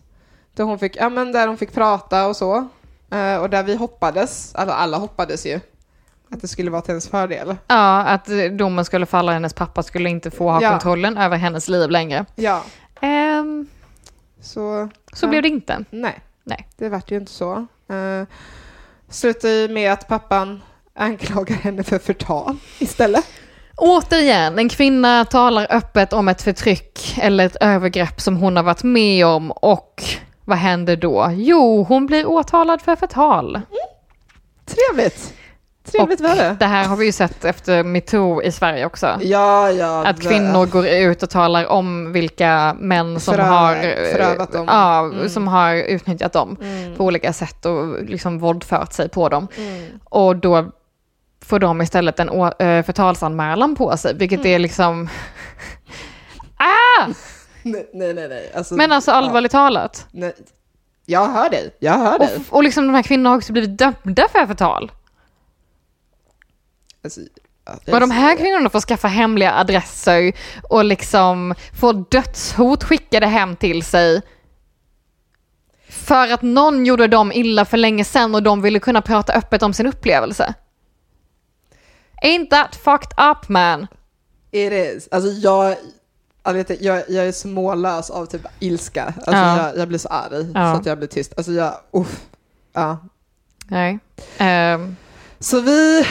Där 0.54 0.64
hon 0.64 0.80
fick, 0.80 0.96
ja 0.96 1.10
men 1.10 1.32
där 1.32 1.48
hon 1.48 1.58
fick 1.58 1.74
prata 1.74 2.28
och 2.28 2.36
så. 2.36 2.68
Eh, 3.12 3.36
och 3.36 3.50
där 3.50 3.64
vi 3.64 3.76
hoppades, 3.76 4.56
alltså 4.56 4.76
alla 4.76 4.98
hoppades 4.98 5.46
ju, 5.46 5.60
att 6.32 6.42
det 6.42 6.48
skulle 6.48 6.72
vara 6.72 6.82
till 6.82 6.92
hennes 6.92 7.08
fördel. 7.10 7.56
Ja, 7.68 8.00
att 8.04 8.30
domen 8.52 8.86
skulle 8.86 9.06
falla, 9.06 9.32
hennes 9.32 9.54
pappa 9.54 9.84
skulle 9.84 10.10
inte 10.10 10.32
få 10.32 10.50
ha 10.52 10.62
Ja. 10.62 10.70
kontrollen 10.70 11.18
över 11.18 11.38
hennes 11.38 11.68
liv 11.68 11.90
längre. 11.90 12.26
Ja, 12.36 12.64
Ehm, 13.02 13.68
så... 14.42 14.90
så 15.14 15.26
ja. 15.26 15.30
blev 15.30 15.42
det 15.42 15.50
inte. 15.50 15.84
Nej, 15.90 16.20
Nej. 16.44 16.68
det 16.78 16.90
vart 16.90 17.12
ju 17.12 17.16
inte 17.18 17.32
så. 17.32 17.66
Uh, 17.92 18.24
slutade 19.10 19.54
ju 19.54 19.68
med 19.68 19.94
att 19.94 20.08
pappan 20.08 20.62
anklagar 20.94 21.56
henne 21.56 21.84
för 21.84 22.00
förtal 22.00 22.58
istället. 22.80 23.26
Återigen, 23.82 24.60
en 24.60 24.70
kvinna 24.70 25.26
talar 25.26 25.68
öppet 25.70 26.14
om 26.14 26.28
ett 26.28 26.42
förtryck 26.42 27.18
eller 27.22 27.46
ett 27.46 27.56
övergrepp 27.62 28.22
som 28.22 28.38
hon 28.38 28.56
har 28.56 28.64
varit 28.64 28.84
med 28.84 29.26
om 29.26 29.52
och 29.52 30.04
vad 30.46 30.58
händer 30.58 30.96
då? 30.96 31.30
Jo, 31.34 31.84
hon 31.90 32.06
blir 32.06 32.26
åtalad 32.30 32.82
för 32.82 32.96
förtal. 32.96 33.62
Trevligt! 34.66 35.34
Trevligt 35.92 36.22
var 36.22 36.36
det. 36.36 36.56
Det 36.60 36.66
här 36.66 36.86
har 36.86 36.96
vi 36.96 37.06
ju 37.06 37.12
sett 37.12 37.46
efter 37.46 37.84
metoo 37.84 38.42
i 38.42 38.52
Sverige 38.52 38.86
också. 38.86 39.18
Ja, 39.22 39.72
ja. 39.72 40.08
Att 40.08 40.22
kvinnor 40.22 40.66
går 40.66 40.88
ut 40.88 41.24
och 41.24 41.30
talar 41.30 41.66
om 41.68 42.12
vilka 42.12 42.76
män 42.80 43.20
som 43.20 43.34
Förö- 43.36 43.42
har, 43.48 43.76
förövat 44.14 44.52
dem. 44.52 44.66
Ja, 44.68 45.00
Mm. 45.00 45.30
som 45.30 45.48
har 45.48 45.76
utnyttjat 45.76 46.34
dem 46.34 46.58
Mm. 46.62 46.96
på 46.96 47.06
olika 47.06 47.34
sätt 47.34 47.66
och 47.66 48.04
liksom 48.04 48.40
våldfört 48.40 48.94
sig 48.94 49.10
på 49.10 49.30
dem. 49.30 49.48
Mm. 49.58 49.86
Och 50.04 50.36
då 50.36 50.66
får 51.46 51.60
de 51.60 51.82
istället 51.82 52.20
en 52.20 52.30
eh, 52.30 52.84
förtalsanmälan 52.86 53.76
på 53.76 53.98
sig, 53.98 54.14
vilket 54.18 54.40
Mm. 54.40 54.52
är 54.52 54.60
liksom... 54.60 55.10
ah! 56.58 57.08
Nej, 57.64 57.90
nej, 57.94 58.14
nej. 58.14 58.52
Alltså, 58.56 58.76
Men 58.76 58.92
alltså 58.92 59.12
allvarligt 59.12 59.52
talat. 59.52 60.06
Ja, 60.12 60.20
nej. 60.20 60.34
Jag 61.06 61.28
hör 61.28 61.50
dig. 61.50 61.76
Jag 61.80 61.94
hör 61.98 62.14
Och, 62.14 62.20
dig. 62.20 62.40
och 62.50 62.64
liksom 62.64 62.88
de 62.88 62.94
här 62.96 63.04
kvinnorna 63.04 63.30
har 63.30 63.38
också 63.38 63.54
blivit 63.54 63.78
dömda 63.78 64.28
för 64.32 64.46
förtal. 64.48 64.92
Alltså, 67.04 67.22
ja, 67.66 67.94
Och 67.94 68.00
de 68.00 68.12
här 68.12 68.36
kvinnorna 68.38 68.70
får 68.70 68.80
skaffa 68.82 69.08
hemliga 69.08 69.54
adresser 69.54 70.32
och 70.64 70.86
liksom 70.86 71.56
få 71.80 71.92
dödshot 71.92 72.84
skickade 72.84 73.26
hem 73.28 73.56
till 73.56 73.84
sig. 73.84 74.22
För 75.90 76.34
att 76.34 76.42
någon 76.42 76.86
gjorde 76.86 77.08
dem 77.08 77.32
illa 77.32 77.66
för 77.66 77.78
länge 77.78 78.04
sedan 78.04 78.36
och 78.36 78.44
de 78.44 78.62
ville 78.62 78.80
kunna 78.80 79.02
prata 79.02 79.34
öppet 79.34 79.64
om 79.64 79.74
sin 79.74 79.88
upplevelse. 79.88 80.54
Ain't 82.22 82.50
that 82.50 82.76
fucked 82.76 83.14
up 83.32 83.50
man? 83.50 83.88
It 84.52 84.74
is. 84.74 85.08
Alltså 85.12 85.30
jag, 85.30 85.76
jag, 86.44 86.54
vet, 86.54 86.82
jag, 86.82 87.04
jag 87.10 87.28
är 87.28 87.32
så 87.32 87.48
mållös 87.48 88.10
av 88.10 88.26
typ 88.26 88.42
ilska. 88.60 89.04
Alltså 89.06 89.32
Ja. 89.32 89.58
jag, 89.68 89.78
jag 89.78 89.88
blir 89.88 89.98
så 90.00 90.08
arg 90.10 90.52
Ja. 90.54 90.74
så 90.74 90.80
att 90.80 90.86
jag 90.86 90.98
blir 90.98 91.08
tyst. 91.08 91.34
Alltså 91.38 91.52
jag, 91.52 91.74
uff. 91.94 92.22
Ja. 92.74 92.98
Nej. 93.68 94.00
Ehm, 94.38 94.96
Så 95.40 95.60
vi, 95.62 96.06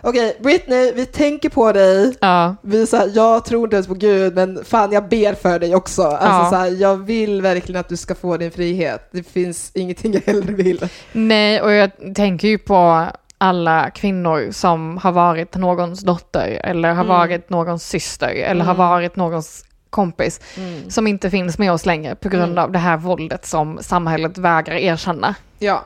okej 0.00 0.36
Britney, 0.42 0.92
vi 0.92 1.06
tänker 1.06 1.48
på 1.48 1.72
dig. 1.72 2.14
ja. 2.20 2.56
Vi 2.62 2.86
så 2.86 2.96
här, 2.96 3.10
jag 3.14 3.44
tror 3.44 3.64
inte 3.64 3.76
ens 3.76 3.86
på 3.86 3.94
Gud, 3.94 4.34
men 4.34 4.64
fan 4.64 4.92
jag 4.92 5.08
ber 5.08 5.34
för 5.34 5.58
dig 5.58 5.74
också. 5.74 6.02
Alltså, 6.02 6.26
Ja. 6.26 6.50
så 6.50 6.56
här, 6.56 6.66
jag 6.80 6.96
vill 6.96 7.42
verkligen 7.42 7.80
att 7.80 7.88
du 7.88 7.96
ska 7.96 8.14
få 8.14 8.36
din 8.36 8.50
frihet. 8.50 9.08
Det 9.10 9.22
finns 9.22 9.70
ingenting 9.74 10.12
jag 10.12 10.20
hellre 10.20 10.52
vill. 10.52 10.88
Nej, 11.12 11.62
och 11.62 11.72
jag 11.72 11.90
tänker 12.14 12.48
ju 12.48 12.58
på 12.58 13.06
alla 13.38 13.90
kvinnor 13.90 14.50
som 14.50 14.98
har 14.98 15.12
varit 15.12 15.54
någons 15.56 16.00
dotter 16.00 16.60
eller 16.64 16.88
har 16.88 17.04
Mm. 17.04 17.08
varit 17.16 17.50
någons 17.50 17.88
syster 17.88 18.28
eller 18.28 18.64
har 18.64 18.74
Mm. 18.74 18.86
varit 18.88 19.16
någons 19.16 19.64
kompis 19.90 20.40
som 20.88 21.06
inte 21.06 21.30
finns 21.30 21.58
med 21.58 21.72
oss 21.72 21.86
längre 21.86 22.14
på 22.14 22.28
grund 22.28 22.52
Mm. 22.52 22.64
av 22.64 22.72
det 22.72 22.78
här 22.78 22.96
våldet 22.96 23.46
som 23.46 23.78
samhället 23.82 24.38
vägrar 24.38 24.74
erkänna. 24.76 25.34
Ja. 25.58 25.84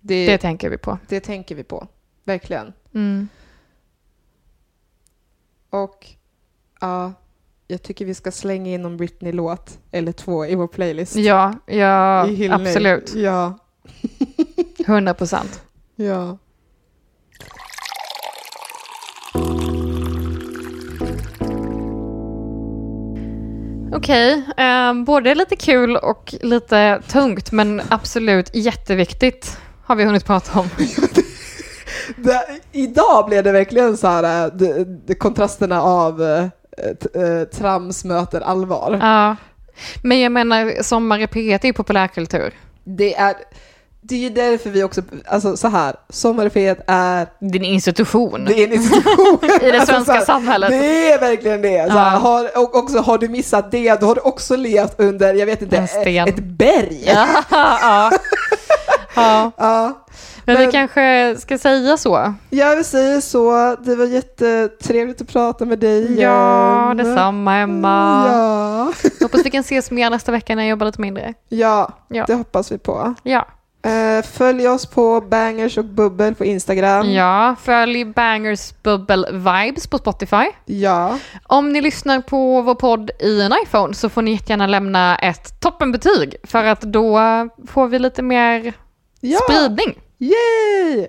Det, 0.00 0.26
Det 0.26 0.32
det, 0.32 0.38
tänker 0.38 0.70
vi 0.70 0.78
på. 0.78 0.98
tänker 1.22 1.54
vi 1.54 1.64
på. 1.64 1.86
Verkligen. 2.24 2.72
Mm. 2.94 3.28
Och 5.70 6.06
ja, 6.80 7.12
jag 7.66 7.82
tycker 7.82 8.04
vi 8.04 8.14
ska 8.14 8.32
slänga 8.32 8.70
in 8.70 8.82
någon 8.82 8.96
Britney-låt 8.96 9.78
eller 9.90 10.12
två 10.12 10.46
i 10.46 10.54
vår 10.54 10.66
playlist. 10.68 11.16
Ja, 11.16 11.54
ja 11.66 12.26
absolut. 12.50 13.14
Ja. 13.14 13.58
100 14.86 15.14
procent. 15.14 15.61
Ja. 15.96 16.38
Okej, 23.94 24.42
eh, 24.56 24.94
både 24.94 25.34
lite 25.34 25.56
kul 25.56 25.96
och 25.96 26.34
lite 26.40 27.02
tungt 27.08 27.52
men 27.52 27.82
absolut 27.88 28.50
jätteviktigt 28.54 29.58
har 29.84 29.96
vi 29.96 30.04
hunnit 30.04 30.24
prata 30.26 30.60
om. 30.60 30.68
Det, 32.16 32.46
idag 32.72 33.28
blev 33.28 33.44
det 33.44 33.52
verkligen 33.52 33.96
så 33.96 34.06
här, 34.06 34.50
de, 34.54 34.84
de, 35.06 35.14
kontrasterna 35.14 35.82
av 35.82 36.18
t- 37.02 37.20
äh, 37.20 37.44
trams 37.44 38.04
möter 38.04 38.40
allvar. 38.40 38.98
Ja. 39.02 39.36
Men 40.02 40.20
jag 40.20 40.32
menar, 40.32 40.82
Sommar 40.82 41.18
i 41.18 41.26
P1 41.26 41.58
är 41.62 41.66
ju 41.66 41.72
populärkultur. 41.72 42.54
Det 42.84 43.14
är, 43.14 43.34
det 44.04 44.14
är 44.14 44.18
ju 44.18 44.28
därför 44.30 44.70
vi 44.70 44.82
också, 44.84 45.02
alltså 45.28 45.56
så 45.56 45.68
här, 45.68 45.96
Sommar 46.08 46.46
i 46.46 46.48
P1 46.48 46.82
är, 46.86 47.26
Det 47.40 47.58
är 47.58 47.60
en 47.60 47.64
institution 47.64 48.44
det 48.44 48.54
är 48.60 48.64
en 48.66 48.72
institution. 48.72 49.38
i 49.62 49.70
det 49.70 49.78
Alltså, 49.78 49.86
svenska 49.92 50.12
så 50.12 50.18
här, 50.18 50.24
samhället. 50.24 50.70
Det 50.70 51.12
är 51.12 51.20
verkligen 51.20 51.62
det. 51.62 51.86
Så 51.92 51.98
här, 51.98 52.12
Ja. 52.12 52.18
har, 52.18 52.58
och 52.58 52.74
också 52.76 52.98
har 52.98 53.18
du 53.18 53.28
missat 53.28 53.70
det, 53.70 54.00
då 54.00 54.06
har 54.06 54.14
du 54.14 54.20
också 54.20 54.56
levt 54.56 55.00
under, 55.00 55.34
jag 55.34 55.46
vet 55.46 55.62
inte, 55.62 55.86
sten. 55.86 56.28
ett 56.28 56.38
berg. 56.44 57.02
Ja, 57.06 57.26
ja. 57.50 57.78
ja. 57.82 58.10
Ja. 59.14 59.50
Men, 60.44 60.54
Men- 60.56 60.66
vi 60.66 60.72
kanske 60.72 61.36
ska 61.40 61.58
säga 61.58 61.96
så. 61.96 62.34
Jag 62.50 62.76
vill 62.76 62.84
säga 62.84 63.20
så, 63.20 63.76
det 63.80 63.94
var 63.96 64.04
jättetrevligt 64.06 65.20
att 65.20 65.28
prata 65.28 65.64
med 65.64 65.78
dig 65.78 66.06
igen. 66.12 66.30
Ja, 66.30 66.94
detsamma 66.96 67.56
Emma. 67.56 68.24
Ja. 68.32 68.92
Hoppas 69.24 69.40
vi 69.46 69.50
kan 69.50 69.60
ses 69.60 69.90
mer 69.90 70.10
nästa 70.10 70.32
vecka 70.32 70.54
när 70.54 70.62
jag 70.62 70.70
jobbar 70.70 70.86
lite 70.86 71.00
mindre. 71.00 71.34
Ja, 71.48 71.92
Ja. 72.08 72.24
det 72.26 72.34
hoppas 72.34 72.72
vi 72.72 72.78
på. 72.78 73.14
Ja. 73.22 73.46
Eh, 73.84 74.22
följ 74.24 74.68
oss 74.68 74.86
på 74.86 75.20
Bangers 75.20 75.78
och 75.78 75.84
Bubbel 75.84 76.34
på 76.34 76.44
Instagram. 76.44 77.10
Ja, 77.12 77.56
följ 77.62 78.04
Bangers 78.04 78.72
Bubble 78.82 79.26
Vibes 79.32 79.86
på 79.86 79.98
Spotify. 79.98 80.44
Ja. 80.66 81.18
Om 81.46 81.72
ni 81.72 81.80
lyssnar 81.80 82.20
på 82.20 82.62
vår 82.62 82.74
podd 82.74 83.10
i 83.20 83.40
en 83.42 83.52
iPhone 83.64 83.94
så 83.94 84.08
får 84.08 84.22
ni 84.22 84.30
jättegärna 84.32 84.66
lämna 84.66 85.16
ett 85.16 85.60
toppenbetyg 85.60 86.34
för 86.44 86.64
att 86.64 86.80
då 86.80 87.18
får 87.68 87.88
vi 87.88 87.98
lite 87.98 88.22
mer 88.22 88.72
ja. 89.20 89.38
spridning. 89.38 89.98
Yay! 90.18 91.06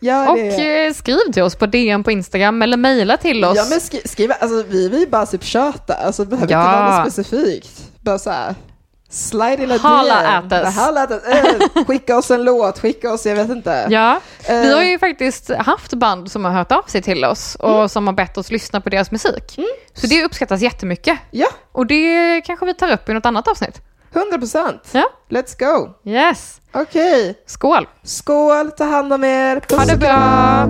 Gör 0.00 0.30
Och 0.30 0.36
det. 0.36 0.86
eh, 0.86 0.92
skriv 0.94 1.32
till 1.32 1.42
oss 1.42 1.54
på 1.54 1.66
DM 1.66 2.04
på 2.04 2.10
Instagram 2.10 2.62
eller 2.62 2.76
mejla 2.76 3.16
till 3.16 3.44
oss. 3.44 3.56
Ja 3.56 3.64
men 3.70 3.80
skri 3.80 4.00
skriva, 4.04 4.34
alltså 4.34 4.62
vi 4.68 4.88
vill 4.88 5.08
bara 5.10 5.26
typ 5.26 5.44
köta, 5.44 5.94
alltså 5.94 6.24
det 6.24 6.30
behöver 6.30 6.52
Ja. 6.52 6.60
inte 6.62 6.76
vara 6.80 7.02
något 7.04 7.12
specifikt. 7.12 7.90
Bara 8.00 8.18
så 8.18 8.30
här, 8.30 8.54
slide 9.10 9.78
Hala 9.78 10.42
us. 10.52 10.74
Hala 10.76 11.02
at 11.02 11.10
us. 11.10 11.24
Eh, 11.24 11.84
skicka 11.86 12.16
oss 12.18 12.30
en 12.30 12.44
låt, 12.44 12.78
skicka 12.78 13.12
oss, 13.12 13.26
jag 13.26 13.36
vet 13.36 13.50
inte. 13.50 13.86
Ja, 13.90 14.20
Eh, 14.48 14.60
vi 14.60 14.72
har 14.72 14.82
ju 14.82 14.98
faktiskt 14.98 15.50
haft 15.50 15.94
band 15.94 16.30
som 16.30 16.44
har 16.44 16.52
hört 16.52 16.72
av 16.72 16.82
sig 16.86 17.02
till 17.02 17.24
oss 17.24 17.54
och 17.54 17.70
Mm. 17.76 17.88
som 17.88 18.06
har 18.06 18.14
bett 18.14 18.38
oss 18.38 18.50
lyssna 18.50 18.80
på 18.80 18.88
deras 18.90 19.10
musik. 19.10 19.58
Så 19.94 20.06
det 20.06 20.24
uppskattas 20.24 20.60
jättemycket. 20.60 21.18
Ja, 21.30 21.48
Och 21.72 21.86
det 21.86 22.40
kanske 22.46 22.66
vi 22.66 22.74
tar 22.74 22.92
upp 22.92 23.08
i 23.08 23.12
något 23.14 23.26
annat 23.26 23.48
avsnitt. 23.48 23.80
100 24.14 24.38
procent. 24.38 24.88
Ja, 24.92 25.08
Let's 25.30 25.58
go. 25.58 25.88
yes. 26.10 26.60
Okej, 26.72 27.42
Skål! 27.46 27.88
skål, 28.02 28.70
ta 28.70 28.84
hand 28.84 29.12
om 29.12 29.24
er. 29.24 29.60
Puss 29.60 29.78
Ha 29.78 29.84
det 29.84 29.96
bra! 29.96 30.66